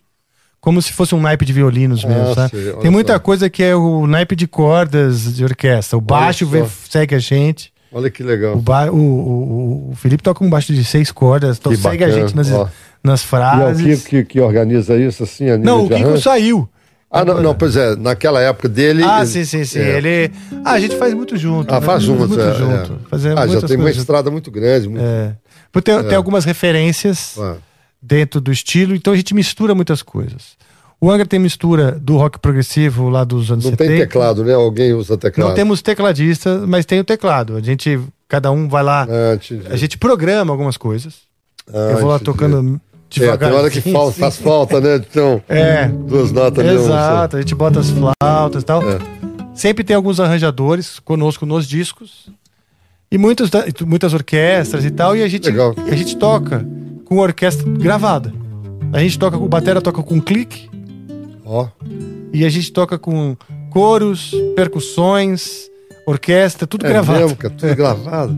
[0.61, 2.73] como se fosse um naipe de violinos mesmo, Ah, sabe?
[2.81, 3.19] Tem muita só.
[3.21, 5.97] coisa que é o naipe de cordas de orquestra.
[5.97, 7.73] O baixo vem- segue a gente.
[7.93, 8.57] Olha que O, legal.
[8.57, 12.07] ba- o, o, o Felipe toca um baixo de seis cordas, então Que segue a
[12.09, 12.69] bacana, gente nas, ó.
[13.03, 13.83] Nas E é o frases.
[14.03, 16.23] Kiko que, que organiza isso, assim, a nível Não, o Kiko arranjo?
[16.23, 16.69] saiu.
[17.11, 19.03] Ah, não, não, pois é, naquela época dele...
[19.03, 19.79] Ah, ele- sim, sim, sim.
[19.79, 19.97] é.
[19.97, 20.31] Ele.
[20.63, 21.73] Ah, a gente faz muito junto.
[21.73, 21.87] Ah, né?
[21.87, 22.93] faz junto, muito é, junto.
[22.93, 23.33] é.
[23.35, 24.89] Ah, já tem uma coisas estrada muito grande.
[24.89, 25.03] Muito...
[25.03, 25.35] É.
[25.83, 27.57] Tem, tem algumas referências Ah,
[28.03, 30.59] dentro do estilo, então a gente mistura muitas coisas.
[31.01, 33.89] O Angra tem mistura do rock progressivo lá dos anos Não 70.
[33.91, 34.53] tem teclado, né?
[34.53, 35.49] Alguém usa teclado.
[35.49, 37.57] Não temos tecladista, mas tem o teclado.
[37.57, 37.99] A gente,
[38.29, 39.39] cada um vai lá, Ah,
[39.71, 41.21] a gente programa algumas coisas.
[41.73, 42.81] Ah, eu vou lá tocando
[43.17, 44.97] É, tem hora que falta, faz falta, né?
[44.97, 47.37] Então, É, duas notas exato.
[47.37, 48.83] A gente bota as flautas e tal.
[48.83, 48.99] É.
[49.55, 52.29] Sempre tem alguns arranjadores conosco nos discos.
[53.11, 53.51] E muitos,
[53.87, 55.17] muitas orquestras e tal.
[55.17, 55.75] E a gente, Legal.
[55.91, 56.65] a gente toca
[57.07, 58.33] com orquestra gravada.
[58.93, 60.69] A gente toca com o batera toca com clique.
[61.45, 61.67] Ó,
[62.33, 63.35] E a gente toca com
[63.71, 65.71] coros, percussões,
[66.07, 67.19] orquestra, tudo é gravado.
[67.21, 68.37] mesmo, cara, tudo gravado.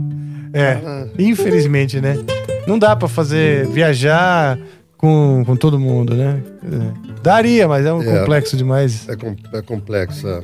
[0.52, 2.16] É, infelizmente, né?
[2.70, 4.56] Não dá pra fazer, viajar
[4.96, 6.40] com, com todo mundo, né?
[6.64, 7.10] É.
[7.22, 8.20] Daria, mas é um É.
[8.20, 9.08] complexo demais.
[9.08, 10.28] É, com- é complexo.
[10.28, 10.42] É.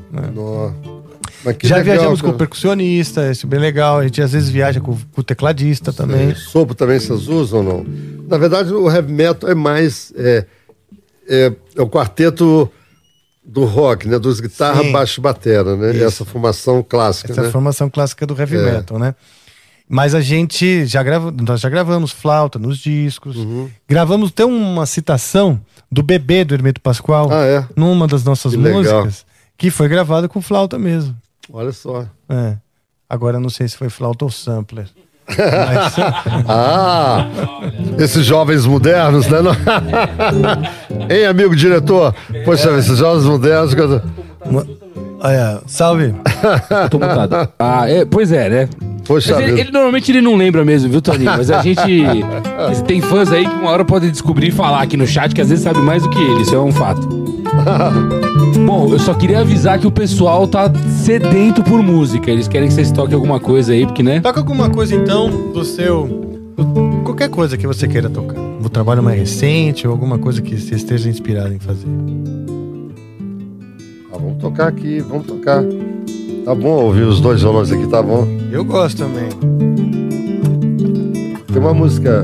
[1.54, 3.98] Que Já legal, viajamos com o percussionista, isso é bem legal.
[3.98, 6.30] A gente às vezes viaja com, com o tecladista também.
[6.30, 7.86] É, Sopro também vocês usam ou não?
[8.28, 10.12] Na verdade, o heavy metal é mais.
[10.16, 10.44] É,
[11.28, 12.68] é, é o quarteto
[13.44, 14.18] do rock, né?
[14.18, 14.90] Dos guitarra, Sim.
[14.90, 15.92] baixo e batera, né?
[15.92, 16.04] Isso.
[16.04, 17.50] Essa formação clássica, Essa é né?
[17.50, 18.62] formação clássica do heavy É.
[18.72, 19.14] metal, né?
[19.88, 23.36] Mas a gente já grava, nós já gravamos flauta nos discos.
[23.36, 23.68] Uhum.
[23.88, 25.60] Gravamos até uma citação
[25.90, 27.64] do bebê do Hermeto Pascoal Ah, é?
[27.76, 28.82] numa das nossas Que legal.
[28.82, 29.24] músicas,
[29.56, 31.14] que foi gravado com flauta mesmo.
[31.52, 32.04] Olha só.
[32.28, 32.56] É.
[33.08, 34.88] Agora eu não sei se foi flauta ou sampler.
[35.28, 35.94] Mas-
[36.48, 37.26] Ah!
[37.98, 39.38] Esses jovens modernos, né?
[39.40, 39.52] Não-
[41.08, 42.12] hein, amigo diretor?
[42.44, 43.72] Poxa, esses jovens modernos.
[45.20, 46.14] Olha, salve.
[46.70, 47.48] Eu tô mutado.
[47.58, 48.68] Ah, é, pois é, né?
[49.06, 51.30] Poxa Mas ele, ele normalmente ele não lembra mesmo, viu, Toninho?
[51.36, 51.80] Mas a gente.
[52.86, 55.48] tem fãs aí que uma hora podem descobrir e falar aqui no chat que às
[55.48, 57.06] vezes sabe mais do que ele, isso é um fato.
[58.66, 60.70] Bom, eu só queria avisar que o pessoal tá
[61.04, 62.30] sedento por música.
[62.30, 64.20] Eles querem que vocês toquem alguma coisa aí, porque, né?
[64.20, 66.42] Toca alguma coisa então do seu.
[67.04, 68.38] qualquer coisa que você queira tocar.
[68.38, 71.86] Um trabalho mais recente ou alguma coisa que você esteja inspirado em fazer.
[74.12, 75.62] Ah, vamos tocar aqui, vamos tocar.
[76.44, 78.26] Tá bom ouvir os dois violões aqui, tá bom.
[78.50, 79.28] Eu gosto também.
[81.46, 82.22] Tem uma música.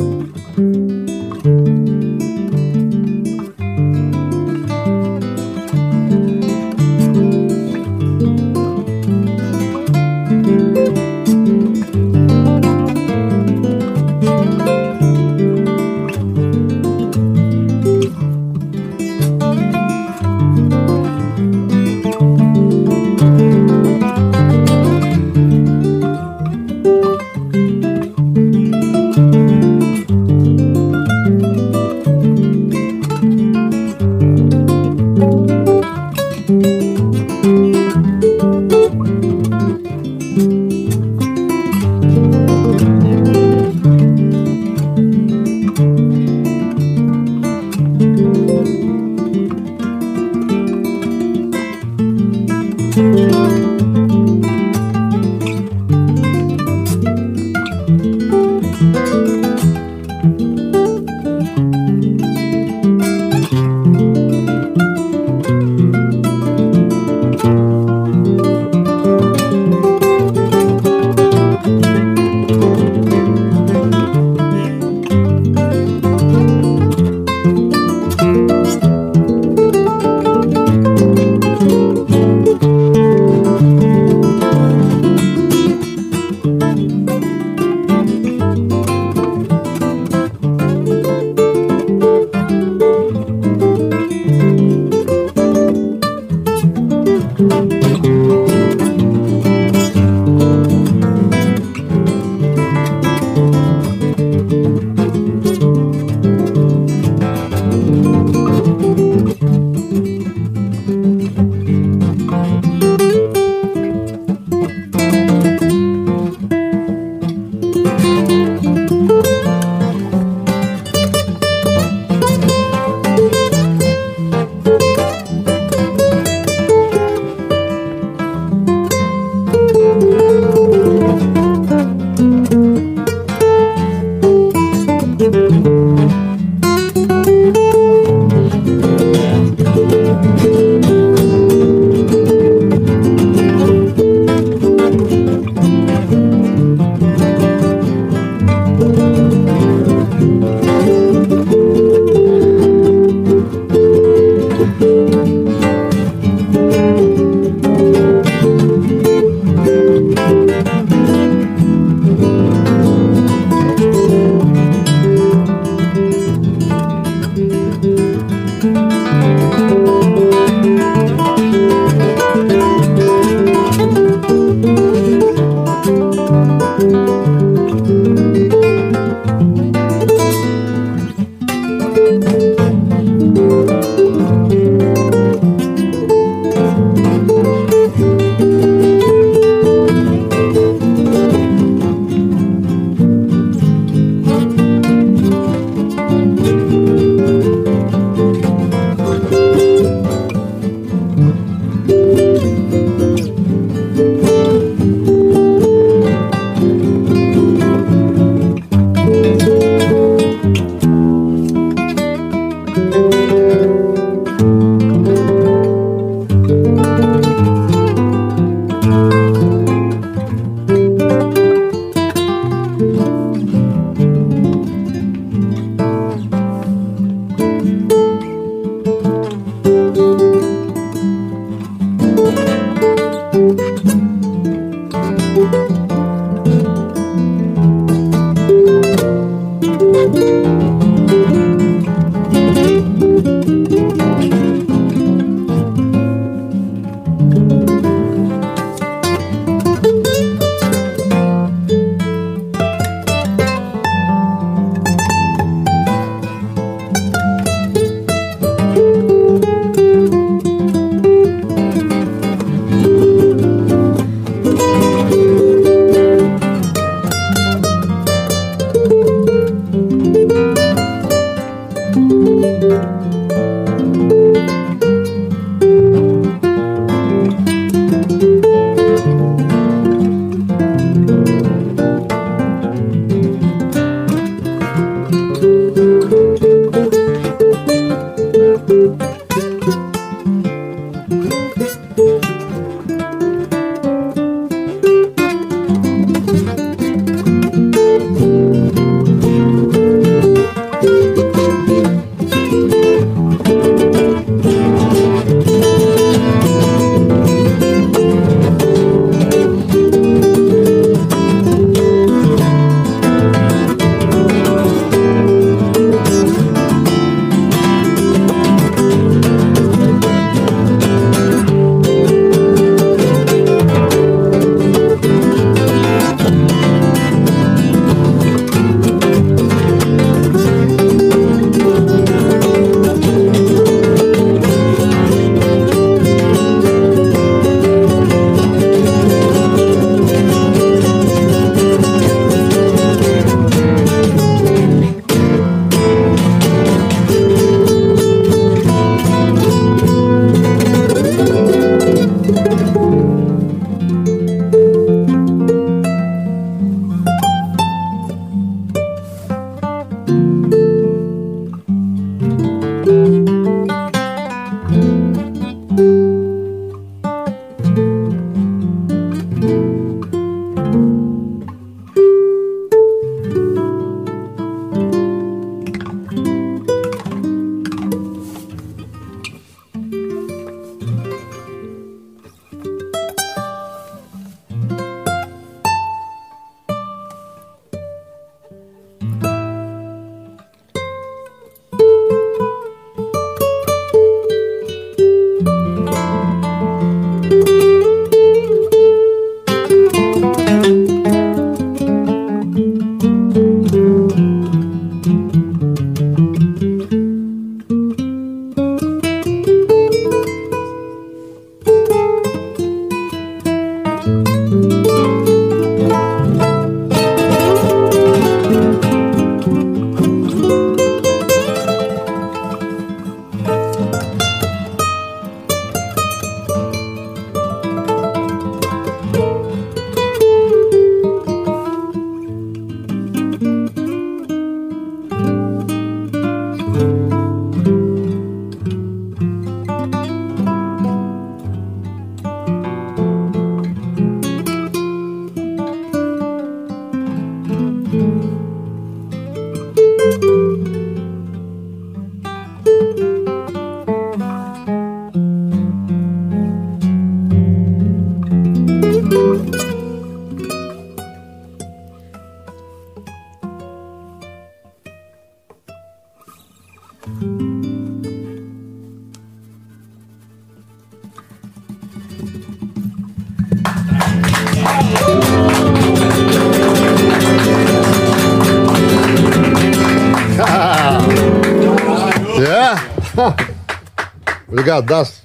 [484.79, 485.23] Obrigadaço.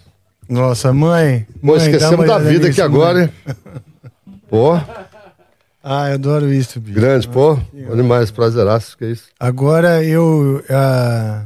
[0.49, 1.45] Nossa, mãe.
[1.61, 3.29] Pô, mãe, esquecemos da vida aqui agora, hein?
[4.49, 4.75] Pô,
[5.83, 6.95] Ah, eu adoro isso, bicho.
[6.95, 7.55] grande, pô.
[7.55, 9.25] Bom demais, prazeraço, que é isso.
[9.39, 10.63] Agora eu.
[10.69, 11.43] ah,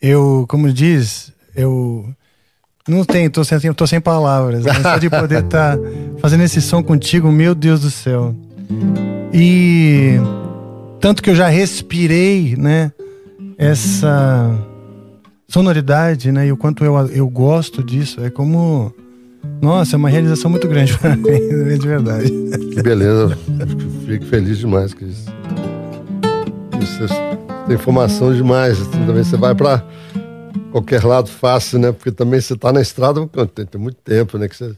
[0.00, 2.08] eu, como diz, eu.
[2.88, 4.64] Não tenho, tô sem, tô sem palavras.
[4.64, 5.76] Mas só de poder estar
[6.20, 8.34] fazendo esse som contigo, meu Deus do céu.
[9.32, 10.16] E.
[11.00, 12.92] Tanto que eu já respirei, né?
[13.58, 14.54] Essa
[15.56, 16.46] sonoridade, né?
[16.46, 18.22] E o quanto eu, eu gosto disso.
[18.22, 18.92] É como.
[19.62, 22.30] Nossa, é uma realização muito grande pra mim, de verdade.
[22.74, 23.38] Que beleza.
[24.06, 25.24] Fico feliz demais com isso.
[26.82, 27.06] Isso
[27.66, 28.78] tem informação demais.
[28.80, 29.82] assim, Também você vai pra
[30.72, 31.90] qualquer lado fácil, né?
[31.92, 34.48] Porque também você tá na estrada tem, tem muito tempo, né?
[34.48, 34.72] Que você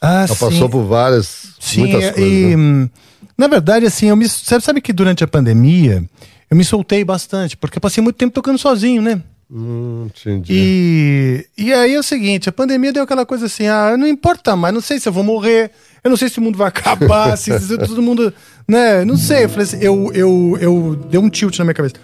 [0.00, 2.32] Ah, já passou por várias, Sim, muitas coisas.
[2.32, 2.90] e né?
[3.38, 6.02] na verdade, assim, eu me, sabe, sabe que durante a pandemia
[6.50, 9.22] eu me soltei bastante, porque eu passei muito tempo tocando sozinho, né?
[9.56, 10.52] Hum, entendi.
[10.52, 14.56] E, e aí é o seguinte, a pandemia deu aquela coisa assim, ah, não importa
[14.56, 15.70] mais, não sei se eu vou morrer,
[16.02, 18.34] eu não sei se o mundo vai acabar, se, se todo mundo,
[18.66, 21.94] né, não sei, eu falei assim, eu, eu, eu dei um tilt na minha cabeça.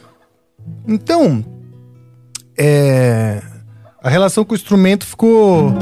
[0.87, 1.45] Então,
[2.57, 3.43] é,
[4.01, 5.73] a relação com o instrumento ficou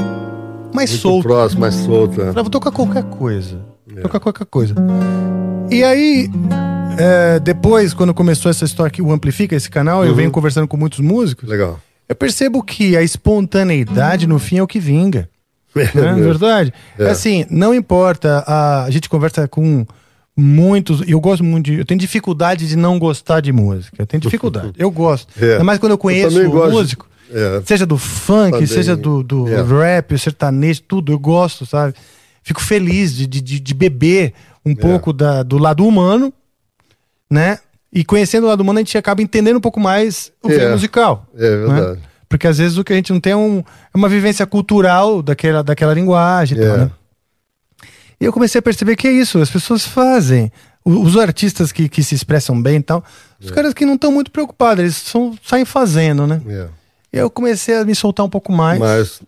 [0.73, 1.27] mais Muito solta.
[1.27, 2.17] próximo, mais solto.
[2.19, 2.27] né?
[2.29, 3.63] Falei, vou tocar qualquer coisa.
[4.01, 4.75] Tocar qualquer coisa.
[5.71, 6.29] E aí,
[6.97, 10.77] é, depois, quando começou essa história aqui, o Amplifica, esse canal, eu venho conversando com
[10.77, 11.47] muitos músicos.
[11.49, 11.79] Legal.
[12.07, 15.29] Eu percebo que a espontaneidade, no fim, é o que vinga.
[15.75, 16.73] É verdade?
[16.97, 17.09] É.
[17.09, 19.85] Assim, não importa, a, a gente conversa com
[20.35, 24.07] muitos, e eu gosto muito de, eu tenho dificuldade de não gostar de música, eu
[24.07, 25.61] tenho dificuldade, eu gosto, É.
[25.61, 27.61] mais quando eu conheço também o gosto de- músico, É.
[27.65, 28.65] seja do funk, Também.
[28.67, 29.61] seja do, do É.
[29.61, 31.93] rap, sertanejo, tudo, eu gosto, sabe?
[32.43, 34.33] Fico feliz de, de, de- beber
[34.65, 34.69] É.
[34.69, 36.33] um pouco da, do lado humano,
[37.29, 37.59] né?
[37.91, 40.71] E conhecendo o lado humano, a gente acaba entendendo um pouco mais o É.
[40.71, 41.25] musical.
[41.35, 41.97] É verdade.
[41.99, 42.03] né?
[42.27, 45.21] Porque às vezes o que a gente não tem é, um- é uma vivência cultural
[45.23, 46.57] daquela, daquela linguagem.
[46.57, 46.67] e É.
[46.67, 46.91] tal, né?
[48.21, 50.51] E eu comecei a perceber que é isso, as pessoas fazem.
[50.85, 53.03] O- Os artistas que, que se expressam bem e tal,
[53.39, 56.41] os caras que não estão muito preocupados, eles são, saem fazendo, né?
[56.47, 56.67] É.
[57.13, 58.79] E eu comecei a me soltar um pouco mais.
[58.79, 59.21] Mas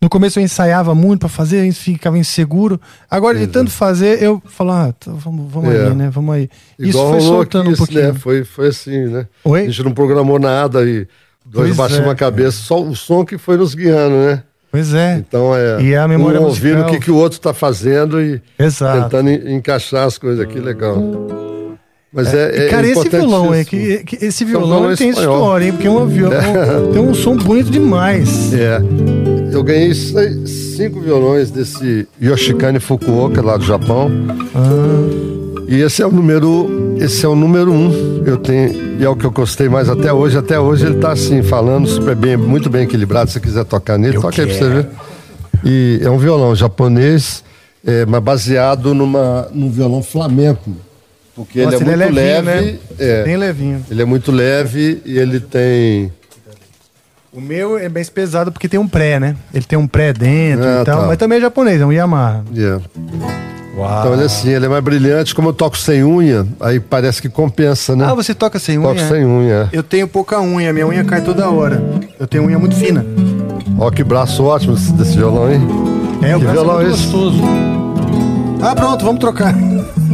[0.00, 2.80] No começo eu ensaiava muito pra fazer, ficava inseguro.
[3.10, 5.86] Agora, de tanto fazer, eu falo, ah, tá, vamos, vamos É.
[5.88, 6.10] aí, né?
[6.12, 6.48] Vamos aí.
[6.78, 8.12] Isso igual foi rolou soltando aqui, um isso, pouquinho.
[8.12, 8.18] né?
[8.18, 9.26] Foi, foi assim, né?
[9.44, 9.62] Oi?
[9.62, 11.08] A gente não programou nada e
[11.44, 12.10] dois Pois baixamos é.
[12.10, 14.42] a cabeça, só o som que foi nos guiando, né?
[14.70, 15.16] Pois é.
[15.16, 15.80] Então é.
[15.80, 16.82] E a memória um musical.
[16.82, 19.02] o que, que o outro tá fazendo e Exato.
[19.04, 20.98] tentando en- encaixar as coisas aqui, legal.
[22.16, 22.68] Mas é.
[22.70, 23.98] Cara, é esse violão importantíssimo.
[24.04, 25.34] que, que- esse um violão ele tem espanhol.
[25.36, 25.72] história, hein?
[25.72, 26.40] Porque é um violão,
[26.92, 28.52] tem um som bonito demais.
[28.54, 28.80] É.
[29.52, 34.10] Eu ganhei seis- cinco violões desse Yoshikane Fukuoka lá do Japão.
[34.54, 38.22] Ah, E esse é o número, esse é o número um.
[38.24, 40.38] Eu tenho e é o que eu gostei mais até hoje.
[40.38, 43.28] Até hoje ele tá assim falando super bem, muito bem equilibrado.
[43.28, 44.74] Se você quiser tocar nele, Eu toca aí pra você quero.
[44.74, 44.86] ver.
[45.64, 47.42] E é um violão japonês,
[47.84, 50.70] é, mas baseado numa num violão flamenco,
[51.36, 52.14] porque Nossa, ele é muito levinho,
[52.44, 52.72] leve.
[52.72, 52.78] né?
[52.98, 53.84] é, Bem levinho.
[53.90, 56.10] ele é muito leve e ele tem
[57.32, 59.36] O meu é mais pesado porque tem um pré, né?
[59.52, 61.06] Ele tem um pré dentro Ah, e tal, tá.
[61.06, 62.42] mas também é japonês, é um Yamaha.
[62.56, 62.80] é.
[63.76, 64.00] Uau.
[64.00, 65.34] Então ele é assim, ele é mais brilhante.
[65.34, 68.06] Como eu toco sem unha, aí parece que compensa, né?
[68.08, 68.88] Ah, você toca sem unha?
[68.88, 69.68] toco sem unha.
[69.70, 69.76] é.
[69.76, 71.82] Eu tenho pouca unha, minha unha cai toda hora.
[72.18, 73.04] Eu tenho unha muito fina.
[73.78, 75.60] Ó, que braço ótimo desse, violão, hein?
[76.22, 77.85] É, o Que braço é violão é esse?
[78.62, 79.54] Ah, pronto, vamos trocar.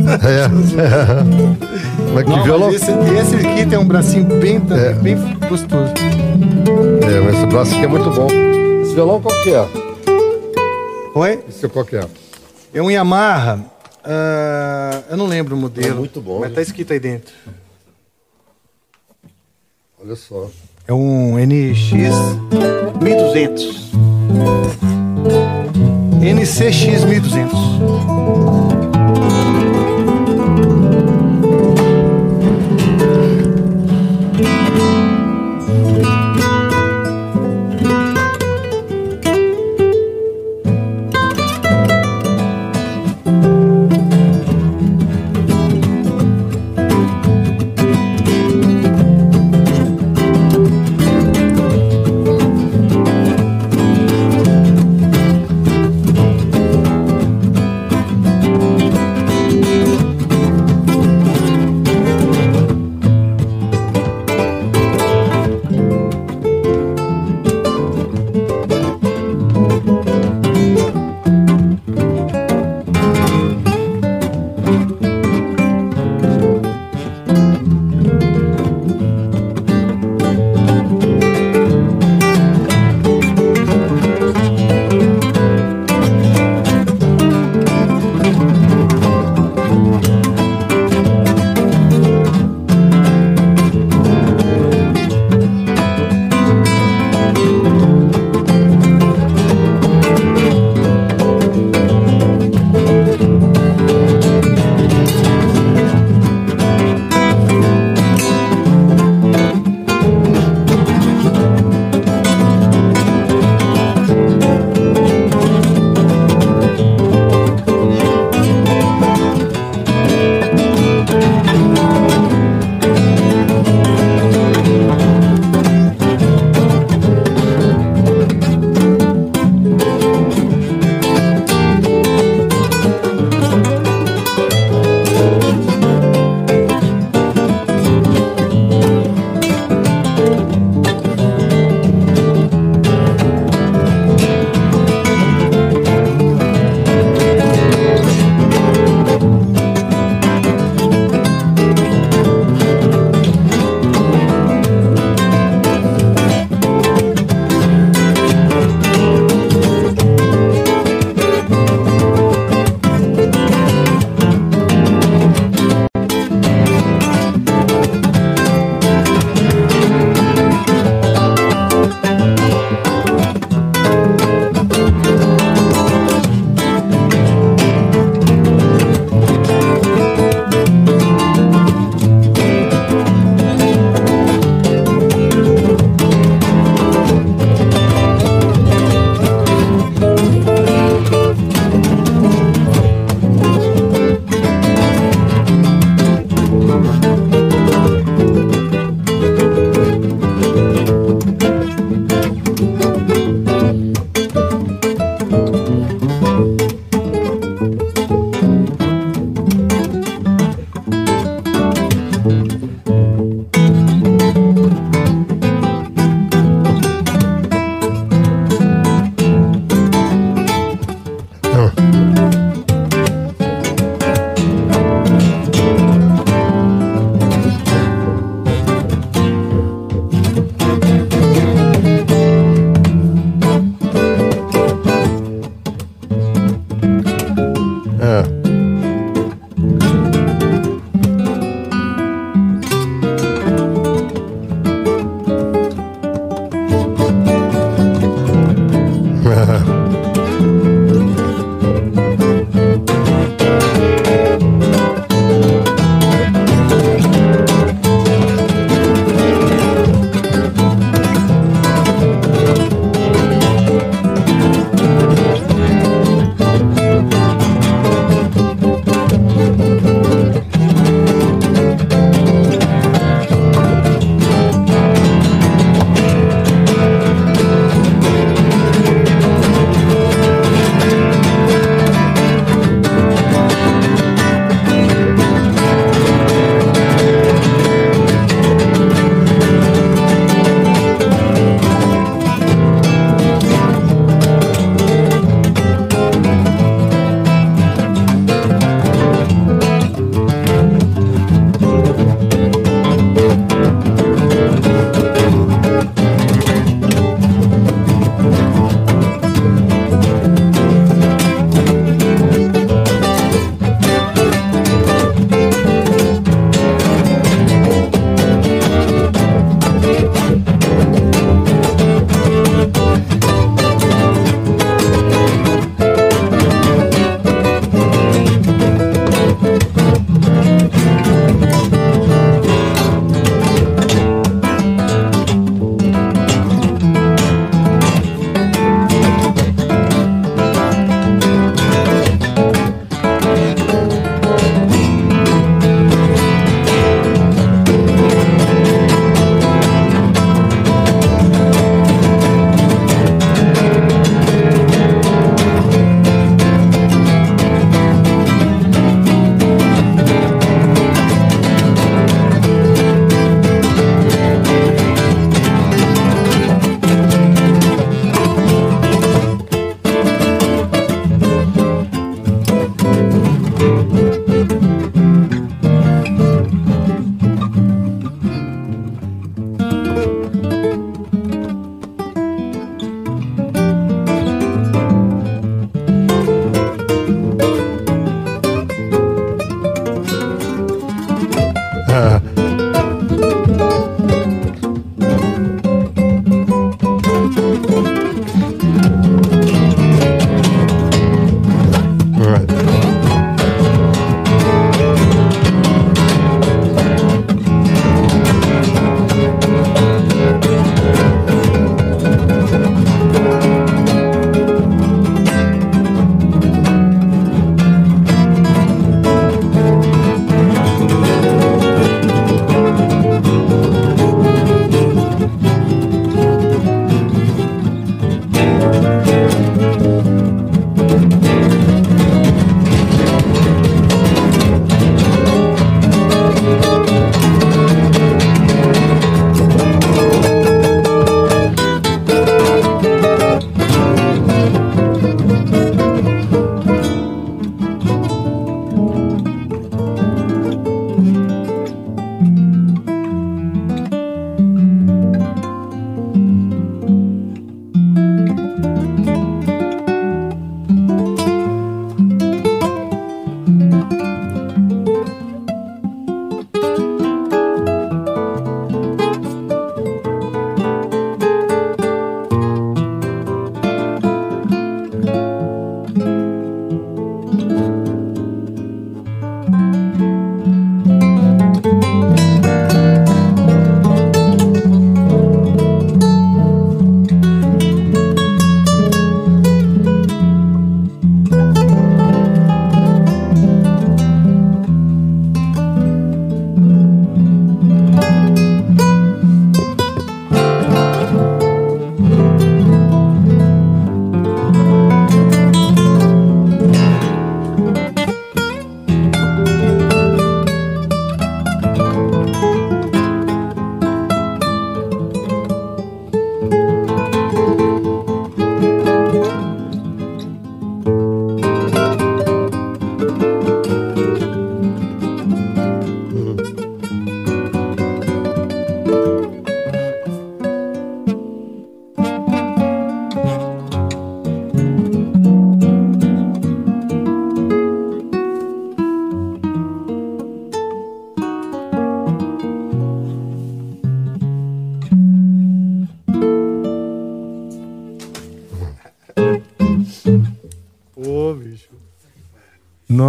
[0.02, 0.48] É.
[2.12, 2.72] mas que Não, violão.
[2.72, 4.92] mas esse, esse aqui tem um bracinho bem, É.
[4.94, 5.16] bem
[5.48, 5.92] gostoso.
[7.02, 8.26] É, mas esse braço aqui é muito bom.
[8.82, 9.68] Esse violão qual que é?
[11.14, 11.44] Oi?
[11.48, 12.06] Esse qual que é?
[12.74, 13.60] É um Yamaha.
[14.04, 15.88] ah, eu não lembro o modelo.
[15.88, 16.54] É muito bom, Mas né?
[16.56, 17.32] tá escrito aí dentro.
[20.04, 20.48] Olha só.
[20.88, 21.92] É um NX
[23.00, 23.92] 1200.
[26.20, 27.58] NCX 1200.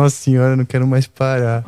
[0.03, 1.63] Nossa senhora, não quero mais parar.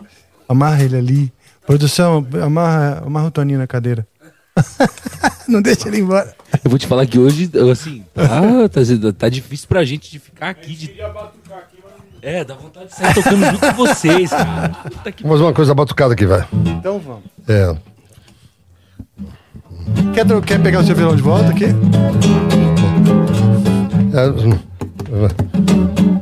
[0.47, 1.33] Amarra ele ali.
[1.65, 4.05] Produção, amarra, amarra o Toninho na cadeira.
[5.47, 6.35] não deixa ele embora.
[6.61, 10.49] Eu vou te falar que hoje, assim, tá, tá, tá difícil pra gente de ficar
[10.49, 10.75] aqui.
[10.75, 10.93] De...
[12.21, 14.69] É, dá vontade de sair tocando junto com vocês, cara.
[14.69, 15.23] Puta que...
[15.23, 16.45] Vamos fazer uma coisa batucada aqui, vai.
[16.77, 17.23] Então vamos.
[17.47, 17.73] É.
[20.13, 21.67] Quer, quer pegar o seu violão de volta aqui?
[24.13, 26.14] é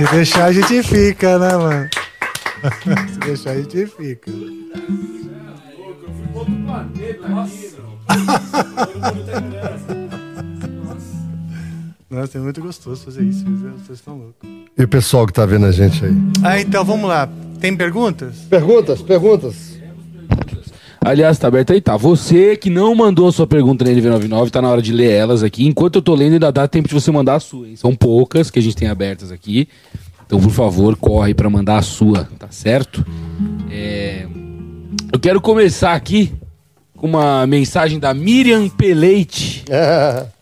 [0.00, 1.90] Se deixar, a gente fica, né, mano?
[3.12, 4.32] Se deixar, a gente fica.
[12.08, 13.44] Nossa, é muito gostoso fazer isso.
[13.44, 14.48] Vocês estão loucos.
[14.78, 16.14] E o pessoal que tá vendo a gente aí?
[16.42, 17.28] Ah, então vamos lá.
[17.60, 18.36] Tem perguntas?
[18.48, 19.69] Perguntas, perguntas.
[21.10, 21.96] Aliás, tá aberto aí, tá.
[21.96, 25.42] Você que não mandou a sua pergunta na NV99, tá na hora de ler elas
[25.42, 25.66] aqui.
[25.66, 27.74] Enquanto eu tô lendo, ainda dá tempo de você mandar a sua, hein?
[27.74, 29.68] São poucas que a gente tem abertas aqui.
[30.24, 33.04] Então, por favor, corre para mandar a sua, tá certo?
[33.68, 34.24] É...
[35.12, 36.32] Eu quero começar aqui
[36.96, 39.64] com uma mensagem da Miriam Peleite.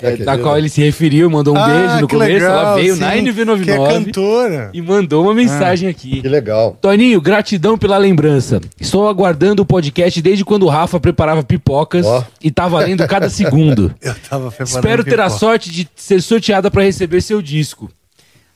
[0.00, 2.32] É, da qual ele se referiu, mandou um Ah, beijo no começo.
[2.32, 4.70] legal, ela veio sim, na NV99 Que é cantora.
[4.72, 6.22] e mandou uma mensagem aqui.
[6.22, 6.76] Que legal.
[6.80, 8.60] Toninho, gratidão pela lembrança.
[8.80, 12.24] Estou aguardando o podcast desde quando o Rafa preparava pipocas Ó.
[12.42, 13.92] e tá valendo cada segundo.
[14.00, 15.38] Eu tava preparando Espero ter a pipoca.
[15.40, 17.90] sorte de ser sorteada para receber seu disco.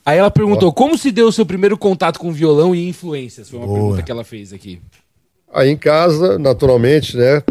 [0.06, 3.48] Aí ela perguntou: como se deu o seu primeiro contato com violão e influências?
[3.50, 3.78] Foi uma Boa.
[3.78, 4.80] pergunta que ela fez aqui.
[5.52, 7.42] Aí em casa, naturalmente, né?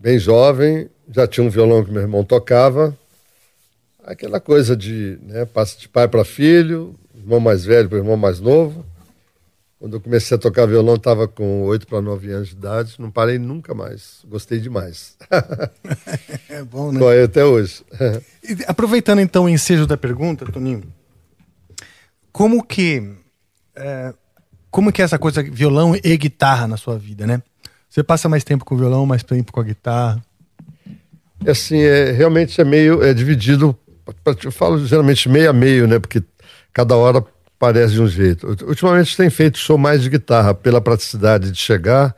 [0.00, 2.96] Bem jovem, já tinha um violão que meu irmão tocava.
[4.08, 8.40] Aquela coisa de, né, passa de pai para filho, irmão mais velho para irmão mais
[8.40, 8.82] novo.
[9.78, 13.10] Quando eu comecei a tocar violão, estava com 8 para 9 anos de idade, não
[13.10, 14.24] parei nunca mais.
[14.26, 15.14] Gostei demais.
[16.48, 17.06] É bom, né?
[17.06, 17.84] Aí até hoje.
[18.42, 20.82] E, Aproveitando então o ensejo da pergunta, Toninho,
[22.32, 23.12] como que
[23.76, 24.14] é,
[24.70, 27.42] como que é essa coisa violão e guitarra na sua vida, né?
[27.90, 30.24] Você passa mais tempo com o violão, mais tempo com a guitarra?
[31.44, 33.78] É assim, é, realmente é meio é dividido,
[34.44, 35.98] eu falo geralmente meio a meio, né?
[35.98, 36.22] Porque
[36.72, 37.24] cada hora
[37.58, 38.46] parece de um jeito.
[38.66, 42.14] Ultimamente tem feito show mais de guitarra, pela praticidade de chegar,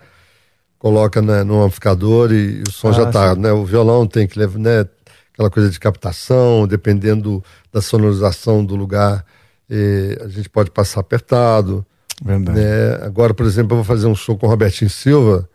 [0.78, 3.40] coloca né, no amplificador e, o som Ah, já tá, sim.
[3.40, 3.52] né?
[3.52, 4.86] O violão tem que levar, né?
[5.32, 7.42] Aquela coisa de captação, dependendo
[7.72, 9.24] da sonorização do lugar,
[9.70, 11.84] eh, a gente pode passar apertado.
[12.22, 12.58] Verdade.
[12.58, 12.98] né?
[13.02, 15.48] Agora, por exemplo, eu vou fazer um show com o Robertinho Silva,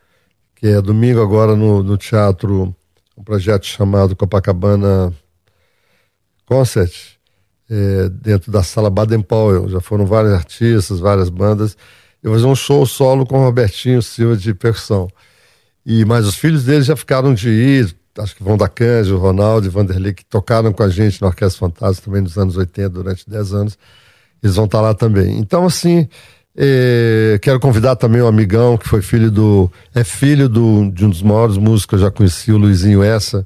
[0.55, 2.75] que é domingo agora no, no teatro,
[3.15, 5.13] um projeto chamado Copacabana
[6.45, 6.93] Concert,
[7.69, 9.69] é, dentro da sala Baden Powell.
[9.69, 11.77] Já foram vários artistas, várias bandas.
[12.21, 15.07] Eu vou fazer um show solo com o Robertinho Silva de percussão.
[15.85, 19.67] E, mas os filhos dele já ficaram de ir, acho que vão da Cândido, Ronaldo
[19.67, 23.29] e Vanderlei, que tocaram com a gente na Orquestra Fantasma também nos anos 80, durante
[23.29, 23.77] 10 anos.
[24.41, 25.37] Eles vão estar lá também.
[25.37, 26.07] Então, assim,
[26.57, 29.71] eh, quero convidar também um amigão que foi filho do.
[29.93, 33.45] É filho do, de um dos maiores músicos que eu já conheci, o Luizinho Essa.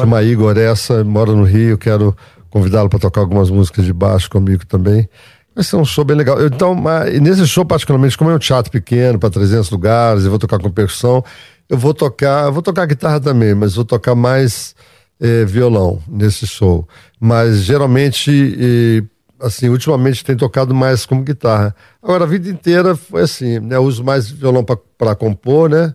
[0.00, 1.76] Chama Igor Essa, mora no Rio.
[1.76, 2.16] Quero
[2.50, 5.08] convidá-lo para tocar algumas músicas de baixo comigo também.
[5.54, 6.42] Vai ser um show bem legal.
[6.44, 6.74] Então,
[7.20, 10.70] nesse show, particularmente, como é um teatro pequeno, para 300 lugares, eu vou tocar com
[10.70, 11.22] percussão,
[11.68, 14.74] eu vou tocar, eu vou tocar guitarra também, mas vou tocar mais
[15.20, 16.88] eh, violão nesse show.
[17.20, 19.02] Mas geralmente, eh,
[19.40, 21.74] assim, ultimamente tem tocado mais como guitarra.
[22.02, 23.76] Agora, a vida inteira foi assim, né?
[23.76, 25.94] Eu uso mais violão para compor, né?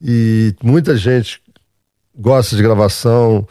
[0.00, 1.40] E muita gente
[2.16, 3.46] gosta de gravação,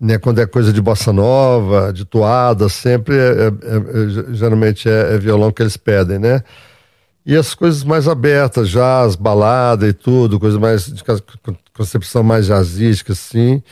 [0.00, 0.18] né?
[0.18, 5.14] Quando é coisa de bossa nova, de toada, sempre é, é- é- é- geralmente é,
[5.14, 6.42] é violão que eles pedem, né?
[7.26, 11.02] E as coisas mais abertas, jazz, balada e tudo, coisa mais de
[11.74, 13.62] concepção mais jazzística, assim,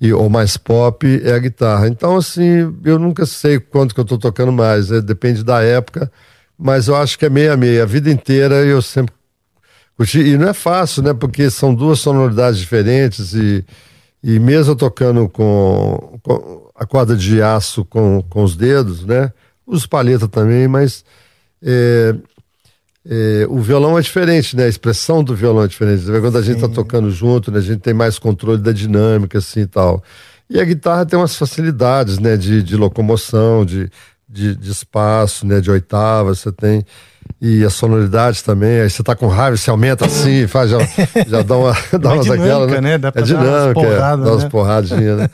[0.00, 1.88] e, ou mais pop, é a guitarra.
[1.88, 6.10] Então, assim, eu nunca sei quanto que eu tô tocando mais, é, depende da época,
[6.56, 7.82] mas eu acho que é meia meia.
[7.82, 9.12] A vida inteira eu sempre
[9.96, 10.20] curti.
[10.20, 11.12] E não é fácil, né?
[11.12, 13.64] Porque são duas sonoridades diferentes e,
[14.22, 19.32] e mesmo tocando com, com a corda de aço com, com os dedos, né?
[19.66, 21.04] Uso palheta também, mas
[21.62, 22.14] é,
[23.06, 24.64] é, o violão é diferente, né?
[24.64, 26.04] A expressão do violão é diferente.
[26.04, 27.58] Quando a gente tá tocando junto, né?
[27.58, 30.02] A gente tem mais controle da dinâmica, assim e tal.
[30.48, 32.36] E a guitarra tem umas facilidades, né?
[32.36, 33.90] De, de locomoção, de,
[34.28, 35.60] de, de espaço, né?
[35.60, 36.84] De oitava, você tem.
[37.40, 38.80] E a sonoridade também.
[38.82, 40.78] Aí você tá com raiva, você aumenta assim, faz, já,
[41.26, 42.98] já dá uma, dá Uma umas dinâmica, daquela, né?
[42.98, 44.50] Dá pra é dar umas dinâmica, é, dá umas né?
[44.50, 45.30] porradinhas, né?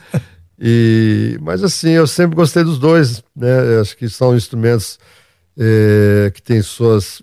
[0.59, 3.75] E, mas assim, eu sempre gostei dos dois, né?
[3.75, 4.97] Eu acho que são instrumentos
[5.57, 7.21] eh, que têm suas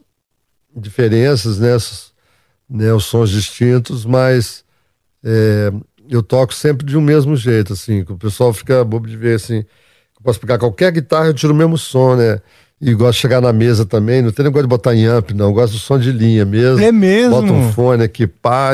[0.77, 1.77] diferenças, né?
[2.69, 2.93] Né?
[2.93, 4.65] Os sons distintos, mas
[5.25, 5.73] eh,
[6.09, 9.37] eu toco sempre de um mesmo jeito, assim, que o pessoal fica bobo de ver,
[9.37, 12.41] assim, eu posso pegar qualquer guitarra, eu tiro o mesmo som, né?
[12.87, 15.47] E gosto de chegar na mesa também, não tem negócio de botar em amp, não,
[15.47, 16.85] eu gosto do som de linha mesmo.
[16.85, 17.31] É mesmo?
[17.41, 18.25] Bota um fone aqui,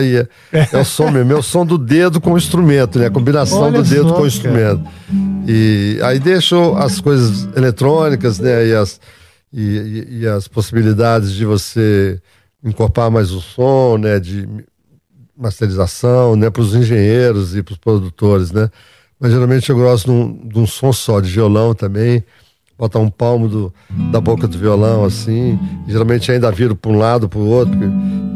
[0.02, 3.06] e é, é o som mesmo, é o som do dedo com o instrumento, né?
[3.06, 4.26] A combinação Olha do dedo só, com o cara.
[4.26, 4.82] instrumento.
[5.46, 8.66] E aí deixo as coisas eletrônicas, né?
[8.66, 9.00] E as,
[9.52, 12.20] e, e- e as possibilidades de você
[12.64, 14.18] incorporar mais o som, né?
[14.18, 14.48] De
[15.38, 16.50] masterização, né?
[16.50, 18.68] Para os engenheiros e para os produtores, né?
[19.20, 22.24] mas geralmente eu gosto de um, de um som só, de violão também.
[22.80, 23.74] Botar um palmo do,
[24.10, 25.58] da boca do violão, assim.
[25.86, 27.78] Geralmente ainda viro para um lado, para o outro,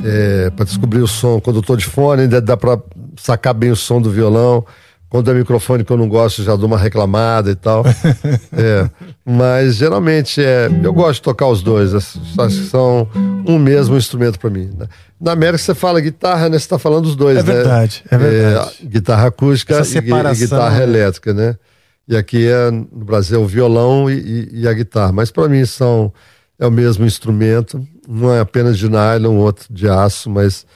[0.04, 1.40] é, para descobrir o som.
[1.40, 2.78] Quando eu tô de fone, ainda dá para
[3.16, 4.62] sacar bem o som do violão.
[5.08, 7.84] Quando é microfone que eu não gosto, já dou uma reclamada e tal.
[8.52, 8.90] é,
[9.24, 11.94] mas geralmente é, eu gosto de tocar os dois.
[11.94, 13.08] Acho que são
[13.46, 14.70] um mesmo instrumento para mim.
[14.76, 14.86] Né?
[15.18, 16.58] Na América você fala guitarra, né?
[16.58, 17.54] Você está falando dos dois, é né?
[17.54, 18.70] Verdade, é verdade.
[18.82, 20.82] É, guitarra acústica e, e, guitarra né?
[20.82, 21.56] elétrica, né?
[22.06, 25.12] E aqui é, no Brasil o violão e, e a guitarra.
[25.12, 26.12] Mas para mim são
[26.58, 27.86] é o mesmo instrumento.
[28.08, 30.66] Não é apenas de nylon, outro de aço, mas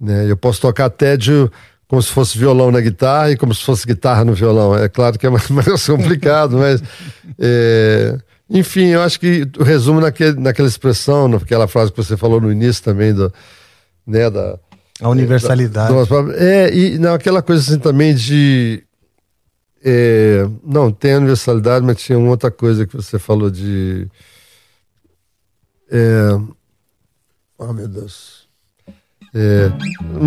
[0.00, 1.48] né, eu posso tocar até de
[1.86, 4.74] como se fosse violão na guitarra e como se fosse guitarra no violão.
[4.74, 6.82] É claro que é mais, mais complicado, mas.
[7.38, 8.18] É,
[8.48, 12.50] enfim, eu acho que o resumo naquele, naquela expressão, naquela frase que você falou no
[12.50, 13.32] início também, do,
[14.06, 14.58] né, da.
[15.00, 15.92] A universalidade.
[15.92, 18.82] Da, é, e não, aquela coisa assim também de.
[19.84, 24.06] É, não, tem a universalidade, mas tinha uma outra coisa que você falou de.
[25.90, 26.38] É,
[27.58, 28.46] oh, meu Deus.
[29.34, 29.70] É,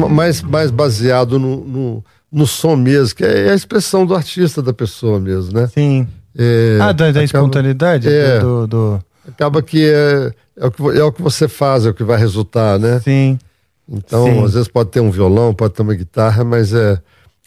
[0.09, 4.73] mais, mais baseado no, no, no, som mesmo, que é a expressão do artista da
[4.73, 5.67] pessoa mesmo, né?
[5.67, 6.07] Sim.
[6.37, 8.09] É, ah, da, da acaba, espontaneidade?
[8.09, 11.89] É, do, do, Acaba que é, é, o que é o que você faz, é
[11.89, 12.99] o que vai resultar, né?
[12.99, 13.39] Sim.
[13.87, 14.43] Então, Sim.
[14.43, 16.99] às vezes pode ter um violão, pode ter uma guitarra, mas é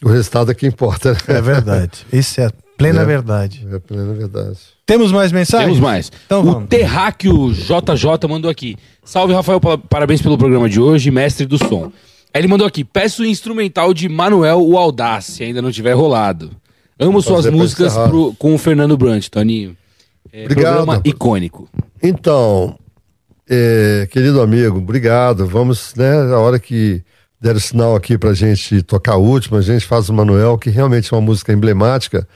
[0.02, 1.12] o resultado é que importa.
[1.12, 1.18] Né?
[1.28, 2.06] É verdade.
[2.12, 3.66] Isso é plena é, verdade.
[3.70, 4.58] É plena verdade.
[4.86, 5.66] Temos mais mensagens?
[5.66, 6.12] Temos mais.
[6.26, 6.68] Então, o vamos.
[6.68, 8.76] Terráqueo JJ mandou aqui.
[9.04, 11.92] Salve, Rafael, parabéns pelo programa de hoje, mestre do som.
[12.32, 15.92] Aí ele mandou aqui, peço o instrumental de Manuel o Audaz, se ainda não tiver
[15.92, 16.50] rolado.
[16.98, 19.76] Amo suas músicas pro, com o Fernando Brant, Toninho.
[20.32, 20.76] É, obrigado.
[20.76, 21.68] Programa icônico.
[22.02, 22.76] Então,
[23.48, 25.46] é, querido amigo, obrigado.
[25.46, 27.02] Vamos, né, a hora que
[27.40, 30.70] der o sinal aqui pra gente tocar a última, a gente faz o Manuel, que
[30.70, 32.26] realmente é uma música emblemática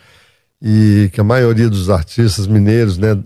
[0.61, 3.19] e que a maioria dos artistas mineiros, né,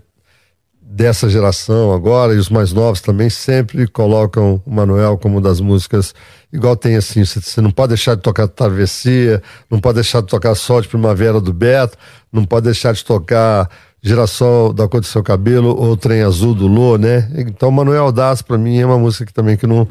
[0.97, 6.15] dessa geração agora e os mais novos também sempre colocam o Manuel como das músicas
[6.51, 10.55] igual tem assim você não pode deixar de tocar Travessia não pode deixar de tocar
[10.55, 11.97] Sol de Primavera do Beto
[12.31, 13.69] não pode deixar de tocar
[14.01, 17.29] Girassol da Cor do Seu Cabelo ou Trem Azul do Lô né?
[17.35, 19.87] Então Manuel Das para mim é uma música que também que não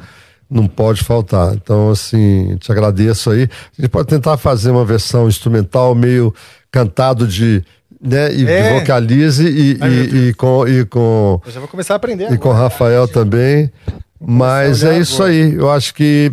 [0.49, 5.29] não pode faltar então assim te agradeço aí a gente pode tentar fazer uma versão
[5.29, 6.35] instrumental meio
[6.71, 7.65] cantado de
[8.01, 8.33] né?
[8.33, 8.79] E é.
[8.79, 11.41] vocalize e, Ai, e, e, com, e com.
[11.45, 12.25] Eu já vou começar a aprender.
[12.25, 13.71] E agora, com o Rafael também.
[14.21, 15.33] Mas é isso agora.
[15.33, 15.55] aí.
[15.55, 16.33] Eu acho que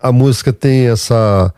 [0.00, 1.52] a música tem essa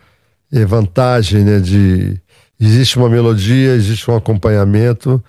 [0.53, 1.61] eh, vantagem, né?
[1.61, 2.21] De
[2.61, 5.23] existe uma melodia, existe um acompanhamento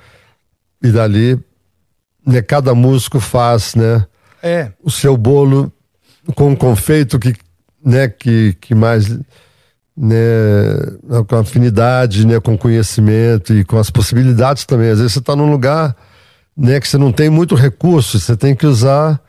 [0.82, 1.40] e dali,
[2.26, 2.42] né?
[2.42, 4.06] Cada músico faz, né?
[4.42, 4.72] É.
[4.84, 5.72] O seu bolo
[6.36, 7.34] com um confeito que,
[7.84, 8.08] né?
[8.08, 9.08] Que, que mais
[9.96, 10.16] né,
[11.28, 14.90] com afinidade, né, com conhecimento e com as possibilidades também.
[14.90, 15.96] Às vezes você está num lugar
[16.58, 19.22] né, que você não tem muito recurso, você tem que usar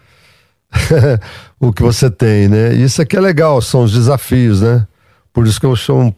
[1.60, 2.74] o que você tem, né?
[2.74, 4.86] Isso aqui é legal, são os desafios, né?
[5.32, 6.14] Por isso que eu sou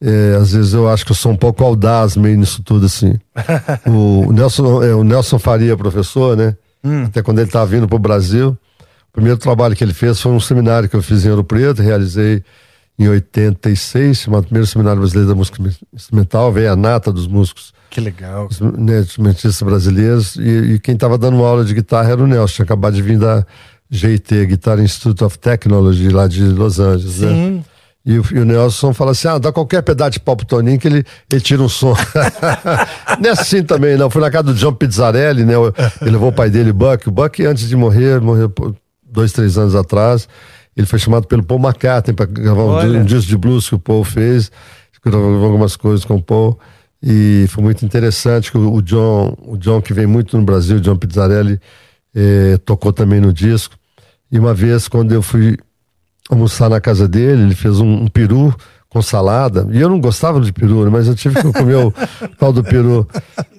[0.00, 3.18] é, às vezes eu acho que eu sou um pouco audaz meio nisso tudo, assim.
[3.86, 6.56] o, Nelson, é, o Nelson Faria, professor, né?
[6.82, 7.04] Hum.
[7.04, 8.56] Até quando ele estava vindo para o Brasil,
[9.14, 12.42] primeiro trabalho que ele fez foi um seminário que eu fiz em Ouro Preto, realizei
[12.98, 15.58] em 86, chamado Primeiro Seminário Brasileiro da Música
[15.92, 17.72] Instrumental, veio a nata dos músicos.
[17.90, 18.48] Que legal.
[18.76, 20.36] Né, instrumentistas brasileiros.
[20.36, 23.18] E, e quem estava dando aula de guitarra era o Nelson, tinha acabado de vir
[23.18, 23.46] da
[23.90, 27.28] GIT, Guitar Institute of Technology, lá de Los Angeles, né?
[27.28, 27.50] Sim.
[27.50, 27.64] né?
[28.06, 30.78] E o, e o, Nelson fala assim: ah, dá qualquer pedaço de pau pro Toninho
[30.78, 31.94] que ele, ele tira um som.
[33.18, 34.10] não é assim também, não.
[34.10, 35.54] Fui na casa do John Pizzarelli, né?
[36.02, 37.08] Ele levou o pai dele, Buck.
[37.08, 38.52] O Buck, antes de morrer, morreu
[39.14, 40.28] dois, três anos atrás.
[40.76, 43.78] Ele foi chamado pelo Paul McCartney para gravar um, um, disco de blues que o
[43.78, 44.50] Paul fez,
[45.04, 46.58] gravou algumas coisas com o Paul.
[47.02, 50.80] E foi muito interessante que o, John, o John que vem muito no Brasil, o
[50.80, 51.60] John Pizzarelli,
[52.14, 53.76] eh, tocou também no disco.
[54.32, 55.56] E uma vez, quando eu fui
[56.30, 58.54] almoçar na casa dele, ele fez um, um peru
[58.94, 59.66] com salada.
[59.72, 60.90] E eu não gostava de peru, né?
[60.90, 61.92] mas eu tive que comer o
[62.38, 63.06] tal do peru.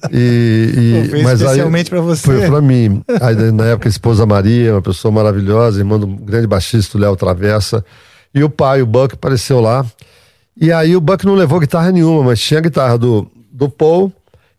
[0.09, 2.23] E, e mas especialmente para você.
[2.23, 3.03] Foi para mim.
[3.21, 7.17] Aí, na época, a esposa Maria, uma pessoa maravilhosa, irmã do grande baixista, o Léo
[7.17, 7.83] Travessa.
[8.33, 9.85] E o pai, o Buck, apareceu lá.
[10.55, 14.13] E aí o Buck não levou guitarra nenhuma, mas tinha a guitarra do, do Paul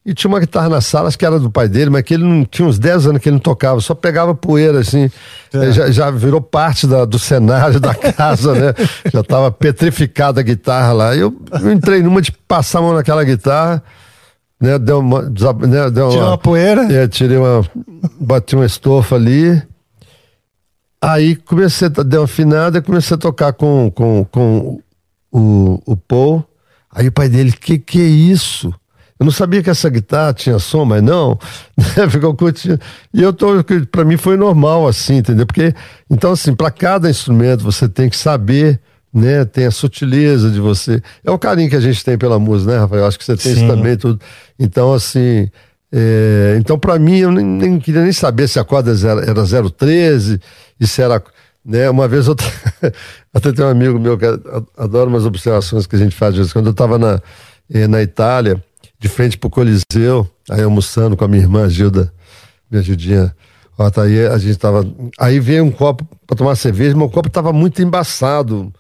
[0.06, 2.22] e tinha uma guitarra na sala, acho que era do pai dele, mas que ele
[2.22, 5.10] não tinha uns 10 anos que ele não tocava, só pegava poeira, assim.
[5.52, 5.72] É.
[5.72, 8.74] Já, já, virou parte da, do cenário da casa, né?
[9.12, 11.16] Já estava petrificada a guitarra lá.
[11.16, 13.82] Eu, eu, entrei numa de passar a mão naquela guitarra,
[14.60, 14.78] né?
[14.78, 15.22] Deu uma.
[15.22, 15.90] Né?
[15.90, 16.92] Deu Tirou uma, uma poeira?
[16.92, 17.64] É, tirei uma.
[18.20, 19.60] Bati uma estofa ali.
[21.02, 24.80] Aí comecei a dar uma afinada e comecei a tocar com, com, com
[25.32, 26.44] o, o Paul
[26.96, 28.72] Aí o pai dele, que que é isso?
[29.18, 31.38] Eu não sabia que essa guitarra tinha som, mas não.
[32.10, 32.78] Ficou curtindo.
[33.14, 35.46] E eu tô, para mim foi normal assim, entendeu?
[35.46, 35.74] Porque
[36.10, 38.78] então assim, para cada instrumento você tem que saber,
[39.12, 39.44] né?
[39.46, 41.02] Tem a sutileza de você.
[41.24, 43.06] É o carinho que a gente tem pela música, né, Rafael?
[43.06, 43.58] Acho que você tem Sim.
[43.58, 44.20] isso também tudo.
[44.58, 45.48] Então assim,
[45.90, 49.70] é, então para mim eu nem, nem, queria nem saber se a corda era, era
[49.70, 50.38] 013
[50.78, 51.22] e se era
[51.66, 51.90] né?
[51.90, 52.36] Uma vez eu
[53.34, 54.24] até tem um amigo meu que
[54.76, 56.52] adora umas observações que a gente faz às vezes.
[56.52, 57.20] Quando eu estava na,
[57.68, 58.62] eh, na Itália,
[58.98, 62.12] de frente pro Coliseu, aí almoçando com a minha irmã Gilda,
[62.70, 63.34] minha Gildinha.
[63.78, 64.86] Ó, tá aí, a gente tava.
[65.18, 68.72] Aí veio um copo para tomar cerveja, o copo tava muito embaçado.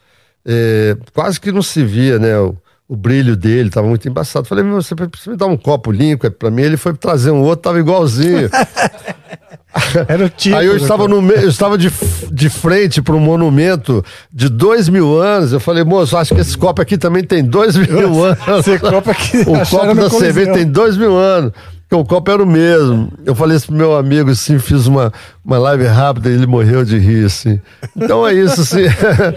[0.44, 2.38] É, quase que não se via, né?
[2.38, 2.56] O,
[2.88, 4.46] o brilho dele tava muito embaçado.
[4.46, 6.62] Falei, você precisa me dar um copo limpo para mim.
[6.62, 8.48] Ele foi trazer um outro, tava igualzinho.
[10.08, 10.56] Era o tipo.
[10.56, 11.92] Aí eu estava no eu estava de,
[12.30, 15.52] de frente para um monumento de dois mil anos.
[15.52, 18.38] Eu falei, moço, acho que esse copo aqui também tem dois mil anos.
[18.60, 19.38] Esse copo aqui.
[19.46, 21.52] o copo da cerveja tem dois mil anos.
[21.88, 23.12] Porque o copo era o mesmo.
[23.24, 25.12] Eu falei isso pro meu amigo, assim, fiz uma,
[25.44, 27.60] uma live rápida e ele morreu de rir, assim.
[27.96, 28.84] Então é isso, assim.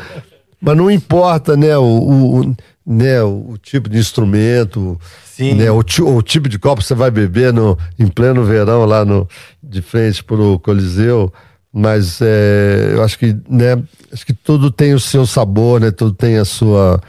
[0.59, 2.55] Mas não importa, né, o, o,
[2.89, 5.53] né, o, o tipo de instrumento, Sim.
[5.53, 9.29] Né, o, o, tipo de copo você vai beber no, em pleno verão lá no,
[9.61, 11.31] de frente pro Coliseu,
[11.71, 16.13] mas é, eu acho que, né, acho que tudo tem o seu sabor, né, tudo
[16.13, 16.99] tem a sua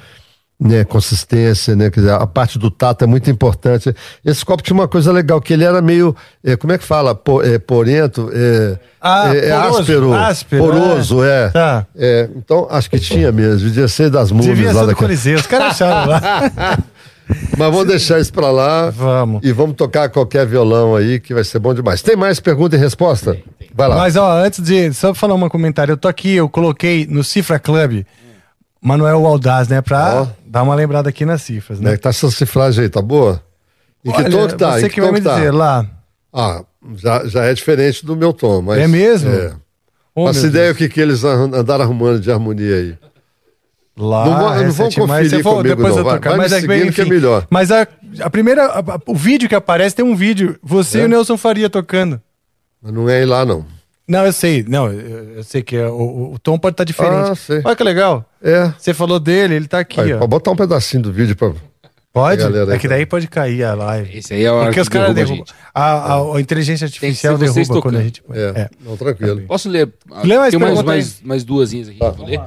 [0.60, 3.94] né, consistência, né, quer dizer, a parte do tato é muito importante.
[4.24, 6.14] Esse copo tinha uma coisa legal, que ele era meio,
[6.44, 11.24] é, como é que fala, po, é, porento, é, ah, é, é áspero, áspero, poroso,
[11.24, 11.46] é.
[11.46, 11.48] é.
[11.48, 11.86] Tá.
[11.96, 12.28] é.
[12.36, 15.46] Então, acho que tinha mesmo, devia ser das múmias devia lá ser do Coliseu, os
[15.46, 16.78] caras acharam lá.
[17.56, 18.90] Mas vamos deixar isso pra lá.
[18.90, 19.40] Vamos.
[19.44, 22.02] E vamos tocar qualquer violão aí, que vai ser bom demais.
[22.02, 23.34] Tem mais pergunta e resposta?
[23.34, 23.68] Tem, tem.
[23.72, 23.96] Vai lá.
[23.98, 24.92] Mas, ó, antes de.
[24.92, 25.92] Só falar um comentário.
[25.92, 28.04] Eu tô aqui, eu coloquei no Cifra Club.
[28.80, 29.82] Manuel Aldaz, né?
[29.82, 31.94] Pra dar uma lembrada aqui nas cifras, né?
[31.94, 33.42] É, tá essa cifragem aí, tá boa?
[34.04, 34.78] E que tom que tá?
[34.78, 35.34] Você que, que vai me tá?
[35.34, 35.86] dizer, lá.
[36.32, 38.78] Ah, já, já é diferente do meu tom, mas...
[38.78, 39.30] É mesmo?
[39.30, 39.54] É.
[40.14, 42.98] Oh, Faça ideia o que, que eles andaram arrumando de harmonia aí.
[43.96, 46.04] Lá, não, vou, não vou conferir comigo, depois não.
[46.04, 47.46] Vai, tocar, vai mas é, bem, enfim, que é melhor.
[47.50, 47.86] Mas a,
[48.20, 51.02] a primeira, a, o vídeo que aparece tem um vídeo, você é?
[51.02, 52.20] e o Nelson Faria tocando.
[52.80, 53.66] Mas não é lá, não.
[54.10, 57.30] Não, eu sei, não, eu, sei que é, o, o, tom pode estar tá diferente.
[57.30, 57.62] Ah, sei.
[57.64, 58.28] Olha que legal.
[58.42, 58.72] É.
[58.76, 60.18] Você falou dele, ele tá aqui, Vai, ó.
[60.18, 61.52] Pode botar um pedacinho do vídeo pra...
[62.12, 62.42] Pode?
[62.42, 64.18] É que daí pode cair a live.
[64.18, 65.44] Esse aí é o Porque os caras derrubam.
[65.72, 68.20] A, a, a, inteligência artificial derruba quando a gente.
[68.32, 68.70] É, é.
[68.84, 69.42] Não, tranquilo.
[69.42, 69.88] Posso ler?
[70.24, 72.10] Lê mais Tem mais, mais, mais duas aqui tá.
[72.10, 72.40] vou ler.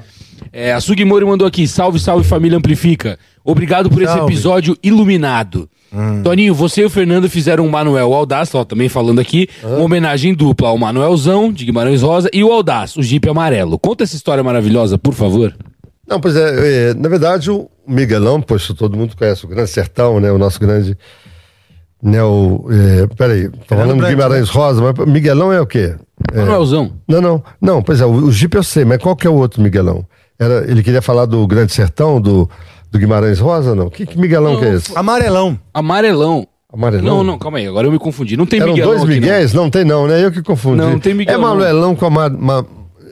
[0.52, 3.18] É, a Sugimori mandou aqui: salve, salve família Amplifica.
[3.42, 4.20] Obrigado por salve.
[4.20, 5.70] esse episódio iluminado.
[5.94, 6.24] Hum.
[6.24, 10.34] Toninho, você e o Fernando fizeram um Manuel Audaz, ó, também falando aqui, uma homenagem
[10.34, 13.78] dupla ao Manuelzão, de Guimarães Rosa, e o Audaz, o Jeep Amarelo.
[13.78, 15.56] Conta essa história maravilhosa, por favor.
[16.08, 20.20] Não, pois é, é na verdade o Miguelão, poxa, todo mundo conhece o Grande Sertão,
[20.20, 20.98] né, o nosso grande...
[22.02, 24.50] Né, o, é, peraí, falando de Guimarães?
[24.50, 25.96] Rosa, mas Miguelão é o quê?
[26.34, 26.92] É, Manuelzão.
[27.08, 29.36] Não, não, não, pois é, o, o Jeep eu sei, mas qual que é o
[29.36, 30.06] outro Miguelão?
[30.38, 32.50] Era, ele queria falar do Grande Sertão, do,
[32.94, 33.90] do Guimarães Rosa, não?
[33.90, 34.96] Que, que Miguelão não, que é esse?
[34.96, 35.60] Amarelão.
[35.74, 36.48] Amarelão.
[36.72, 37.18] Amarelão?
[37.18, 38.38] Não, não, calma aí, agora eu me confundi.
[38.38, 39.52] Não tem Eram Miguelão dois Miguéis?
[39.52, 39.64] Não.
[39.64, 39.70] não.
[39.72, 40.24] tem não, né?
[40.24, 40.78] Eu que confundi.
[40.78, 41.34] Não, não tem Miguel.
[41.34, 42.10] É Manuelão com a...
[42.12, 42.66] Ma, ma,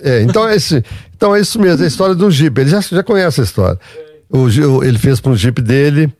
[0.03, 0.84] é, então é, esse,
[1.16, 2.62] então é isso mesmo, é a história do Jeep.
[2.62, 3.80] Ele já, já conhece a história.
[4.30, 6.14] O, ele fez para um Jeep dele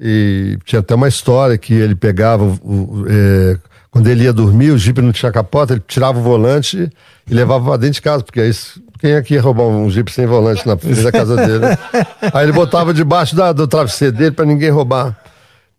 [0.00, 2.44] e tinha até uma história que ele pegava...
[2.44, 3.58] O, o, é,
[3.94, 6.90] quando ele ia dormir, o Jeep não tinha capota, ele tirava o volante
[7.30, 8.50] e levava para dentro de casa, porque aí
[8.98, 11.64] quem é que ia roubar um Jeep sem volante na frente da casa dele?
[12.34, 15.16] Aí ele botava debaixo da, do travesseiro dele para ninguém roubar.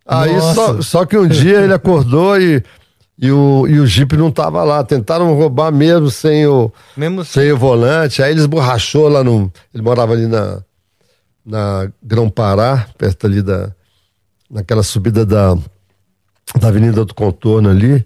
[0.08, 2.64] Aí só, só que um dia ele acordou e,
[3.20, 4.82] e, o, e o Jeep não tava lá.
[4.82, 8.24] Tentaram roubar mesmo sem o, mesmo sem o volante.
[8.24, 9.52] Aí ele esborrachou lá no.
[9.74, 10.62] Ele morava ali na,
[11.46, 13.72] na Grão Pará, perto ali da.
[14.50, 15.58] naquela subida da,
[16.60, 18.06] da Avenida do Contorno ali.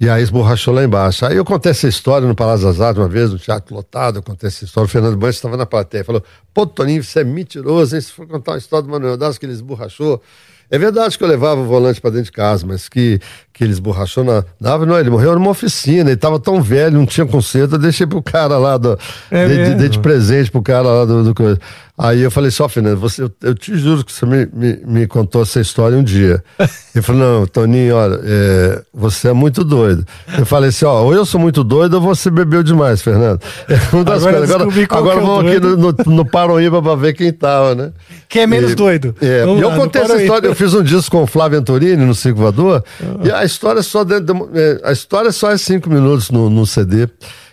[0.00, 1.24] E aí esborrachou lá embaixo.
[1.24, 4.22] Aí eu contei essa história no Palácio das Artes uma vez, no teatro lotado, eu
[4.22, 4.86] contei essa história.
[4.86, 6.04] O Fernando Bandes estava na plateia.
[6.04, 8.00] Falou: Pô, Toninho, você é mentiroso, hein?
[8.00, 10.20] Se for contar uma história do Manuel Das que ele esborrachou.
[10.68, 13.20] É verdade que eu levava o volante para dentro de casa, mas que,
[13.52, 17.06] que ele esborrachou na nave, não, ele morreu numa oficina, ele estava tão velho, não
[17.06, 18.98] tinha conserto, eu deixei pro cara lá do.
[19.30, 21.58] É dei, de, dei de presente pro cara lá do, do coisa.
[21.96, 25.06] Aí eu falei só, Fernando, você, eu, eu, te juro que você me, me, me,
[25.06, 26.42] contou essa história um dia.
[26.94, 30.04] Ele falou, não, Toninho, olha, é, você é muito doido.
[30.38, 33.40] Eu falei assim, ó, ou eu sou muito doido ou você bebeu demais, Fernando.
[33.68, 34.54] É uma das agora coisas.
[34.54, 37.92] Agora, agora é vamos aqui no, no, no Paroíba pra ver quem tava, né?
[38.28, 39.14] Quem é menos e, doido.
[39.20, 42.04] É, e eu lá, contei essa história, eu fiz um disco com o Flávio Venturini
[42.04, 43.04] no Circo Voador, ah.
[43.22, 46.66] e a história só dentro de, é, a história só é cinco minutos no, no
[46.66, 47.08] CD.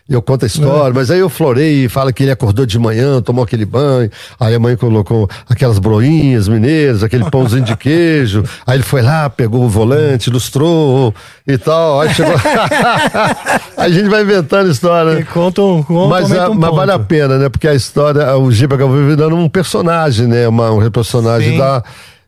[0.10, 2.80] E eu conto a história, mas aí eu florei e fala que ele acordou de
[2.80, 4.10] manhã, tomou aquele banho,
[4.40, 9.30] aí a mãe colocou aquelas broinhas mineiras, aquele pãozinho de queijo, aí ele foi lá,
[9.30, 11.14] pegou o volante, ilustrou
[11.46, 12.34] e tal, aí chegou...
[13.78, 15.14] a gente vai inventando história.
[15.14, 15.20] né?
[15.22, 17.48] E conta um, conta, Mas, a- um mas vale a pena, né?
[17.48, 20.48] Porque a história, o Giba acabou virando um personagem, né?
[20.48, 21.58] Uma, um personagem Sim.
[21.60, 21.84] da,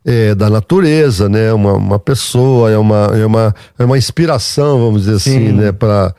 [0.06, 1.54] é, da natureza, né?
[1.54, 5.52] Uma, uma pessoa, é uma, é, uma, é uma inspiração, vamos dizer assim, Sim.
[5.54, 5.72] né?
[5.72, 6.14] Para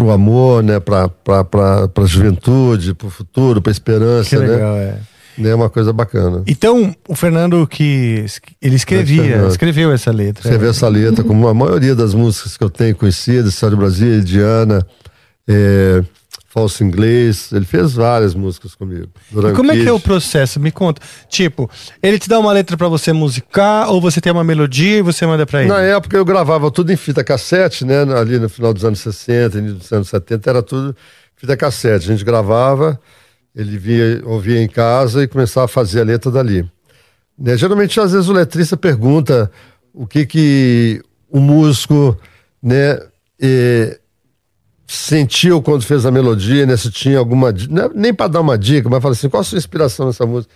[0.00, 0.78] o amor, né?
[0.78, 4.46] Para a juventude, para o futuro, para a esperança, Que né?
[4.46, 4.98] legal, é.
[5.38, 6.42] É uma coisa bacana.
[6.46, 8.24] Então, o Fernando que
[8.60, 9.50] ele escrevia, Fernando.
[9.50, 10.42] escreveu essa letra.
[10.42, 13.76] Você vê essa letra, como a maioria das músicas que eu tenho conhecidas, Céu de
[13.76, 14.86] Brasília, Diana,
[15.46, 16.02] é,
[16.56, 19.08] Falso Inglês, ele fez várias músicas comigo.
[19.30, 20.58] E como é que é o processo?
[20.58, 21.02] Me conta.
[21.28, 21.70] Tipo,
[22.02, 25.26] ele te dá uma letra pra você musicar ou você tem uma melodia e você
[25.26, 25.68] manda pra ele?
[25.68, 28.04] Na época eu gravava tudo em fita cassete, né?
[28.18, 30.96] Ali no final dos anos 60, início dos anos 70, era tudo
[31.36, 32.06] fita cassete.
[32.06, 32.98] A gente gravava,
[33.54, 36.66] ele via, ouvia em casa e começava a fazer a letra dali.
[37.38, 37.54] Né?
[37.58, 39.52] Geralmente, às vezes, o letrista pergunta
[39.92, 42.16] o que que o músico,
[42.62, 42.98] né,
[43.38, 43.98] eh,
[44.86, 46.76] sentiu quando fez a melodia, né?
[46.76, 47.50] Se tinha alguma...
[47.50, 47.54] é
[47.94, 50.52] Nem para dar uma dica, mas fala assim, qual a sua inspiração nessa música?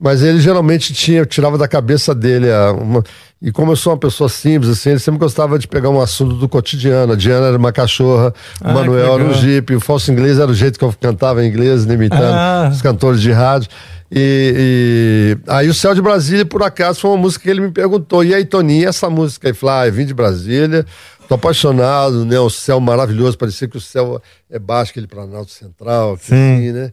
[0.00, 2.46] Mas ele geralmente tinha, tirava da cabeça dele
[2.80, 3.02] uma,
[3.42, 6.36] e como eu sou uma pessoa simples, assim, ele sempre gostava de pegar um assunto
[6.36, 7.14] do cotidiano.
[7.14, 8.32] A Diana era uma cachorra,
[8.62, 10.94] Ah, o Manuel que era um jipe, o falso inglês era o jeito que eu
[11.00, 12.70] cantava em inglês, né, imitando Ah.
[12.72, 13.68] os cantores de rádio.
[14.10, 17.70] E, e aí o Céu de Brasília, por acaso, foi uma música que ele me
[17.72, 18.22] perguntou.
[18.24, 19.48] E aí, Toninho, essa música?
[19.48, 20.86] Aí falou, ah, eu vim de Brasília,
[21.28, 22.40] tô apaixonado, né?
[22.40, 26.54] O céu maravilhoso, parecia que o céu é baixo, aquele Planalto Central, aqui, Sim.
[26.54, 26.92] assim, né?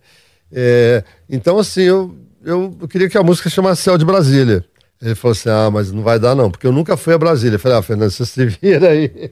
[0.51, 4.63] É, então, assim, eu, eu, queria que a música chamasse Céu de Brasília.
[5.01, 7.55] Ele falou assim, ah, mas não vai dar não, porque eu nunca fui a Brasília.
[7.55, 9.31] Eu falei, ah, Fernando, você se vira aí.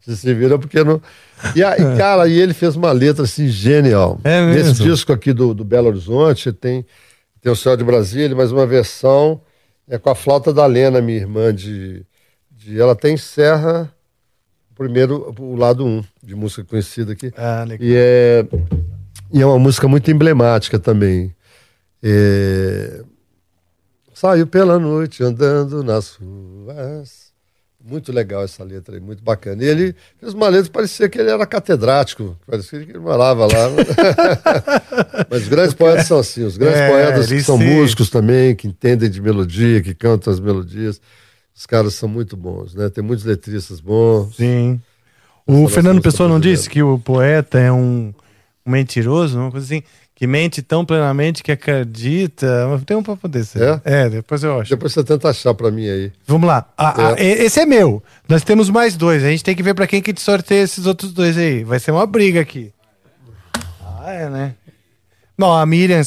[0.00, 1.00] Você se vira porque não...
[1.54, 4.20] E aí, cara, aí ele fez uma letra, assim, genial.
[4.24, 4.86] É Nesse mesmo?
[4.86, 6.84] disco aqui do, do Belo Horizonte, tem,
[7.40, 9.40] tem o Céu de Brasília, mas uma versão
[9.88, 12.04] é com a flauta da Lena, minha irmã, de...
[12.50, 13.92] de ela tem Serra,
[14.90, 17.30] primeiro, o lado um, de música conhecida aqui.
[17.36, 17.86] Ah, legal.
[17.86, 18.46] E é,
[19.30, 21.34] e é uma música muito emblemática também.
[22.02, 23.02] É,
[24.14, 27.28] Saiu pela noite andando nas ruas.
[27.82, 29.62] Muito legal essa letra aí, muito bacana.
[29.62, 33.70] E ele fez uma letra parecia que ele era catedrático, parecia que ele morava lá.
[35.30, 38.54] Mas os grandes poetas são assim, os grandes É, poetas que são se- músicos também,
[38.54, 41.00] que entendem de melodia, que cantam as melodias.
[41.60, 42.88] Os caras são muito bons, né?
[42.88, 44.34] Tem muitos letristas bons.
[44.34, 44.80] Sim.
[45.46, 46.56] O Fernando Pessoa não brasileira.
[46.58, 48.14] disse que o poeta é um,
[48.64, 49.82] um mentiroso, uma coisa assim,
[50.14, 52.66] que mente tão plenamente que acredita.
[52.86, 53.62] Tem um papo desse.
[53.62, 53.78] É?
[53.84, 54.70] É, depois eu acho.
[54.70, 56.10] Depois você tenta achar pra mim aí.
[56.26, 56.66] Vamos lá.
[56.78, 58.02] Ah, ah, e- esse é meu.
[58.26, 59.22] Nós temos mais dois.
[59.22, 61.62] A gente tem que ver pra quem que te sorteia esses outros dois aí.
[61.62, 62.72] Vai ser uma briga aqui.
[64.02, 64.54] Ah, é, né?
[65.36, 66.00] Não, a Miriam,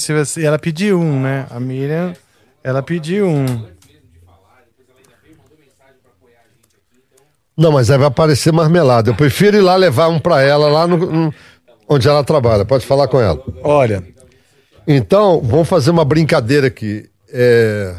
[0.44, 1.46] ela pediu um, né?
[1.52, 2.12] A Miriam,
[2.64, 3.72] ela pediu um.
[7.56, 9.10] Não, mas aí vai aparecer marmelada.
[9.12, 11.34] Eu prefiro ir lá levar um pra ela, lá no, no-
[11.88, 12.66] onde ela trabalha.
[12.66, 13.42] Pode falar com ela.
[13.64, 14.04] Olha,
[14.88, 17.10] Então, vamos fazer uma brincadeira aqui.
[17.30, 17.96] É...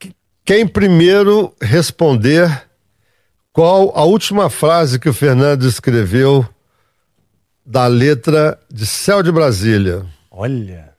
[0.00, 2.66] Qu- Quem primeiro responder
[3.52, 6.46] qual a última frase que o Fernando escreveu
[7.66, 10.06] da letra de Céu de Brasília?
[10.30, 10.90] olha.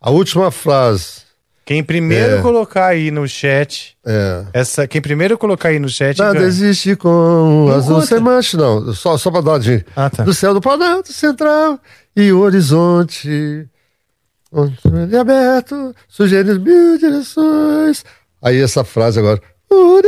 [0.00, 1.25] A última frase.
[1.66, 2.42] Quem primeiro É.
[2.42, 4.44] colocar aí no chat, É.
[4.52, 6.46] essa, quem primeiro colocar aí no chat, Nada ganha.
[6.46, 8.06] existe com azul conta.
[8.06, 8.94] sem mancha, não.
[8.94, 9.84] Só, só pra dar dica.
[9.96, 10.22] Ah, tá.
[10.22, 11.80] Do céu do Planalto Central
[12.14, 13.66] e o horizonte.
[14.52, 18.04] Onde ele é aberto, sujeira em mil direções.
[18.40, 19.42] Aí essa frase agora.
[19.68, 20.00] Eu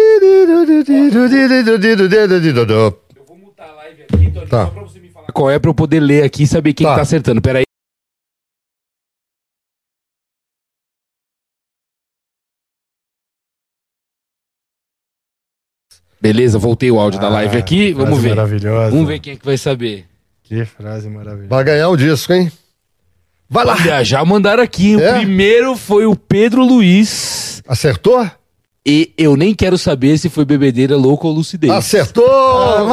[3.27, 4.67] vou mutar a live aqui, Tony, Tá.
[4.67, 6.87] só pra você me falar qual é pra eu poder ler aqui e saber quem
[6.87, 6.93] Tá.
[6.93, 7.43] que tá acertando.
[7.43, 7.61] Pera
[16.21, 17.93] Beleza, voltei o áudio da live Ah, aqui.
[17.93, 18.31] Vamos ver.
[18.31, 18.91] maravilhosa.
[18.91, 20.05] Vamos ver quem é que vai saber.
[20.43, 21.49] Que frase maravilhosa.
[21.49, 22.51] Vai ganhar o disco, hein?
[23.51, 23.75] Vai lá!
[23.81, 24.97] Olha, já mandaram aqui.
[24.97, 25.19] O É?
[25.19, 27.63] primeiro foi o Pedro Luiz.
[27.67, 28.29] Acertou?
[28.87, 31.71] E eu nem quero saber se foi bebedeira louca ou lucidez.
[31.73, 32.25] Acertou!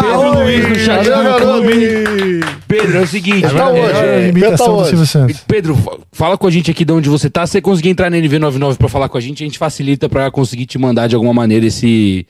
[0.01, 2.39] Pedro Luiz no chat do clube.
[2.67, 3.41] Pedro, é o seguinte.
[3.41, 3.79] Tá onde?
[3.79, 5.35] é a É, imitação tá do Silvio.
[5.47, 7.45] Pedro, fa- fala com a gente aqui de onde você tá.
[7.47, 10.29] Se você conseguir entrar na NV99 pra falar com a gente, a gente facilita pra
[10.29, 12.27] conseguir te mandar de alguma maneira esse,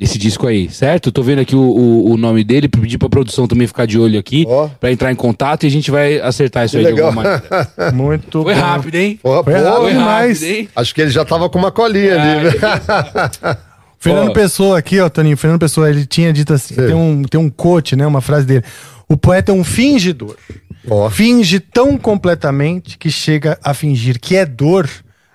[0.00, 1.12] esse disco aí, certo?
[1.12, 4.18] Tô vendo aqui o, o, o nome dele, pedir pra produção também ficar de olho
[4.18, 4.68] aqui, Ó.
[4.80, 7.08] pra entrar em contato e a gente vai acertar isso Que aí de legal.
[7.08, 7.92] alguma maneira.
[7.92, 8.60] Muito Foi bom.
[8.60, 9.20] rápido, hein?
[9.22, 10.40] Pô, Foi pô, rápido Foi demais.
[10.40, 10.68] rápido, hein?
[10.74, 13.56] Acho que ele já tava com uma colinha ali, né?
[13.98, 15.36] Fernando Pessoa aqui, ó, Toninho.
[15.36, 18.06] Fernando Pessoa, ele tinha dito assim: tem um, tem um coach, né?
[18.06, 18.64] Uma frase dele.
[19.06, 20.36] O poeta é um fingidor.
[20.88, 21.10] Ó.
[21.10, 24.88] Finge tão completamente que chega a fingir que é dor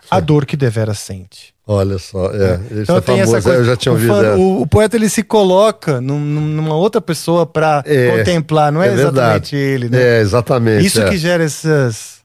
[0.09, 1.53] a dor que devera sente.
[1.67, 2.59] Olha só, é.
[2.71, 3.59] Isso Então é tem famoso, essa coisa.
[3.61, 4.13] eu já tinha o ouvido.
[4.13, 4.35] fã- é.
[4.35, 8.83] o, o poeta ele se coloca num- num- numa outra pessoa pra É, contemplar, não
[8.83, 9.55] é, exatamente verdade.
[9.55, 9.99] ele, né?
[9.99, 10.85] É, exatamente.
[10.85, 11.09] Isso é.
[11.09, 12.15] que gera essas.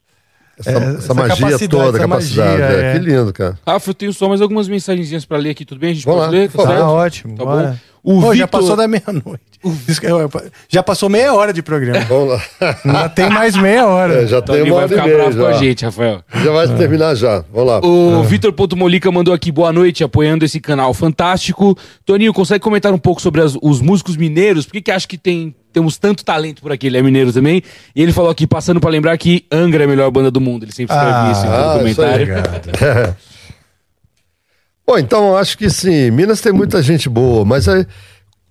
[0.58, 2.50] Essa, é, essa essa magia capacidade, toda, essa capacidade.
[2.60, 2.90] magia, é.
[2.90, 2.92] é.
[2.92, 3.58] Que lindo, cara.
[3.66, 5.92] Rafa, eu tenho só mais algumas mensagenzinhas pra ler aqui, tudo bem?
[5.92, 6.50] A gente Vamos pode lá, ler?
[6.50, 6.82] Tá certo?
[6.84, 7.36] ótimo.
[7.38, 7.78] Tá bora.
[8.02, 8.18] bom.
[8.18, 9.49] O Pô, já Vitor- passou da meia-noite.
[10.68, 12.00] Já passou meia hora de programa.
[12.06, 12.76] Vamos lá.
[12.84, 14.10] Ainda tem mais meia hora.
[14.22, 15.58] É, já tem Toninho uma vai hora e ficar meia bravo com a já.
[15.58, 16.22] gente, Rafael.
[16.42, 17.44] Já vai terminar já.
[17.52, 17.80] Vamos lá.
[17.86, 21.76] O Vitor Ponto Molica mandou aqui boa noite, apoiando esse canal fantástico.
[22.06, 24.64] Toninho, consegue comentar um pouco sobre as- os músicos mineiros?
[24.66, 26.86] Por que, que acha que tem, temos tanto talento por aqui?
[26.86, 27.62] Ele é mineiro também.
[27.94, 30.64] E ele falou aqui, passando pra lembrar que Angra é a melhor banda do mundo.
[30.64, 33.16] Ele sempre escreve Ah, isso ah, aí, comentário.
[34.86, 37.86] Bom, então eu acho que sim, Minas tem muita gente boa, mas é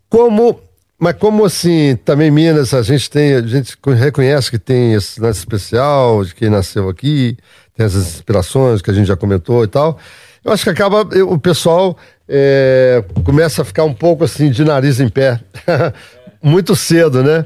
[0.10, 0.60] como,
[1.00, 5.40] mas como assim, também Minas a gente tem, a gente reconhece que tem esse lance
[5.40, 7.38] especial de quem nasceu aqui,
[7.76, 9.98] tem essas inspirações que a gente já comentou e tal.
[10.44, 11.98] Eu acho que acaba eu- o pessoal
[12.28, 15.40] é, começa a ficar um pouco assim de nariz em pé,
[16.44, 17.46] muito cedo, né?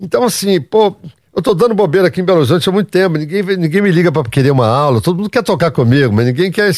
[0.00, 0.96] Então assim, pô,
[1.34, 4.10] eu tô dando bobeira aqui em Belo Horizonte há muito tempo, ninguém, ninguém me liga
[4.10, 6.70] para querer uma aula, todo mundo quer tocar comigo, mas ninguém quer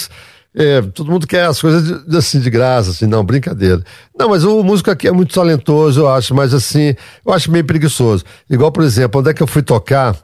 [0.55, 3.83] é, todo mundo quer as coisas de, assim de graça, assim, não, brincadeira.
[4.19, 7.65] Não, mas o músico aqui é muito talentoso, eu acho, mas assim, eu acho meio
[7.65, 8.25] preguiçoso.
[8.51, 10.17] Igual, por exemplo, onde é que eu fui tocar?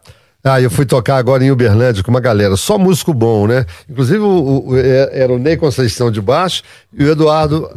[0.45, 3.67] Ah, eu fui tocar agora em Uberlândia com uma galera, só músico bom, né?
[3.91, 6.63] Inclusive o, o- é- era o Ney Conceição de baixo
[6.97, 7.69] e o Eduardo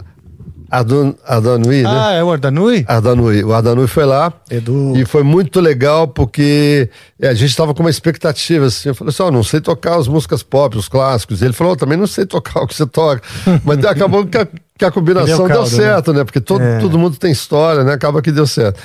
[0.72, 1.90] Ardun, Ardanui, né?
[1.92, 2.86] Ah, é o Ardanui?
[2.88, 3.44] Ardanui.
[3.44, 4.32] O Ardanui foi lá.
[4.50, 4.94] Edu.
[4.96, 6.90] E foi muito legal porque
[7.20, 8.88] é, a gente estava com uma expectativa assim.
[8.90, 11.42] Eu falei assim: ó, não sei tocar as músicas pop, os clássicos.
[11.42, 13.22] E ele falou: "Eu também não sei tocar o que você toca.
[13.66, 15.76] Mas acabou que a, que a combinação Deu deu, caldo, né?
[15.78, 16.24] certo, né?
[16.24, 16.80] Porque todo, É.
[16.80, 17.94] todo mundo tem história, né?
[17.94, 18.80] Acaba que deu certo.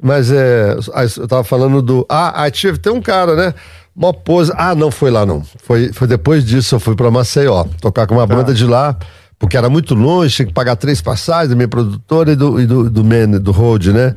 [0.00, 0.76] Mas é,
[1.18, 2.06] eu tava falando do.
[2.08, 3.54] Ah, aí tive, tem um cara, né?
[3.94, 4.50] Uma pose.
[4.56, 5.42] Ah, não foi lá, não.
[5.64, 8.34] Foi, foi depois disso, eu fui pra Maceió, tocar com uma Tá.
[8.34, 8.96] banda de lá,
[9.42, 12.64] porque era muito longe, tinha que pagar três passagens da minha produtora e do, e
[12.64, 14.14] do, do Man, do Road, né?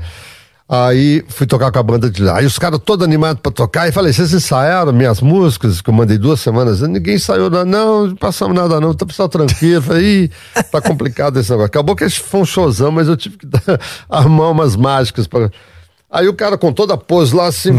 [0.70, 2.38] Aí fui tocar com a banda de lá.
[2.38, 3.88] Aí os caras todos animados pra tocar.
[3.90, 6.80] E falei, vocês ensaiaram minhas músicas, que eu mandei duas semanas?
[6.82, 8.94] Ninguém ensaiou, não, não, não passamos nada, não.
[8.94, 9.82] Tá pessoal tranquilo.
[9.82, 10.32] Falei, Ih,
[10.72, 11.68] tá complicado esse negócio.
[11.70, 15.52] Acabou que foi um showzão, mas eu tive que dar- arrumar umas mágicas para.
[16.12, 17.72] Aí o cara com toda a pose lá, assim,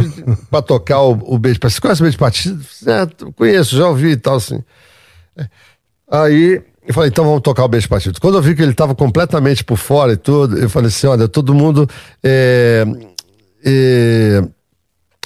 [0.51, 1.61] pra tocar o, o beijo.
[1.63, 2.61] Você conhece o beijo partido?
[2.87, 3.07] É,
[3.37, 4.65] conheço, já ouvi e tal, assim.
[6.11, 8.21] Aí eu falei, então vamos tocar o beijo partido.
[8.21, 11.27] Quando eu vi que ele estava completamente por fora e tudo, eu falei assim: olha,
[11.27, 11.89] todo mundo.
[12.23, 12.85] é,
[13.65, 14.43] é,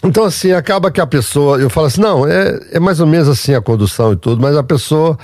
[0.02, 1.58] então, assim, acaba que a pessoa.
[1.58, 4.56] Eu falo assim: não, é, é mais ou menos assim a condução e tudo, mas
[4.56, 5.18] a pessoa.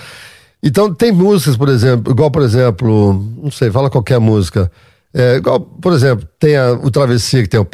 [0.63, 4.71] Então, tem músicas, por exemplo, igual, por exemplo, não sei, fala qualquer música.
[5.15, 7.67] É, igual, por exemplo, tem a, o Travessia, que tem o.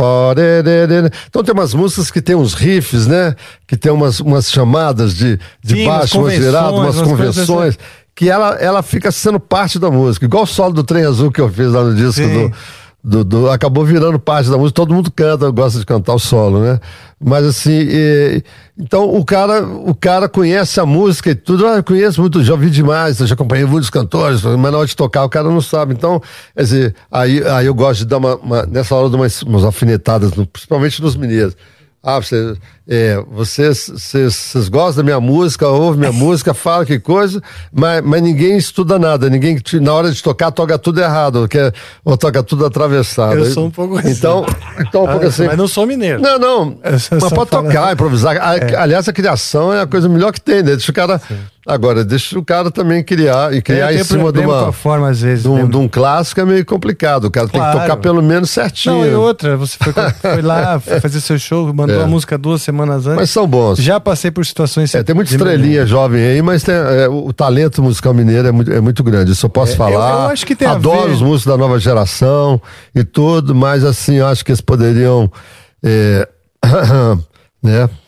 [1.26, 3.34] Então tem umas músicas que tem uns riffs, né?
[3.66, 7.78] Que tem umas, umas chamadas de, de Sim, baixo, umas viradas, umas umas coisas convenções,
[8.14, 10.26] que ela, ela fica sendo parte da música.
[10.26, 12.52] Igual o solo do Trem Azul que eu fiz lá no disco do.
[13.04, 16.60] Do, do- acabou virando parte da música, todo mundo canta, gosta de cantar o solo,
[16.60, 16.78] né?
[17.20, 18.44] Mas assim, e-
[18.78, 22.52] então o cara, o cara conhece a música e tudo, ah, eu conheço muito, já
[22.52, 25.94] ouvi demais, já acompanhei muitos cantores, mas na hora de tocar o cara não sabe.
[25.94, 26.22] Então,
[26.56, 29.64] quer dizer, aí, aí eu gosto de dar uma, uma- nessa hora de umas, umas
[29.64, 31.56] alfinetadas, principalmente nos mineiros.
[32.04, 32.54] Ah, você,
[32.88, 37.40] é, vocês, vocês, vocês gostam da minha música, ouvem minha música, falam que coisa,
[37.72, 41.72] mas, mas ninguém estuda nada, ninguém, na hora de tocar, toca tudo errado, ou, quer,
[42.04, 43.38] ou toca tudo atravessado.
[43.38, 44.10] Eu sou um pouco assim.
[44.10, 44.44] Então,
[44.80, 45.46] então um pouco Ah, assim.
[45.46, 46.20] Mas não sou mineiro.
[46.20, 46.78] Não, não.
[46.82, 48.36] Mas pode tocar, improvisar.
[48.36, 50.72] A- Aliás, a criação é a coisa melhor que tem, né?
[50.72, 51.20] Deixa o cara.
[51.64, 53.54] Agora, deixa o cara também criar.
[53.54, 55.44] E criar É, em cima de, uma, forma, às vezes.
[55.44, 57.26] de, um, de um clássico é meio complicado.
[57.26, 57.78] O cara tem Claro.
[57.78, 58.96] que tocar pelo menos certinho.
[58.96, 62.02] Não, e outra, você foi, foi lá fazer seu show, mandou É.
[62.02, 62.71] a música duas semanas
[63.06, 63.16] antes.
[63.16, 63.78] Mas são bons.
[63.78, 64.94] Já passei por situações.
[64.94, 68.72] É, tem muita estrelinha jovem aí, mas tem, é, o, talento musical mineiro é muito,
[68.72, 69.32] é muito grande.
[69.32, 70.10] Isso eu posso É, falar.
[70.12, 72.60] eu- eu acho que tem Adoro ver- os músicos da nova geração
[72.94, 75.30] e tudo, mas assim, eu acho que eles poderiam.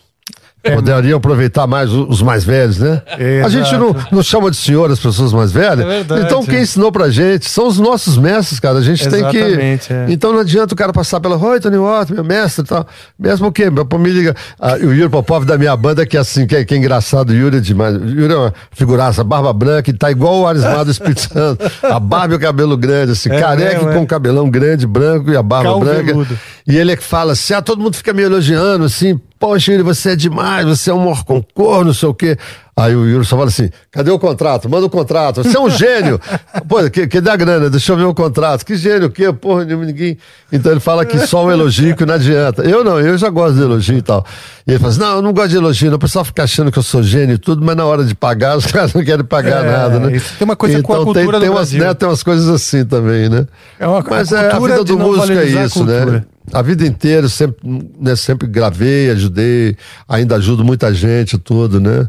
[0.64, 0.74] é?
[0.74, 3.02] Poderiam aproveitar mais os mais velhos, né?
[3.44, 5.86] A gente não, não chama de senhor as pessoas mais velhas.
[5.86, 8.78] É então, quem ensinou pra gente são os nossos mestres, cara.
[8.78, 9.92] A gente tem Exatamente, que.
[9.92, 10.06] é.
[10.08, 11.36] Então não adianta o cara passar pela.
[11.36, 12.86] Oi, Tony Watt, meu mestre e tal.
[13.18, 14.34] Mesmo que, pô, me liga.
[14.58, 17.30] Ah, o Yuri Popov da minha banda, que é assim, que é, que é engraçado,
[17.30, 17.96] o Yuri é demais.
[17.96, 21.70] O Yuri é uma figuraça, barba branca, e tá igual o Arismar do Espírito Santo.
[21.82, 25.36] A barba e o cabelo grande, assim, careca mesmo, com o cabelão grande, branco e
[25.36, 26.24] a barba Calveludo.
[26.24, 26.40] branca.
[26.66, 29.82] E ele é que fala assim: ah, todo mundo fica me elogiando, assim, poxa, Yuri,
[29.82, 32.38] você é demais, você é um morconcor, não sei o quê.
[32.76, 34.68] Aí o Yuri só fala assim: cadê o contrato?
[34.68, 35.44] Manda o contrato.
[35.44, 36.20] Você é um gênio.
[36.68, 38.66] Pô, que, que dá grana, deixa eu ver o contrato.
[38.66, 39.32] Que gênio, o quê?
[39.32, 40.18] Porra, ninguém.
[40.52, 42.62] Então ele fala que só um elogio que não adianta.
[42.62, 44.26] Eu não, eu já gosto de elogio e tal.
[44.66, 45.96] E ele fala assim: não, eu não gosto de elogio, não.
[45.96, 48.56] O pessoal fica achando que eu sou gênio e tudo, mas na hora de pagar,
[48.58, 50.16] os caras não querem pagar é, nada, né?
[50.16, 51.72] Isso tem uma coisa então, com a então, cultura tem, tem do umas.
[51.72, 53.46] Né, tem umas coisas assim também, né?
[53.78, 56.24] É uma, mas a, é, a vida do músico é isso, né?
[56.52, 59.76] A vida inteira sempre, né, sempre gravei, ajudei,
[60.06, 62.06] ainda ajudo muita gente, tudo, né?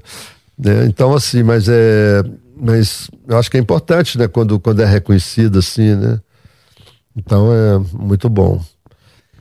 [0.57, 0.85] Né?
[0.85, 2.23] Então, assim, mas é.
[2.57, 4.27] Mas eu acho que é importante, né?
[4.27, 6.19] Quando, quando é reconhecido, assim, né?
[7.15, 8.61] Então é muito bom.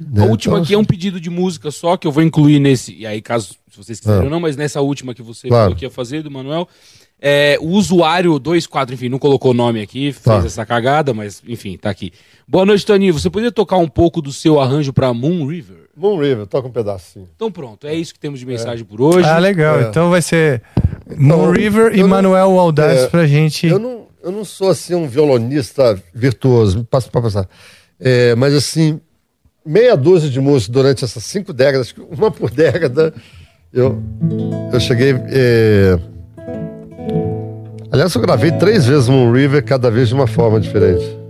[0.00, 0.22] Né?
[0.22, 2.92] A última então, aqui é um pedido de música só que eu vou incluir nesse.
[2.92, 4.24] E aí, caso se vocês quiserem ah.
[4.24, 5.64] ou não, mas nessa última que você claro.
[5.64, 6.68] falou que ia fazer, do Manuel.
[7.20, 10.44] É, o usuário 24, enfim, não colocou o nome aqui, fez tá.
[10.44, 12.12] essa cagada, mas enfim, tá aqui.
[12.46, 13.14] Boa noite, Toninho.
[13.14, 15.88] Você poderia tocar um pouco do seu arranjo para Moon River?
[15.96, 17.28] Moon River, toca um pedacinho.
[17.34, 18.84] Então pronto, é isso que temos de mensagem é.
[18.84, 19.26] por hoje.
[19.26, 19.80] Ah, legal.
[19.80, 19.88] É.
[19.88, 20.62] Então vai ser
[21.16, 23.66] Moon River e Manuel Audaz é, pra gente.
[23.66, 27.48] Eu não, eu não sou assim um violonista virtuoso, passo para passar.
[28.00, 29.00] É, mas assim,
[29.64, 33.14] meia dúzia de músicas durante essas cinco décadas, uma por década,
[33.72, 34.02] eu,
[34.72, 35.14] eu cheguei.
[35.28, 35.98] É...
[37.90, 41.23] Aliás, eu gravei três vezes Moon River, cada vez de uma forma diferente.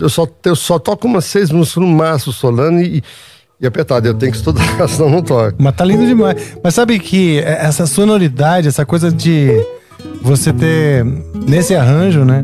[0.00, 3.02] Eu só, eu só toco umas seis músicas no máximo, Solano e,
[3.60, 4.06] e apertado.
[4.06, 5.54] Eu tenho que estudar, senão não toco.
[5.58, 6.56] Mas tá lindo demais.
[6.62, 9.50] Mas sabe que essa sonoridade, essa coisa de
[10.22, 11.04] você ter,
[11.46, 12.42] nesse arranjo, né?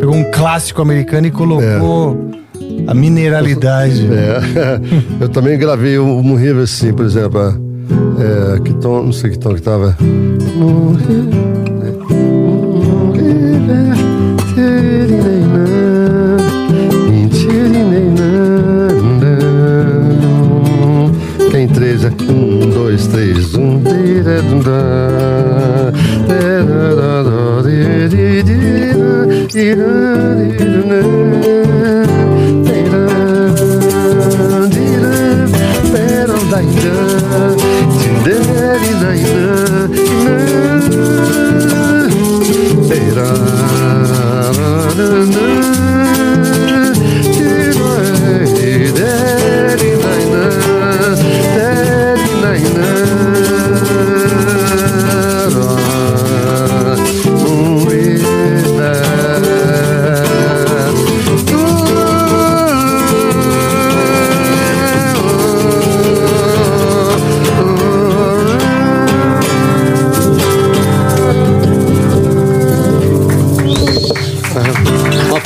[0.00, 2.30] Pegou um clássico americano e colocou
[2.60, 2.90] é.
[2.90, 4.06] a mineralidade.
[4.06, 4.80] É.
[5.20, 7.40] eu também gravei o Moon River assim, por exemplo.
[8.18, 9.96] É, que tom, não sei que tom que tava.
[10.00, 11.63] Moon
[22.28, 23.82] Um, dois, três, um.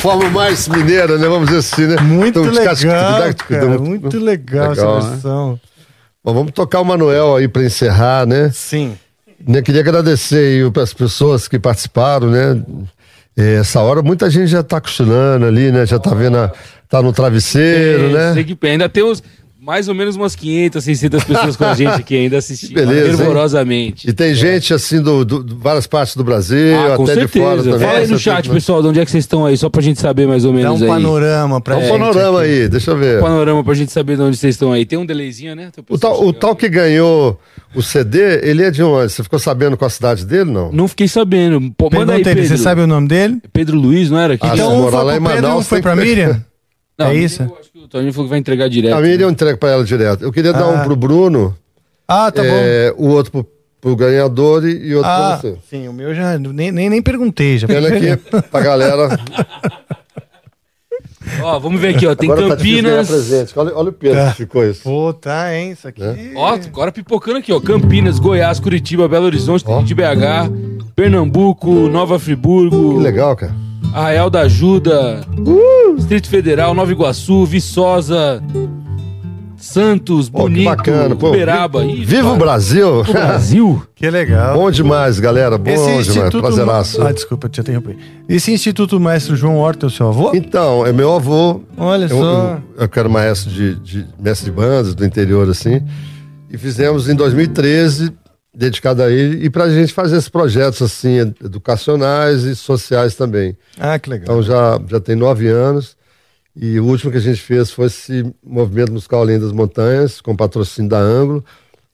[0.09, 1.27] Forma mais mineira, né?
[1.27, 2.01] Vamos dizer assim, né?
[2.01, 2.75] Muito então, legal,
[3.47, 5.51] cara, muito legal, legal essa versão.
[5.51, 5.59] Né?
[6.23, 8.49] Bom, vamos tocar o Manuel aí para encerrar, né?
[8.51, 8.97] Sim.
[9.47, 12.61] Né, queria agradecer aí para as pessoas que participaram, né?
[13.37, 15.85] É, essa hora muita gente já tá cochilando ali, né?
[15.85, 16.51] Já tá vendo, a,
[16.89, 18.33] tá no travesseiro, né?
[18.33, 19.23] Sei que ainda tem os
[19.69, 22.73] mais ou menos umas 500, 600 pessoas com a gente aqui ainda assistindo.
[22.73, 23.17] Beleza, hein?
[23.17, 24.09] fervorosamente.
[24.09, 27.61] E tem gente assim do, do- do- várias partes do Brasil, Ah, até de fora
[27.61, 27.63] certeza.
[27.71, 27.87] também.
[27.87, 29.99] Fala aí no chat, pessoal, de onde é que vocês estão aí, só pra gente
[30.01, 30.89] saber mais ou Dá menos um aí.
[30.89, 32.49] panorama pra Dá um gente panorama aqui.
[32.49, 33.21] aí, deixa eu ver.
[33.21, 34.85] panorama pra gente saber de onde vocês estão aí.
[34.85, 35.69] Tem um delayzinho, né?
[35.87, 37.39] O tal, o tal que ganhou
[37.75, 39.11] o CD, ele é de onde?
[39.11, 40.71] Você ficou sabendo com a cidade dele, não?
[40.71, 41.61] Não fiquei sabendo.
[41.77, 42.43] Pô, manda aí, Pedro.
[42.43, 43.37] você sabe o nome dele?
[43.53, 44.35] Pedro Luiz, não era?
[44.37, 46.43] Que Ah, Então um foi lá em Pedro e um Manaus, foi pra Miriam?
[46.99, 47.41] Não, é isso?
[47.43, 48.93] eu Acho que o Toninho falou que vai entregar direto.
[48.95, 50.23] A Miriam eu entrego pra ela direto.
[50.23, 50.67] Eu queria dar Ah.
[50.69, 51.55] um pro Bruno,
[52.07, 52.49] Ah, tá bom.
[52.51, 53.47] é, o outro pro,
[53.81, 55.57] pro ganhador e, e outro Ah, pra você.
[55.69, 57.57] sim, o meu já nem, nem, nem perguntei.
[57.57, 58.17] Já Pena aqui
[58.51, 59.17] pra galera.
[61.41, 62.15] Ó, vamos ver aqui, ó.
[62.15, 63.07] Tem Agora tá Campinas.
[63.07, 63.53] presente.
[63.57, 64.31] Olha, olha o peso Tá.
[64.31, 64.81] que ficou isso.
[64.83, 65.71] Pô, tá, hein?
[65.71, 66.01] Isso aqui.
[66.35, 67.59] Ó, agora pipocando aqui, ó.
[67.61, 69.81] Campinas, Goiás, Curitiba, Belo Horizonte, Ó.
[69.81, 70.49] de BH,
[70.95, 73.53] Pernambuco, Nova Friburgo, Que legal, cara.
[73.93, 75.95] Arraial da Ajuda, Uh!
[75.95, 78.41] Distrito Federal, Nova Iguaçu, Viçosa,
[79.57, 81.15] Santos, Pô, que Bonito, bacana.
[81.15, 81.83] Pô, Uberaba.
[81.83, 83.01] Ih, Viva o Brasil!
[83.01, 83.83] o Brasil!
[83.95, 84.53] Que legal.
[84.57, 85.57] Bom demais, galera.
[85.57, 86.31] Bom demais.
[86.31, 87.01] Prazeraço.
[87.01, 87.97] Ah, desculpa, te interrompi.
[88.29, 90.31] Esse Instituto Mestre João Horta é o seu avô?
[90.33, 91.59] Então, é meu avô.
[91.77, 92.59] Olha Eu, só.
[92.77, 95.81] eu, eu quero maestro de, de mestre de bandas do interior, assim.
[96.49, 98.13] E fizemos em 2013,
[98.53, 103.57] dedicado a ele, e pra gente fazer esses projetos, assim, educacionais e sociais também.
[103.77, 104.23] Ah, que legal.
[104.23, 105.97] Então já, já tem nove anos.
[106.55, 110.35] E o último que a gente fez foi esse movimento musical Além das Montanhas, com
[110.35, 111.45] patrocínio da Anglo.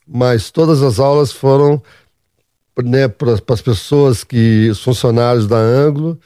[0.07, 1.81] Mas todas as aulas foram
[2.83, 6.19] né, para as pessoas que, os funcionários da Anglo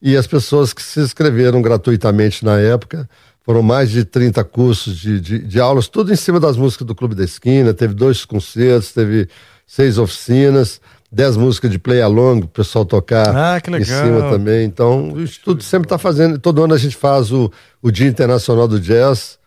[0.00, 3.08] e as pessoas que se inscreveram gratuitamente na época.
[3.42, 6.94] Foram mais de 30 cursos de, de, de aulas, tudo em cima das músicas do
[6.94, 7.74] Clube da Esquina.
[7.74, 9.28] Teve dois concertos, teve
[9.66, 14.64] seis oficinas, dez músicas de play along, o pessoal tocar Ah, em cima também.
[14.66, 16.38] Então, o Instituto sempre está fazendo.
[16.38, 17.50] Todo ano a gente faz o,
[17.82, 19.38] o Dia Internacional do Jazz,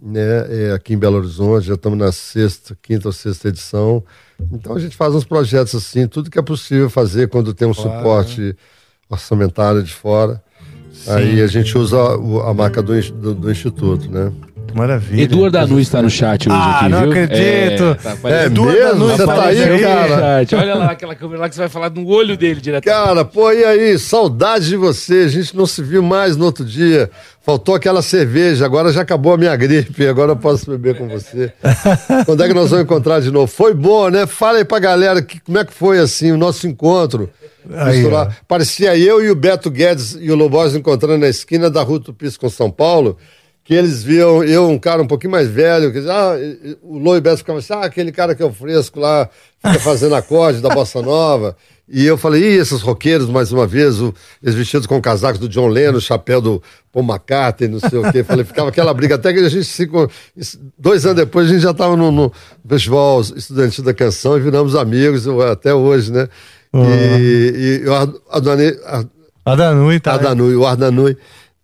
[0.00, 0.20] né?
[0.50, 4.02] é, aqui em Belo Horizonte, já estamos na sexta, quinta ou sexta edição.
[4.52, 7.74] Então a gente faz uns projetos assim, tudo que é possível fazer quando tem um
[7.74, 8.54] suporte
[9.08, 10.42] orçamentário de fora.
[11.08, 11.96] Aí a gente usa
[12.48, 14.32] a marca do, do- do Instituto, né?
[14.74, 15.22] Maravilha.
[15.22, 17.10] Eduardo Anu está no chat hoje Ah, aqui, não viu?
[17.10, 17.84] acredito.
[17.84, 19.08] É, tá É mesmo?
[19.08, 20.46] Você tá aí, aí, cara?
[20.52, 22.84] Olha lá aquela câmera lá que você vai falar no olho dele direto.
[22.84, 23.98] Cara, pô, e aí?
[23.98, 25.24] Saudade de você.
[25.26, 27.10] A gente não se viu mais no outro dia.
[27.40, 31.52] Faltou aquela cerveja, agora já acabou a minha gripe, agora eu posso beber com você.
[32.24, 33.46] Quando é que nós vamos encontrar de novo?
[33.46, 34.26] Foi bom, né?
[34.26, 37.28] Fala aí pra galera que, como é que foi assim o nosso encontro.
[37.72, 38.02] Aí.
[38.48, 42.36] Parecia eu e o Beto Guedes e o Lobos encontrando na esquina da Rua Tupis
[42.36, 43.16] com São Paulo,
[43.64, 46.98] que eles viam eu, um cara um pouquinho mais velho, que ah, e- e- o
[47.14, 49.28] e o Beto ficavam assim, ah, aquele cara que é o fresco lá,
[49.64, 51.56] fica fazendo acorde da Bossa Nova.
[51.88, 55.48] E eu falei, ih, esses roqueiros, mais uma vez, o, eles vestidos com casacos do
[55.48, 56.62] John Lennon, chapéu do
[56.92, 58.22] Paul McCartney, não sei o quê.
[58.24, 59.88] Falei, ficava aquela briga, até que a gente se...
[60.78, 62.32] Dois anos depois, a gente já estava no, no
[62.68, 66.26] Festival Estudantil da Canção e viramos amigos, eu- até hoje, né?
[66.74, 67.88] E, e
[69.44, 70.14] A Danui tá.
[70.56, 71.16] O Ardanui.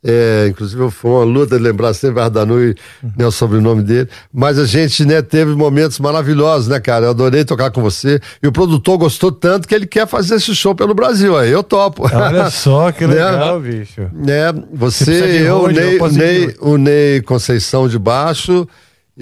[0.02, 2.74] É, inclusive foi uma luta de lembrar sempre Ardanui,
[3.16, 4.08] né, o sobrenome dele.
[4.32, 7.06] Mas a gente né, teve momentos maravilhosos, né, cara?
[7.06, 8.18] Eu adorei tocar com você.
[8.42, 11.36] E o produtor gostou tanto que ele quer fazer esse show pelo Brasil.
[11.36, 12.04] Aí eu topo.
[12.10, 13.14] Olha só que Né?
[13.14, 14.08] legal, bicho.
[14.12, 14.52] né?
[14.72, 18.66] Você, precisa de eu, Ney, Ney, o Ney Conceição de baixo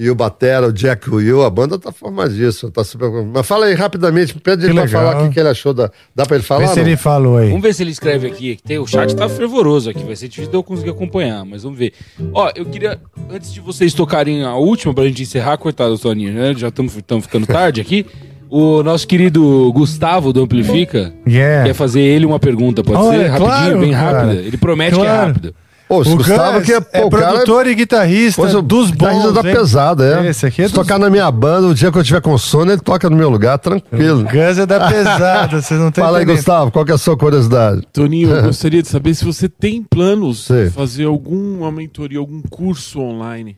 [0.01, 3.09] e o Batera, o Jack Will, a banda tá formadíssima, tá super.
[3.11, 5.03] Mas fala aí rapidamente, pede ele pra legal.
[5.03, 5.91] falar o que, que ele achou da.
[6.15, 6.61] Dá pra ele falar?
[6.61, 6.87] Vê se não?
[6.87, 7.47] ele falou aí.
[7.49, 8.55] Vamos ver se ele escreve aqui.
[8.55, 10.01] que tem- O chat tá fervoroso aqui.
[10.05, 11.91] Vai ser difícil de eu conseguir acompanhar, mas vamos ver.
[12.33, 12.97] Ó, eu queria,
[13.29, 16.53] antes de vocês tocarem a última, pra gente encerrar, coitado do Toninho, né?
[16.55, 18.05] Já estamos ficando tarde aqui.
[18.49, 21.65] O nosso querido Gustavo do Amplifica Yeah.
[21.67, 23.27] quer fazer ele uma pergunta, pode Olha, ser?
[23.27, 24.33] Rapidinho, claro, bem rápida.
[24.41, 25.27] Ele promete que é Claro.
[25.27, 25.55] rápido.
[25.91, 29.31] Esse O Gustavo Gans que é, pô, é o cara produtor e guitarrista dos guitarrista
[29.31, 29.55] bons, da hein?
[29.55, 30.29] pesada, é.
[30.29, 32.37] Esse aqui é Se dos- tocar na minha banda, o dia que eu tiver com
[32.37, 34.23] sono, ele toca no meu lugar, tranquilo.
[34.25, 36.25] Gans é da pesada, vocês não estão Fala aí.
[36.25, 37.81] Gustavo, qual que é a sua curiosidade?
[37.91, 40.65] Toninho, eu gostaria de saber se você tem planos Sei.
[40.65, 43.57] de fazer alguma mentoria, algum curso online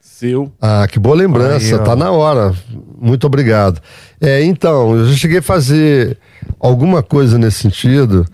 [0.00, 0.52] seu.
[0.60, 2.54] Ah, que boa lembrança, Aí, tá na hora.
[3.00, 3.80] Muito obrigado.
[4.20, 6.16] É, então, eu já cheguei a fazer
[6.60, 8.24] alguma coisa nesse sentido,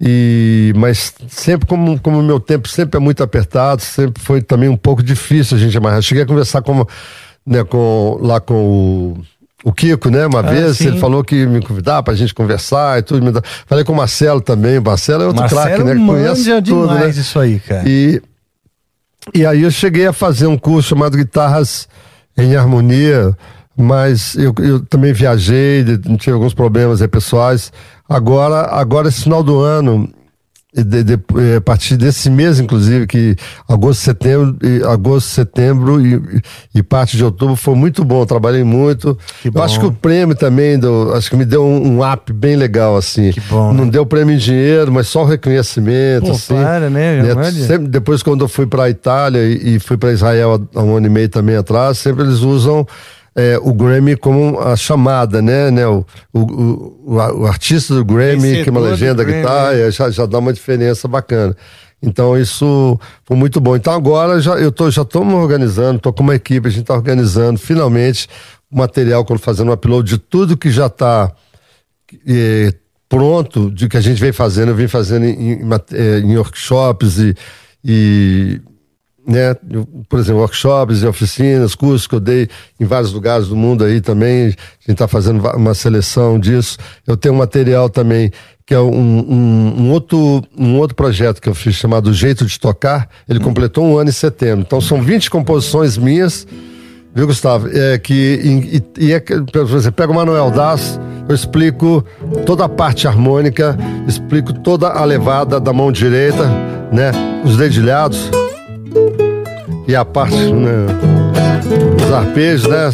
[0.00, 4.68] e mas sempre como como o meu tempo sempre é muito apertado, sempre foi também
[4.68, 6.02] um pouco difícil a gente amarrar.
[6.02, 6.86] Cheguei a conversar com,
[7.46, 9.18] né, com lá com o
[9.64, 10.86] o Kiko, né, uma Ah, vez, sim.
[10.86, 13.42] ele falou que ia me convidar pra gente conversar e tudo.
[13.66, 17.08] Falei com o Marcelo também, o Marcelo é outro craque, né, que conhece tudo, né?
[17.08, 17.82] isso aí, cara.
[17.84, 18.22] E,
[19.34, 21.88] e aí eu cheguei a fazer um curso chamado Guitarras
[22.38, 23.36] em Harmonia,
[23.76, 25.84] mas eu, eu também viajei,
[26.16, 27.72] tive alguns problemas pessoais.
[28.08, 30.08] Agora, agora esse final do ano,
[30.84, 33.34] de, de, é, a partir desse mês, inclusive, que
[33.66, 36.42] agosto, setembro, e, agosto, setembro e,
[36.74, 38.26] e, parte de outubro foi muito bom.
[38.26, 39.16] Trabalhei muito.
[39.42, 42.56] Eu acho que o prêmio também, do, acho que me deu um, um up bem
[42.56, 43.32] legal, assim.
[43.32, 43.72] Que bom.
[43.72, 43.90] Não né?
[43.90, 46.54] deu prêmio em dinheiro, mas só o reconhecimento, Pô, assim.
[46.54, 47.22] Para, né?
[47.22, 47.50] né?
[47.52, 50.96] Sempre, depois, quando eu fui para a Itália e, e fui para Israel há um
[50.96, 52.86] ano e meio também atrás, sempre eles usam
[53.36, 55.70] é, o Grammy como a chamada, né?
[55.70, 59.90] né o, o, o, o artista do Grammy, que é uma legenda que tá, é,
[59.90, 61.54] já, já dá uma diferença bacana.
[62.02, 63.76] Então isso foi muito bom.
[63.76, 66.82] Então agora já eu tô, já estou me organizando, estou com uma equipe, a gente
[66.82, 68.26] está organizando finalmente
[68.70, 71.30] o material, quando fazendo um upload de tudo que já está
[72.26, 72.72] é,
[73.08, 75.60] pronto, de que a gente vem fazendo, eu vim fazendo em, em,
[75.92, 77.34] é, em workshops e,
[77.84, 78.60] e
[79.26, 79.54] né?
[80.08, 82.48] Por exemplo, workshops e oficinas, cursos que eu dei
[82.78, 84.46] em vários lugares do mundo aí também.
[84.46, 86.78] A gente está fazendo uma seleção disso.
[87.06, 88.30] Eu tenho um material também
[88.64, 92.58] que é um, um, um, outro, um outro projeto que eu fiz chamado Jeito de
[92.58, 93.08] Tocar.
[93.28, 94.64] Ele completou um ano em setembro.
[94.66, 96.46] Então são 20 composições minhas,
[97.14, 97.68] viu, Gustavo?
[97.72, 102.04] É que, e, e é, por exemplo, pega o Manuel Das, eu explico
[102.44, 106.44] toda a parte harmônica, explico toda a levada da mão direita,
[106.92, 107.12] né?
[107.44, 108.30] Os dedilhados
[109.86, 110.86] e a parte, né,
[112.04, 112.90] os arpejos, né?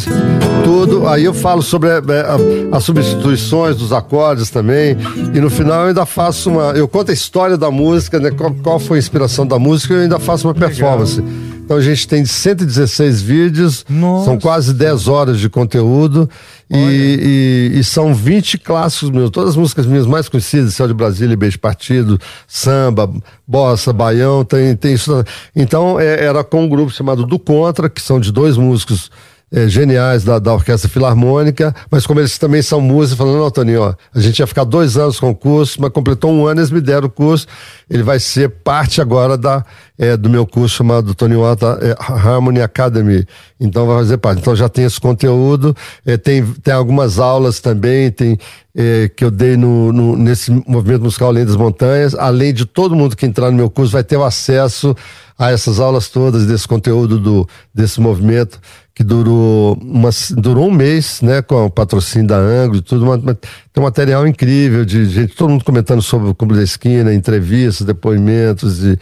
[0.63, 1.07] Tudo.
[1.07, 4.97] Aí eu falo sobre é, é, as substituições dos acordes também.
[5.33, 6.71] E no final eu ainda faço uma.
[6.71, 8.31] Eu conto a história da música, né?
[8.31, 11.19] Qual, qual foi a inspiração da música e eu ainda faço uma performance.
[11.19, 11.53] Legal.
[11.63, 14.25] Então a gente tem 116 vídeos, Nossa.
[14.25, 16.29] são quase 10 horas de conteúdo.
[16.69, 20.93] E, e, e, são 20 clássicos meus, todas as músicas minhas mais conhecidas, Céu de
[20.93, 23.11] Brasília, Beijo Partido, Samba,
[23.47, 25.23] Bossa, Baião, tem, tem isso.
[25.55, 29.11] Então é, era com um grupo chamado Do Contra, que são de dois músicos
[29.53, 33.83] é, geniais da, da Orquestra Filarmônica, mas como eles também são músicos, falando, não, Toninho,
[33.83, 36.71] ó, a gente ia ficar dois anos com o curso, mas completou um ano, eles
[36.71, 37.45] me deram o curso,
[37.87, 39.63] ele vai ser parte agora da,
[39.95, 43.27] é, do meu curso chamado Toninho Ota é, Harmony Academy,
[43.59, 44.39] então vai fazer parte.
[44.39, 48.39] Então já tem esse conteúdo, é, tem, tem algumas aulas também, tem
[48.75, 52.95] é, que eu dei no, no, nesse movimento musical Além das Montanhas, além de todo
[52.95, 54.95] mundo que entrar no meu curso vai ter o acesso
[55.37, 58.59] a essas aulas todas, desse conteúdo do, desse movimento
[58.95, 63.17] que durou, uma, durou um mês, né, com o patrocínio da Anglo e tudo, uma,
[63.17, 63.39] tem
[63.77, 68.83] um material incrível de gente, todo mundo comentando sobre o Clube da Esquina, entrevistas, depoimentos
[68.83, 68.99] e,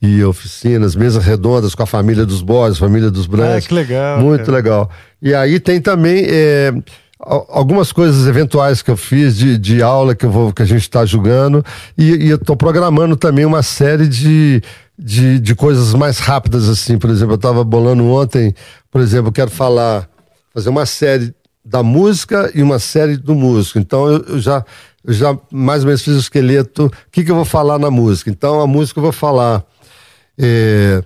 [0.00, 3.66] e oficinas, mesas redondas com a família dos Borges, família dos Brancos.
[3.66, 4.18] Ah, que legal.
[4.18, 4.56] Muito cara.
[4.56, 4.90] legal.
[5.20, 6.72] E aí tem também é,
[7.20, 10.82] algumas coisas eventuais que eu fiz de, de aula que, eu vou, que a gente
[10.82, 11.62] está julgando
[11.98, 14.62] e, e eu estou programando também uma série de
[14.98, 16.98] de, de coisas mais rápidas, assim.
[16.98, 18.54] Por exemplo, eu estava bolando ontem,
[18.90, 20.08] por exemplo, eu quero falar,
[20.52, 23.78] fazer uma série da música e uma série do músico.
[23.78, 24.64] Então eu, eu já,
[25.04, 26.86] eu já mais ou menos fiz o esqueleto.
[26.86, 28.30] O que, que eu vou falar na música?
[28.30, 29.64] Então a música eu vou falar.
[30.38, 31.02] É,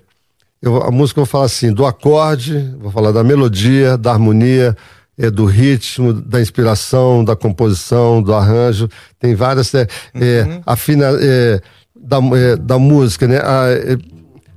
[0.61, 4.75] eu, a música eu vou falar assim, do acorde, vou falar da melodia, da harmonia,
[5.17, 8.89] é, do ritmo, da inspiração, da composição, do arranjo.
[9.17, 9.73] Tem várias.
[9.73, 10.61] É, é uhum.
[10.65, 11.61] afina, é,
[12.09, 13.37] da, é, da música, né?
[13.37, 13.97] A, é,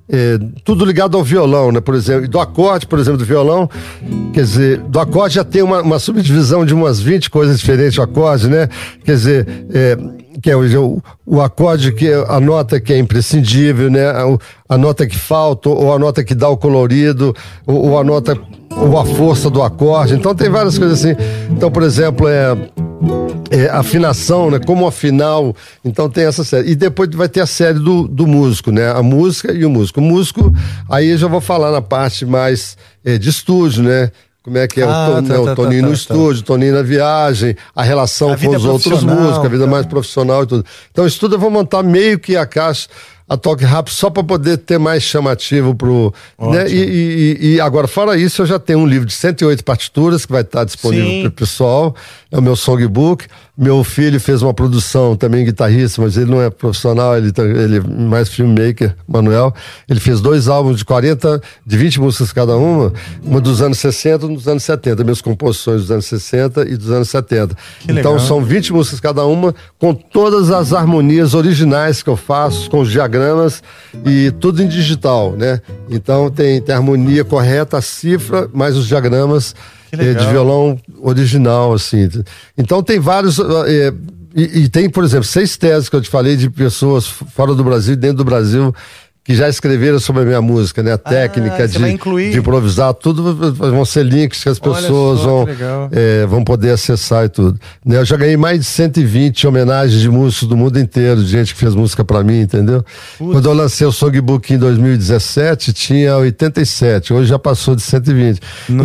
[0.08, 1.80] é, tudo ligado ao violão, né?
[1.80, 3.68] Por exemplo, do acorde, por exemplo, do violão,
[4.32, 8.02] quer dizer, do acorde já tem uma, uma subdivisão de umas 20 coisas diferentes do
[8.02, 8.68] acorde, né?
[9.04, 9.96] Quer dizer, é,
[10.40, 14.06] que é o, o acorde que é a nota que é imprescindível, né?
[14.06, 14.24] A,
[14.68, 17.34] a, nota que falta, ou a nota que dá o colorido,
[17.66, 18.38] ou, ou a nota,
[18.70, 20.14] ou a força do acorde.
[20.14, 21.16] Então tem várias coisas assim.
[21.50, 22.56] Então, por exemplo, é
[23.52, 24.58] é, afinação, né?
[24.58, 25.54] Como afinal.
[25.84, 26.70] Então tem essa série.
[26.70, 28.90] E depois vai ter a série do, do músico, né?
[28.90, 30.00] A música e o músico.
[30.00, 30.52] O músico,
[30.88, 34.10] aí eu já vou falar na parte mais é, de estúdio, né?
[34.42, 36.42] Como é que é ah, o, tá, né, o tá, Toninho tá, no tá, estúdio,
[36.42, 40.46] Toninho na viagem, a relação a com os outros músicos, a vida mais profissional e
[40.46, 40.64] tudo.
[40.90, 42.88] Então, isso tudo eu vou montar meio que a caixa
[43.32, 46.12] a toque rápido só para poder ter mais chamativo pro.
[46.38, 46.68] Né?
[46.68, 50.32] E, e, e, agora, fora isso, eu já tenho um livro de 108 partituras que
[50.32, 51.96] vai estar disponível para o pessoal.
[52.30, 53.26] É o meu songbook.
[53.56, 57.76] Meu filho fez uma produção também guitarrista, mas ele não é profissional, ele, tá, ele
[57.76, 59.54] é mais filmmaker, Manuel.
[59.86, 62.90] Ele fez dois álbuns de 40, de 20 músicas cada uma,
[63.22, 66.90] uma dos anos 60 e dos anos 70, minhas composições dos anos 60 e dos
[66.90, 67.54] anos 70.
[67.80, 68.20] Que então legal.
[68.20, 72.90] são 20 músicas cada uma, com todas as harmonias originais que eu faço, com os
[72.90, 73.62] diagramas
[74.06, 75.60] e tudo em digital, né?
[75.90, 79.54] Então tem, tem a harmonia correta, a cifra, mais os diagramas
[79.92, 82.08] é, de violão original, assim.
[82.56, 83.38] Então tem vários.
[83.38, 83.92] É,
[84.34, 87.62] e, e, tem, por exemplo, seis teses que eu te falei de pessoas fora do
[87.62, 88.74] Brasil e dentro do Brasil
[89.24, 90.92] que já escreveram sobre a minha música, né?
[90.92, 95.44] A técnica Ah, vai de, de improvisar, tudo vão ser links que as pessoas só,
[95.44, 95.46] vão,
[95.92, 97.58] é, vão poder acessar e tudo.
[97.86, 101.54] Né, Eu já ganhei mais de 120 homenagens de músicos do mundo inteiro, de gente
[101.54, 102.84] que fez música pra mim, entendeu?
[103.16, 108.40] Quando eu lancei o Songbook em 2017, tinha 87, hoje já passou de 120.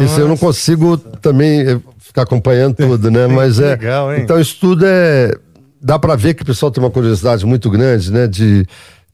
[0.06, 3.26] Isso eu não consigo também eh, ficar acompanhando tudo, né?
[3.28, 3.70] Mas é.
[3.70, 4.22] legal, hein?
[4.22, 5.34] Então isso tudo é.
[5.82, 8.28] Dá pra ver que o pessoal tem uma curiosidade muito grande, né?
[8.28, 8.68] De,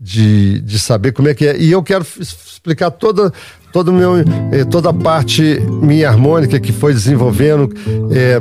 [0.03, 1.57] de, de saber como é que é.
[1.57, 3.31] E eu quero explicar toda,
[3.71, 7.73] todo meu, eh, toda a parte minha harmônica que foi desenvolvendo,
[8.11, 8.37] eh,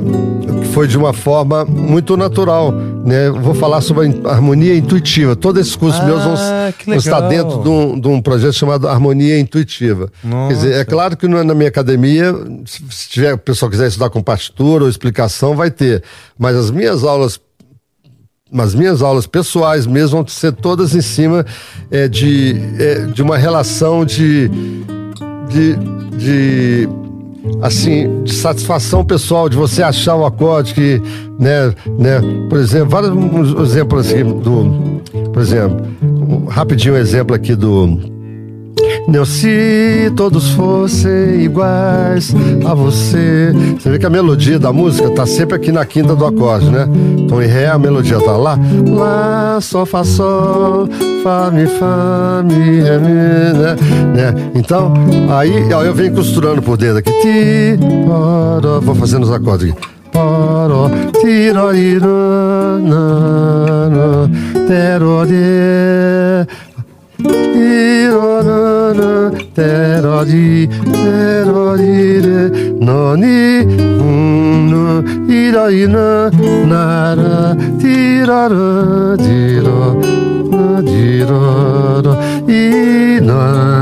[0.61, 2.73] que foi de uma forma muito natural.
[2.73, 3.29] Né?
[3.29, 5.37] Eu Vou falar sobre a harmonia intuitiva.
[5.37, 6.35] Todos esses cursos Ah, meus vão,
[6.85, 10.11] vão estar dentro de um, de um projeto chamado Harmonia Intuitiva.
[10.21, 12.33] Quer dizer, é claro que não é na minha academia,
[12.65, 16.03] se se tiver, o pessoal quiser estudar com partitura ou explicação, vai ter.
[16.37, 17.39] Mas as minhas aulas
[18.61, 21.45] as minhas aulas pessoais mesmo vão ser todas em cima
[21.89, 24.49] é, de, é, de uma relação de,
[25.49, 25.75] de,
[26.17, 26.89] de
[27.61, 31.01] assim de satisfação pessoal de você achar um acorde que
[31.39, 35.01] né né por exemplo vários exemplos assim do
[35.31, 37.99] por exemplo um, rapidinho um exemplo aqui do
[39.07, 42.33] não, se todos fossem iguais
[42.65, 43.53] a você.
[43.77, 46.87] Você vê que a melodia da música tá sempre aqui na quinta do acorde, né?
[47.27, 48.57] Tom em Ré, a melodia tá lá.
[48.87, 50.87] Lá, Sol, Fá, Sol,
[51.21, 53.75] Fá, Mi, Fá, Mi, Ré, Mi, né?
[54.15, 54.51] né?
[54.55, 54.93] Então,
[55.29, 57.11] aí, aí eu venho costurando por dentro aqui.
[57.11, 59.81] Ti, poró, vou fazendo os acordes aqui.
[60.11, 60.89] Poró,
[61.21, 62.07] tiroriro,
[62.81, 64.29] na, na,
[69.53, 71.83] テラジテラジ
[72.21, 72.49] で
[72.83, 73.21] 何
[73.63, 79.63] うんイライラならティララジラ
[80.81, 81.29] ジラ
[82.01, 82.07] ラ
[82.47, 82.51] い
[83.21, 83.29] な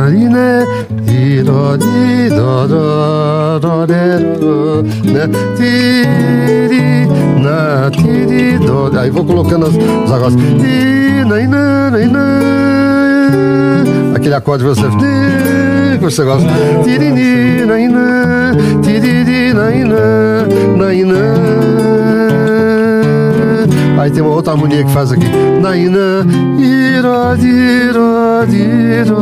[0.09, 0.37] いね
[1.07, 2.35] いらにだ
[2.67, 2.75] ら
[3.61, 4.91] られるね
[5.55, 6.73] ティリ
[7.41, 9.67] なティリどだいぼくろけな
[10.07, 10.39] 探すい
[11.25, 13.10] ないねないね
[14.15, 14.83] Aquele acorde que você.
[15.97, 16.47] que você gosta.
[16.83, 18.51] Tiriri, na, ina,
[18.81, 19.31] tiriri.
[24.01, 25.27] Aí tem uma outra harmonia que faz aqui.
[25.61, 26.25] Na, ina,
[26.57, 29.15] ira, dira, dira,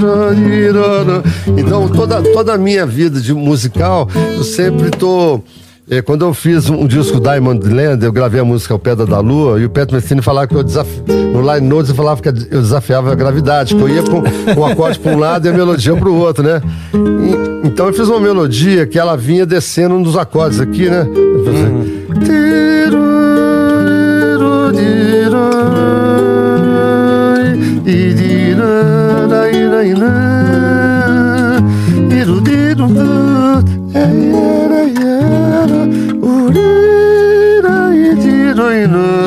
[0.00, 1.22] ra, dira, ra.
[1.58, 5.42] Então, toda, toda a minha vida de musical, eu sempre tô.
[5.90, 9.20] É, quando eu fiz um disco Diamond Land, eu gravei a música O Pedra da
[9.20, 11.02] Lua, e o Petro Messini falava que eu desafi...
[11.08, 14.22] no Line Notes eu falava que eu desafiava a gravidade, que eu ia com,
[14.60, 16.60] o acorde para um lado e a melodia para o outro, né?
[16.92, 21.06] E- então eu fiz uma melodia que ela vinha descendo um dos acordes aqui, né?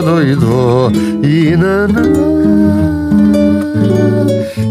[0.01, 0.91] Doido,
[1.23, 2.01] inana.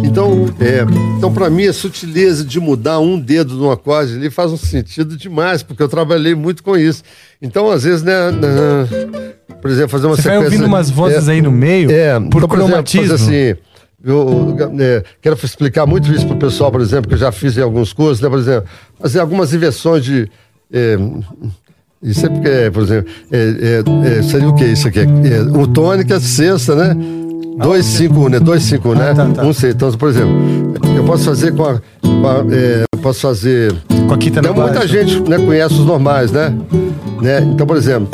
[0.04, 0.84] Então, é,
[1.16, 5.16] então para mim, a sutileza de mudar um dedo num acorde ali faz um sentido
[5.16, 7.02] demais, porque eu trabalhei muito com isso.
[7.40, 10.44] Então, às vezes, né, na- por exemplo, fazer uma Você vai sequência...
[10.46, 13.06] ouvindo umas vozes é, aí no meio, é, por então, por exemplo, cromatismo.
[13.08, 13.60] fazer assim,
[14.04, 17.62] eu, é, quero explicar muito isso pro pessoal, por exemplo, que eu já fiz em
[17.62, 18.68] alguns cursos, né, por exemplo,
[19.00, 20.28] fazer algumas inversões de...
[20.72, 20.96] É,
[22.02, 25.00] isso é porque, por exemplo, é, é, é, seria o que isso aqui?
[25.00, 26.96] É, o tônica, sexta, né?
[27.62, 28.40] 2, 5, né?
[28.40, 29.10] 2, 5, né?
[29.10, 29.44] Ah, tá, tá.
[29.44, 29.74] Um, seis.
[29.74, 30.34] Então, por exemplo,
[30.96, 31.80] eu posso fazer com a.
[32.00, 33.74] com a, é, posso fazer.
[34.08, 36.54] Com a quinta Então, muita gente né, conhece os normais, né?
[37.20, 37.40] né?
[37.42, 38.08] Então, por exemplo,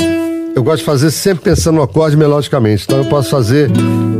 [0.56, 2.84] eu gosto de fazer sempre pensando no acorde melodicamente.
[2.84, 3.70] Então, eu posso fazer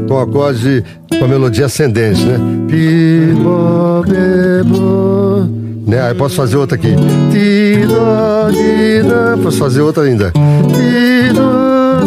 [0.07, 0.85] com o acorde
[1.19, 2.39] com a melodia ascendente, né?
[2.69, 5.49] Pi, bo, be, bo.
[5.91, 6.03] Né?
[6.03, 6.95] Aí eu posso fazer outra aqui.
[7.33, 9.43] Ti, do, di, da.
[9.43, 10.31] Posso fazer outra ainda.
[10.31, 11.41] Ti, do,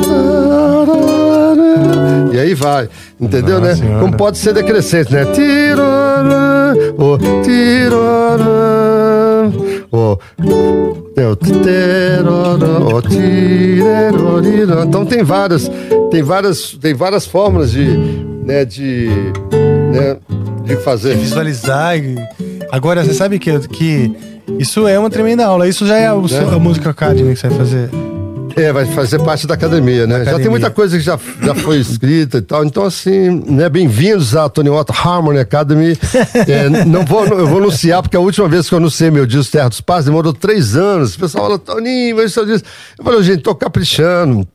[0.08, 2.36] da, da.
[2.36, 2.88] E aí vai,
[3.20, 3.76] entendeu, Nossa né?
[3.78, 4.00] Senhora.
[4.00, 5.26] Como pode ser decrescente, né?
[5.26, 8.79] Tirana, o tirana, o
[14.88, 15.70] Então tem várias,
[16.12, 17.86] tem várias, tem várias formas de,
[18.46, 19.10] né, de,
[19.92, 20.18] né,
[20.66, 21.16] de fazer.
[21.18, 21.98] visualizar.
[21.98, 22.16] e-
[22.72, 24.16] Agora, você sabe que, que
[24.60, 25.68] isso é uma tremenda aula.
[25.68, 27.90] Isso já é o, seu- a Música Academy que você vai fazer.
[28.60, 30.16] É, vai fazer parte da academia, né?
[30.16, 30.42] Já academia.
[30.42, 32.66] tem muita coisa que já, já foi escrita e tal.
[32.66, 33.70] Então, assim, né?
[33.70, 35.98] Bem-vindos à Tony Otto Harmony Academy.
[36.46, 39.54] É, não vou, eu vou anunciar, porque a última vez que eu anunciei meu disco
[39.54, 41.16] Terra dos Pais demorou três anos.
[41.16, 42.68] O pessoal fala, Toninho, mas seu disco.
[42.98, 44.46] Eu falei, gente, tô caprichando.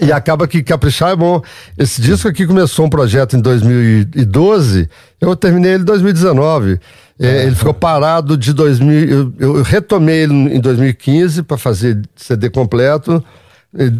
[0.00, 1.42] e acaba que caprichar é bom.
[1.76, 4.88] Esse disco aqui começou um projeto em 2012,
[5.20, 6.80] eu terminei ele em 2019.
[7.18, 9.08] É, ele ficou parado de 2000.
[9.08, 13.24] Eu, eu retomei ele em 2015 para fazer CD completo,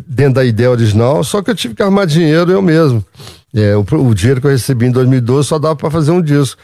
[0.06, 3.04] dentro da ideia original, só que eu tive que arrumar dinheiro eu mesmo.
[3.54, 6.60] É, o, o dinheiro que eu recebi em 2012 só dava para fazer um disco.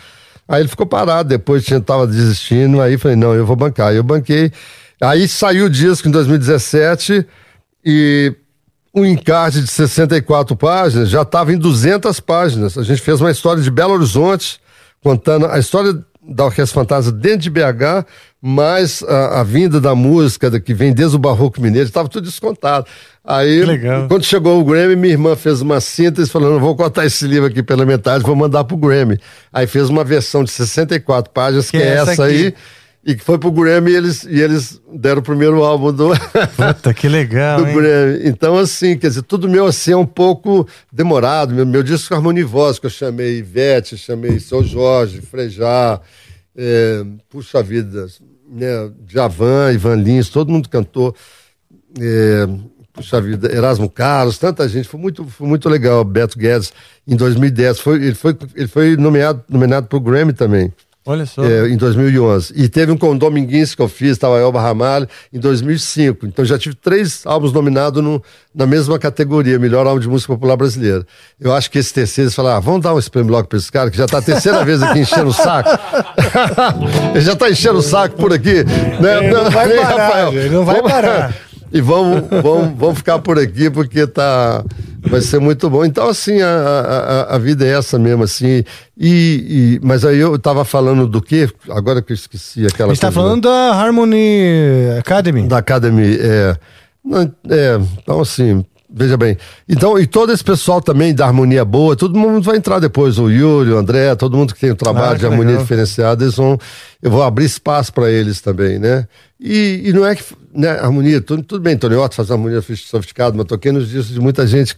[0.46, 3.88] Aí ele ficou parado, depois tinha, tava desistindo, aí falei, não, eu vou bancar.
[3.88, 4.52] Aí eu banquei.
[5.00, 7.26] Aí saiu o disco em 2017
[7.84, 8.34] e
[8.92, 12.76] o encarte de 64 páginas já estava em 200 páginas.
[12.76, 14.60] A gente fez uma história de Belo Horizonte,
[15.02, 18.06] contando a história da Orquestra Fantasma dentro de BH,
[18.40, 22.86] mais a, a vinda da música que vem desde o Barroco Mineiro, estava tudo descontado.
[23.24, 23.64] Aí,
[24.08, 27.62] quando chegou o Grammy, minha irmã fez uma síntese falando: vou cortar esse livro aqui
[27.62, 29.18] pela metade, vou mandar pro Grammy.
[29.52, 32.54] Aí fez uma versão de 64 páginas, que, que é essa, essa aí.
[33.04, 36.10] E que foi pro Grammy e eles, e eles deram o primeiro álbum do.
[36.56, 37.60] Puta, que legal.
[37.60, 37.74] do hein?
[37.74, 38.28] Grammy.
[38.28, 41.52] Então, assim, quer dizer, tudo meu assim é um pouco demorado.
[41.52, 46.00] Meu, meu disco harmonivoso, que eu chamei Ivete, chamei Seu Jorge, Frejá,
[46.56, 48.06] é, puxa vida,
[48.48, 51.12] né, Javan, Ivan Lins, todo mundo cantou.
[51.98, 52.46] É,
[52.92, 56.04] puxa vida, Erasmo Carlos, tanta gente, foi muito, foi muito legal.
[56.04, 56.72] Beto Guedes,
[57.04, 60.72] em 2010, foi, ele foi, ele foi nomeado, nomeado para o Grammy também.
[61.04, 61.44] Olha só.
[61.44, 62.52] É, em 2011.
[62.56, 66.26] E teve um com Dominguins que eu fiz, estava Elba Ramalho, em 2005.
[66.26, 68.22] Então já tive três álbuns nominados no,
[68.54, 71.04] na mesma categoria, melhor álbum de música popular brasileira.
[71.40, 73.72] Eu acho que esse terceiro, eles falaram, ah, vamos dar um prêmio logo para esse
[73.72, 75.70] cara, que já está a terceira vez aqui enchendo o saco.
[77.14, 78.62] ele já está enchendo o saco por aqui.
[78.62, 79.24] Né?
[79.24, 80.32] Ele não vai parar, Rafael.
[80.52, 80.92] Não vai vamos...
[80.92, 81.51] parar.
[81.72, 84.62] E vamos, vamos, vamos ficar por aqui porque tá,
[85.00, 85.84] vai ser muito bom.
[85.84, 88.62] Então, assim, a, a, a vida é essa mesmo, assim.
[88.96, 91.48] E, e, mas aí eu tava falando do quê?
[91.70, 95.48] Agora que eu esqueci aquela A gente tá falando da Harmony Academy.
[95.48, 96.56] Da Academy, é.
[97.48, 98.64] é então, assim,
[98.94, 99.38] Veja bem.
[99.66, 103.18] Então, e todo esse pessoal também da harmonia boa, todo mundo vai entrar depois.
[103.18, 105.62] O Yuri, o André, todo mundo que tem o trabalho ah, de harmonia legal.
[105.62, 106.58] diferenciada, eles vão.
[107.00, 109.08] Eu vou abrir espaço para eles também, né?
[109.40, 110.22] E, e não é que
[110.54, 114.20] né, harmonia, tudo, tudo bem, Tony Otto faz harmonia sofisticada, mas toquei nos discos de
[114.20, 114.76] muita gente,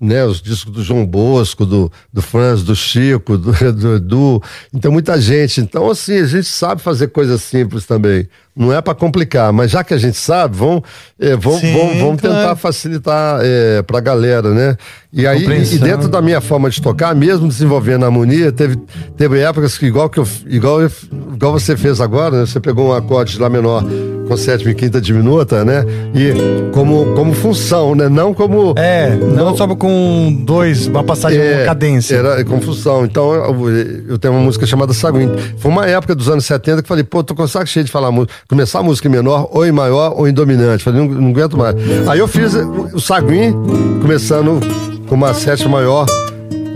[0.00, 5.20] né, os discos do João Bosco, do, do Franz, do Chico, do Edu, então muita
[5.20, 5.60] gente.
[5.60, 8.26] Então, assim, a gente sabe fazer coisas simples também.
[8.56, 10.82] Não é para complicar, mas já que a gente sabe, vamos,
[11.18, 12.36] é, vamos, Sim, vamos, vamos claro.
[12.36, 14.76] tentar facilitar é, para a galera, né?
[15.12, 18.76] E aí, e dentro da minha forma de tocar, mesmo desenvolvendo a harmonia, teve,
[19.16, 22.46] teve épocas que, igual, que eu, igual, igual você fez agora, né?
[22.46, 23.84] Você pegou um acorde de Lá menor
[24.30, 25.84] com sétima e quinta diminuta, né?
[26.14, 28.08] E como, como função, né?
[28.08, 28.74] Não como.
[28.78, 32.14] É, não, não só com dois, uma passagem, é, uma cadência.
[32.14, 33.04] Era com função.
[33.04, 33.70] Então eu,
[34.10, 35.34] eu, tenho uma música chamada Saguinho.
[35.58, 37.90] Foi uma época dos anos 70 que falei, pô, tô com o saco cheio de
[37.90, 38.32] falar música.
[38.48, 40.84] Começar a música em menor, ou em maior, ou em dominante.
[40.84, 41.74] Falei, não, não aguento mais.
[42.06, 43.60] Aí eu fiz o Saguinho,
[44.00, 44.60] começando
[45.08, 46.06] com uma sétima maior.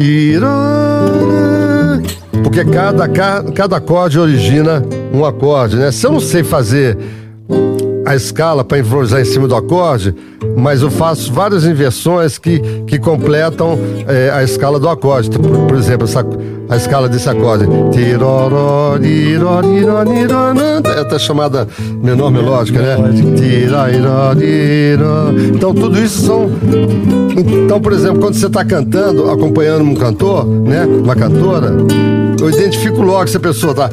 [0.01, 0.35] E.
[2.43, 5.93] Porque cada, cada acorde origina um acorde, né?
[5.93, 6.99] Se eu não sei fazer
[8.07, 10.15] a escala para improvisar em cima do acorde,
[10.57, 15.31] mas eu faço várias inversões que, que completam é, a escala do acorde.
[15.31, 16.25] Por, por exemplo, essa,
[16.69, 17.67] a escala desse acorde.
[20.87, 21.67] É até chamada
[22.03, 22.97] menor melódica, né?
[25.55, 26.51] Então tudo isso são.
[27.65, 30.85] Então, por exemplo, quando você está cantando, acompanhando um cantor, né?
[30.85, 31.73] Uma cantora,
[32.41, 33.91] eu identifico logo se a pessoa está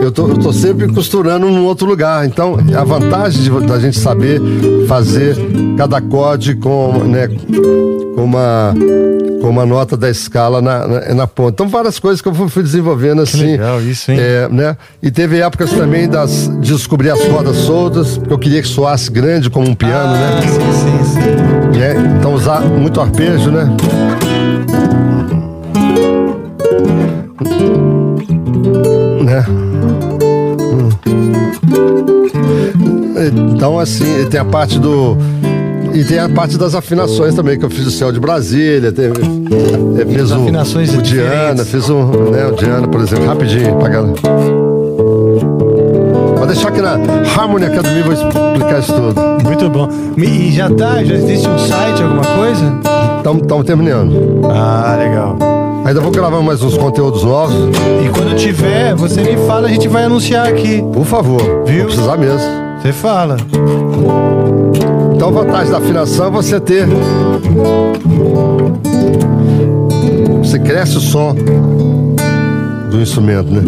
[0.00, 2.26] eu tô, eu tô sempre costurando num outro lugar.
[2.26, 4.40] Então, a vantagem de, da gente saber
[4.86, 5.36] fazer
[5.76, 7.28] cada acorde com, né,
[8.14, 8.74] com uma
[9.40, 11.52] com uma nota da escala na, na, na, ponta.
[11.52, 13.38] Então, várias coisas que eu fui desenvolvendo assim.
[13.38, 14.18] Que legal, isso, hein?
[14.20, 14.76] É, né?
[15.02, 19.10] E teve épocas também das, de descobrir as cordas soltas, porque eu queria que soasse
[19.10, 20.30] grande como um piano, né?
[20.30, 20.42] ah, né?
[20.42, 21.04] Sim, sim,
[21.72, 21.80] sim.
[21.80, 23.66] É, então, usar muito arpejo, né?
[29.30, 29.44] Né?
[33.54, 35.16] Então, assim, tem a parte do.
[35.94, 39.14] E tem a parte das afinações também, que eu fiz o Céu de Brasília, teve,
[40.06, 44.14] fiz o, afinações o Diana, fiz o, né, o Diana, por exemplo, rapidinho, pra galera.
[46.36, 46.92] Vou deixar aqui na
[47.36, 49.20] Harmony Academy, vou explicar isso tudo.
[49.42, 49.88] Muito bom.
[50.16, 52.72] E já tá, já existe um site, alguma coisa?
[53.18, 54.42] Estamos terminando.
[54.48, 55.49] Ah, legal.
[55.90, 57.56] Ainda vou gravar mais uns conteúdos novos.
[58.06, 60.80] E quando tiver, você me fala, a gente vai anunciar aqui.
[60.80, 61.64] Por favor.
[61.66, 61.78] Viu?
[61.78, 62.48] Vou precisar mesmo.
[62.80, 63.36] Você fala.
[65.16, 66.86] Então a vantagem da afinação é você ter.
[70.38, 71.34] Você cresce o som
[72.88, 73.62] do instrumento, né?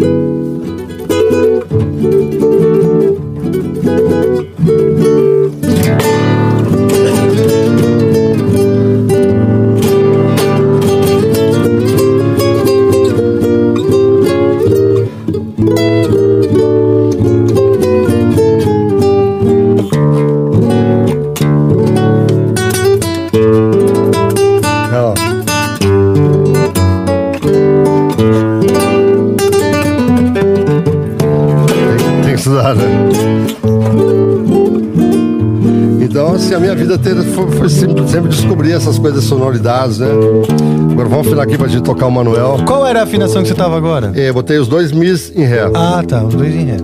[32.75, 32.83] Né?
[36.01, 40.07] Então, assim, a minha vida teve, foi, foi sempre, sempre, descobrir essas coisas, sonoridades, né?
[40.91, 42.59] Agora vamos afinar aqui pra gente tocar o Manuel.
[42.67, 44.13] Qual era a afinação que você tava agora?
[44.15, 45.69] É, botei os dois mis em ré.
[45.73, 46.77] Ah, tá, os dois em ré.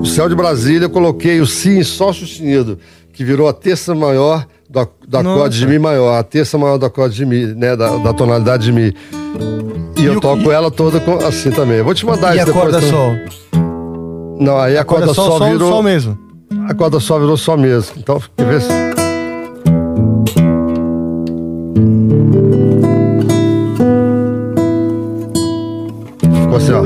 [0.00, 2.78] O céu de Brasília, eu coloquei o si em sol sustenido,
[3.14, 6.84] que virou a terça maior do, do acorde de mi maior, a terça maior do
[6.84, 7.74] acorde de mi, né?
[7.74, 8.94] Da, da tonalidade de mi.
[9.96, 11.78] E, e eu toco ela toda com, assim também.
[11.78, 12.74] Eu vou te mandar e isso depois.
[12.74, 13.45] E a corda sol?
[14.38, 15.70] Não, aí a, a corda, corda sol, sol virou...
[15.70, 16.18] sol mesmo.
[16.68, 17.94] A corda sol virou sol mesmo.
[17.98, 18.60] Então, quer ver?
[26.42, 26.82] Ficou assim, ó.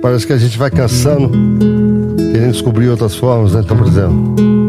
[0.00, 1.30] Parece que a gente vai cansando,
[2.50, 3.60] descobrir outras formas, né?
[3.64, 4.63] Então, por exemplo.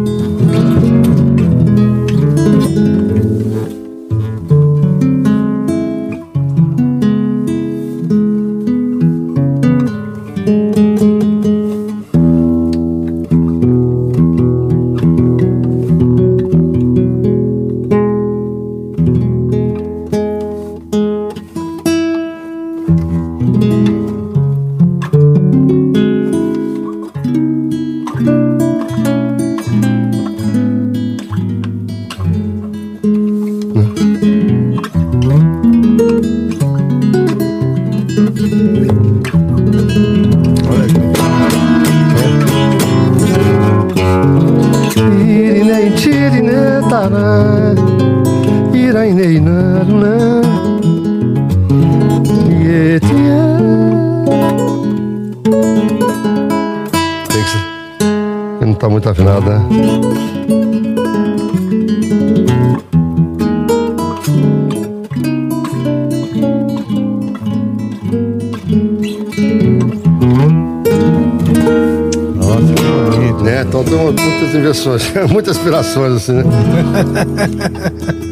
[75.29, 76.43] muitas inspirações, assim, né?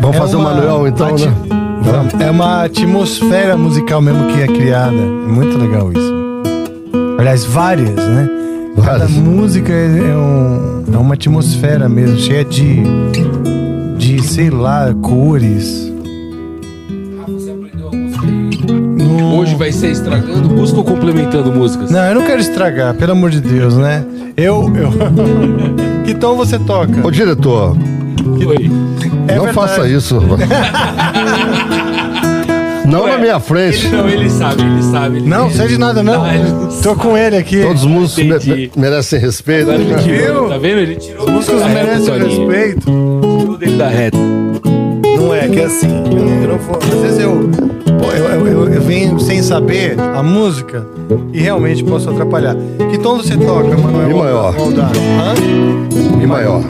[0.00, 1.32] Vamos é fazer uma, o manual então, né?
[2.20, 4.96] É uma atmosfera musical mesmo que é criada.
[4.96, 6.12] É muito legal isso.
[7.18, 8.28] Aliás, várias, né?
[8.76, 9.02] Várias.
[9.02, 12.82] Cada música é, é, um, é uma atmosfera mesmo, cheia de,
[13.96, 15.92] de sei lá, cores.
[19.38, 21.90] Hoje vai ser estragando música ou complementando músicas?
[21.90, 24.04] Não, eu não quero estragar, pelo amor de Deus, né?
[24.42, 24.72] Eu.
[24.74, 24.90] eu...
[26.04, 27.06] que tom você toca?
[27.06, 27.76] Ô, diretor.
[28.44, 28.70] Oi.
[29.28, 29.52] É não verdade.
[29.52, 30.20] faça isso.
[32.84, 33.86] Não Ué, na minha frente.
[33.86, 35.16] Ele, não, ele sabe, ele sabe.
[35.18, 36.26] Ele não, sei de nada, não.
[36.26, 37.62] não Tô com ele aqui.
[37.62, 39.70] Todos os músicos me, merecem respeito.
[39.70, 40.78] Agora ele tirou, tá vendo?
[40.80, 41.24] Ele tirou.
[41.24, 42.80] Os músicos merecem respeito.
[43.38, 44.18] Tirou dele da reta.
[45.16, 45.88] Não é, que é assim.
[45.88, 46.76] Eu não vou.
[46.76, 47.50] Às vezes eu
[48.12, 50.86] eu, eu, eu, eu venho sem saber a música
[51.32, 52.56] e realmente posso atrapalhar.
[52.92, 54.08] Que tom você toca, Manuel?
[54.08, 54.54] Mi maior.
[54.54, 56.18] Hã?
[56.18, 56.62] Mi maior.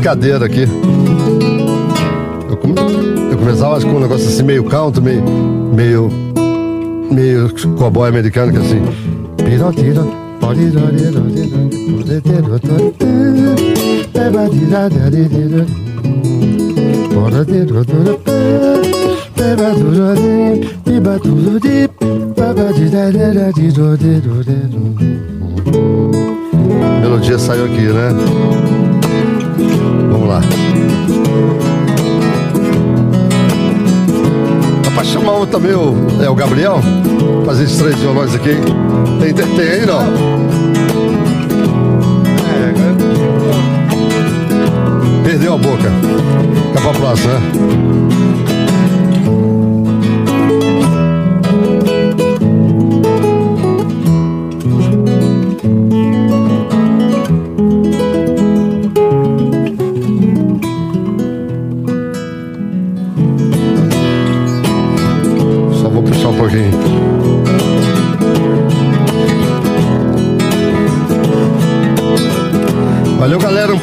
[0.00, 0.66] Brincadeira aqui.
[2.48, 2.74] Eu, come,
[3.30, 5.22] eu começava acho, com um negócio assim, meio country, meio.
[5.74, 6.10] meio.
[7.10, 8.82] meio cowboy americano, que é assim.
[27.02, 28.89] Melodia saiu aqui, né?
[30.30, 30.40] Lá.
[34.84, 36.80] Dá pra chamar o, também o, é, o Gabriel?
[37.44, 38.50] Fazer esses três violões aqui.
[39.20, 40.04] Tem, tem, tem aí não?
[45.24, 45.90] Perdeu a boca.
[46.68, 48.19] Fica pra próxima, né?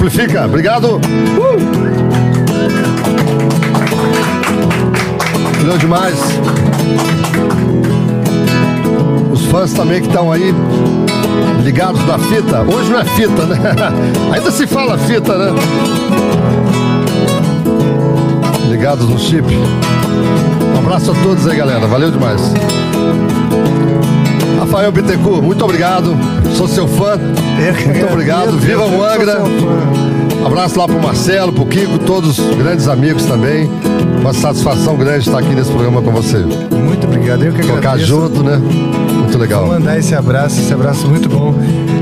[0.08, 0.46] Amplifica.
[0.46, 0.96] Obrigado.
[0.96, 1.02] Uh!
[5.60, 6.18] Valeu demais.
[9.34, 10.54] Os fãs também que estão aí
[11.62, 12.62] ligados na fita.
[12.62, 13.58] Hoje não é fita, né?
[14.34, 15.52] Ainda se fala fita, né?
[18.70, 19.46] Ligados no chip.
[20.74, 21.86] Um abraço a todos aí, galera.
[21.86, 22.54] Valeu demais.
[24.60, 26.16] Rafael Bittencourt, muito obrigado.
[26.56, 27.18] Sou seu fã.
[27.18, 28.58] Muito obrigado.
[28.58, 29.42] Viva o Angra.
[30.46, 33.70] Abraço lá pro Marcelo, pro Kiko, todos grandes amigos também.
[34.22, 36.38] Uma satisfação grande estar aqui nesse programa com você.
[36.38, 37.44] Muito obrigado.
[37.44, 38.08] Eu que Tocar agradeço.
[38.08, 38.58] junto, né?
[38.58, 39.66] Muito legal.
[39.66, 41.54] Vou mandar esse abraço, esse abraço muito bom.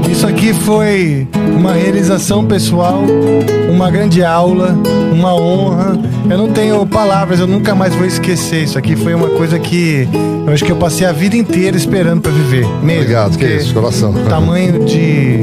[0.10, 1.28] Isso aqui foi
[1.58, 3.04] uma realização pessoal,
[3.70, 4.76] uma grande aula,
[5.12, 5.98] uma honra.
[6.30, 8.64] Eu não tenho palavras, eu nunca mais vou esquecer.
[8.64, 10.08] Isso aqui foi uma coisa que
[10.46, 12.66] eu acho que eu passei a vida inteira esperando para viver.
[12.82, 14.12] Mesmo, Obrigado, que isso, coração.
[14.12, 15.42] O tamanho de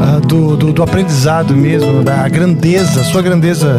[0.00, 3.78] ah, do, do, do aprendizado mesmo, da grandeza, sua grandeza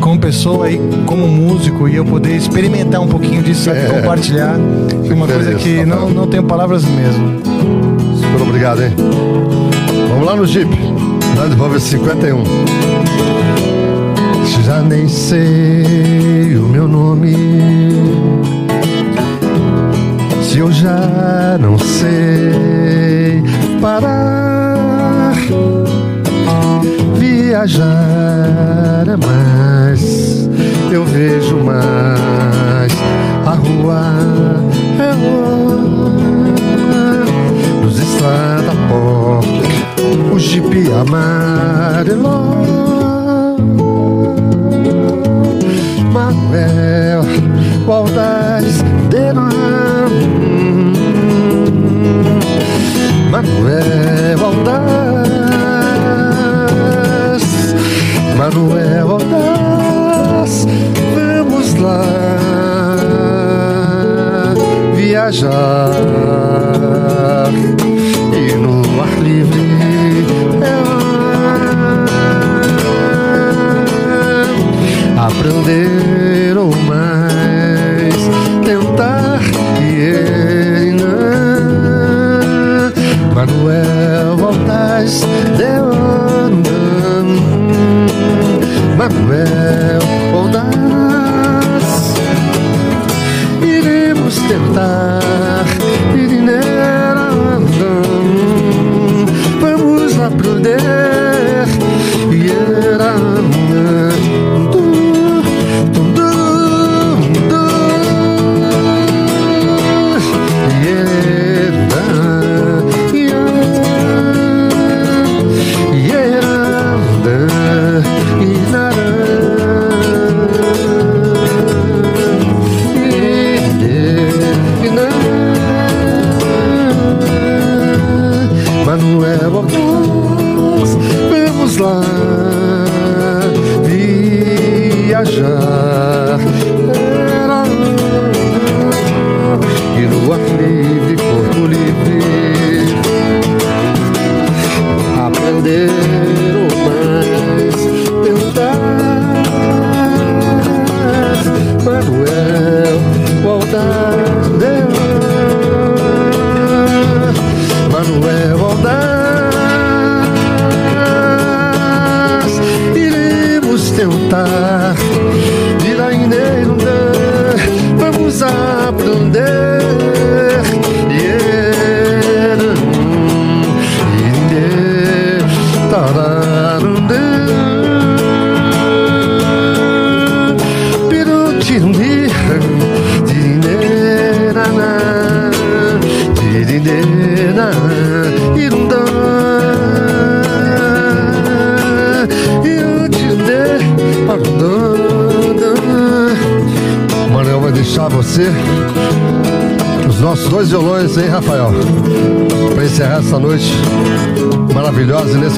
[0.00, 3.88] como pessoa e como músico e eu poder experimentar um pouquinho disso aqui, É.
[4.00, 4.56] compartilhar.
[5.06, 7.40] Foi uma feliz, coisa que não, não tenho palavras mesmo.
[8.16, 8.92] Super obrigado, hein?
[10.08, 10.70] Vamos lá no Jeep.
[11.36, 12.42] Land Rover 51.
[14.64, 17.34] Já nem sei o meu nome.
[20.40, 23.42] Se eu já não sei
[23.80, 25.34] parar,
[27.16, 30.48] viajar é mais.
[30.92, 32.92] Eu vejo mais.
[33.44, 34.14] A rua
[34.98, 35.76] é rua
[37.82, 39.44] nos estrada pop,
[40.32, 42.91] o jipe amarelo.
[46.12, 47.22] Manuel
[47.86, 49.32] Valdez de
[53.30, 55.44] Manuel Valdez
[58.36, 60.66] Manuel Valdez
[61.14, 62.04] Vamos lá
[64.94, 65.92] viajar
[75.26, 78.14] aprender ou mais
[78.64, 79.40] tentar
[79.80, 81.02] e ele
[83.32, 85.20] Manuel Voltais
[85.56, 85.80] de
[88.98, 89.81] Manuel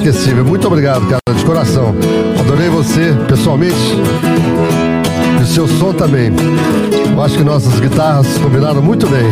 [0.05, 0.45] inesquecível.
[0.45, 1.95] Muito obrigado, cara, de coração.
[2.39, 3.75] Adorei você pessoalmente
[5.39, 6.31] e o seu som também.
[7.11, 9.25] Eu acho que nossas guitarras combinaram muito bem.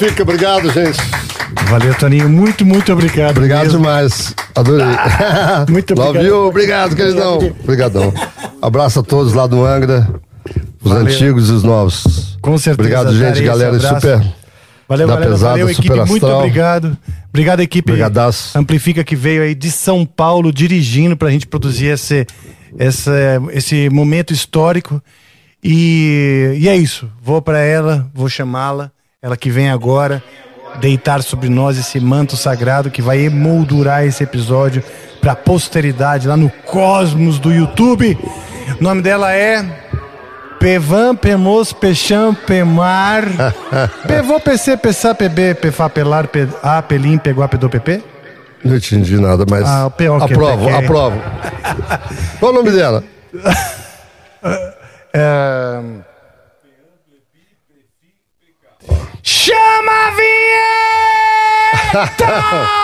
[0.00, 0.22] Amplifica.
[0.22, 0.98] Obrigado, gente.
[1.68, 2.28] Valeu, Toninho.
[2.28, 3.36] Muito, muito obrigado.
[3.36, 3.78] Obrigado mesmo.
[3.78, 4.34] demais.
[4.54, 4.86] Adorei.
[5.68, 6.26] Muito Love obrigado.
[6.26, 6.46] you.
[6.48, 7.38] Obrigado, queridão.
[7.62, 8.14] Obrigadão.
[8.60, 10.08] Abraço a todos lá do Angra.
[10.82, 11.06] Os Valeu.
[11.06, 12.38] antigos e os novos.
[12.40, 12.88] Com certeza.
[12.88, 13.32] Obrigado, gente.
[13.34, 14.20] esse Galera super.
[14.88, 15.30] Valeu, da galera.
[15.32, 15.86] pesada, Valeu, equipe.
[15.86, 16.38] super Muito astral.
[16.40, 16.98] obrigado.
[17.28, 17.92] Obrigado, equipe.
[17.92, 18.58] Brigadaço.
[18.58, 22.26] Amplifica que veio aí de São Paulo dirigindo pra gente produzir esse,
[22.76, 23.12] essa,
[23.52, 25.00] esse momento histórico.
[25.62, 27.08] E, e é isso.
[27.22, 28.90] Vou pra ela, vou chamá-la.
[29.22, 30.22] Ela que vem agora
[30.80, 34.82] deitar sobre nós esse manto sagrado que vai emoldurar esse episódio
[35.20, 38.18] pra posteridade lá no cosmos do YouTube.
[38.80, 39.62] O nome dela é
[40.58, 43.24] Pevan, Pemos, Pecham, Pemar.
[44.08, 48.02] Pevô, PC, Pessá, PB, Pefá, Pelar, Pe- A, Pelim, Pegou, Pedô, PP.
[48.64, 49.66] Não entendi nada, mas.
[49.68, 51.20] Ah, o pior que aprovo, aprovo.
[52.40, 53.04] Qual o nome dela?
[62.50, 62.79] Chama a vinheta!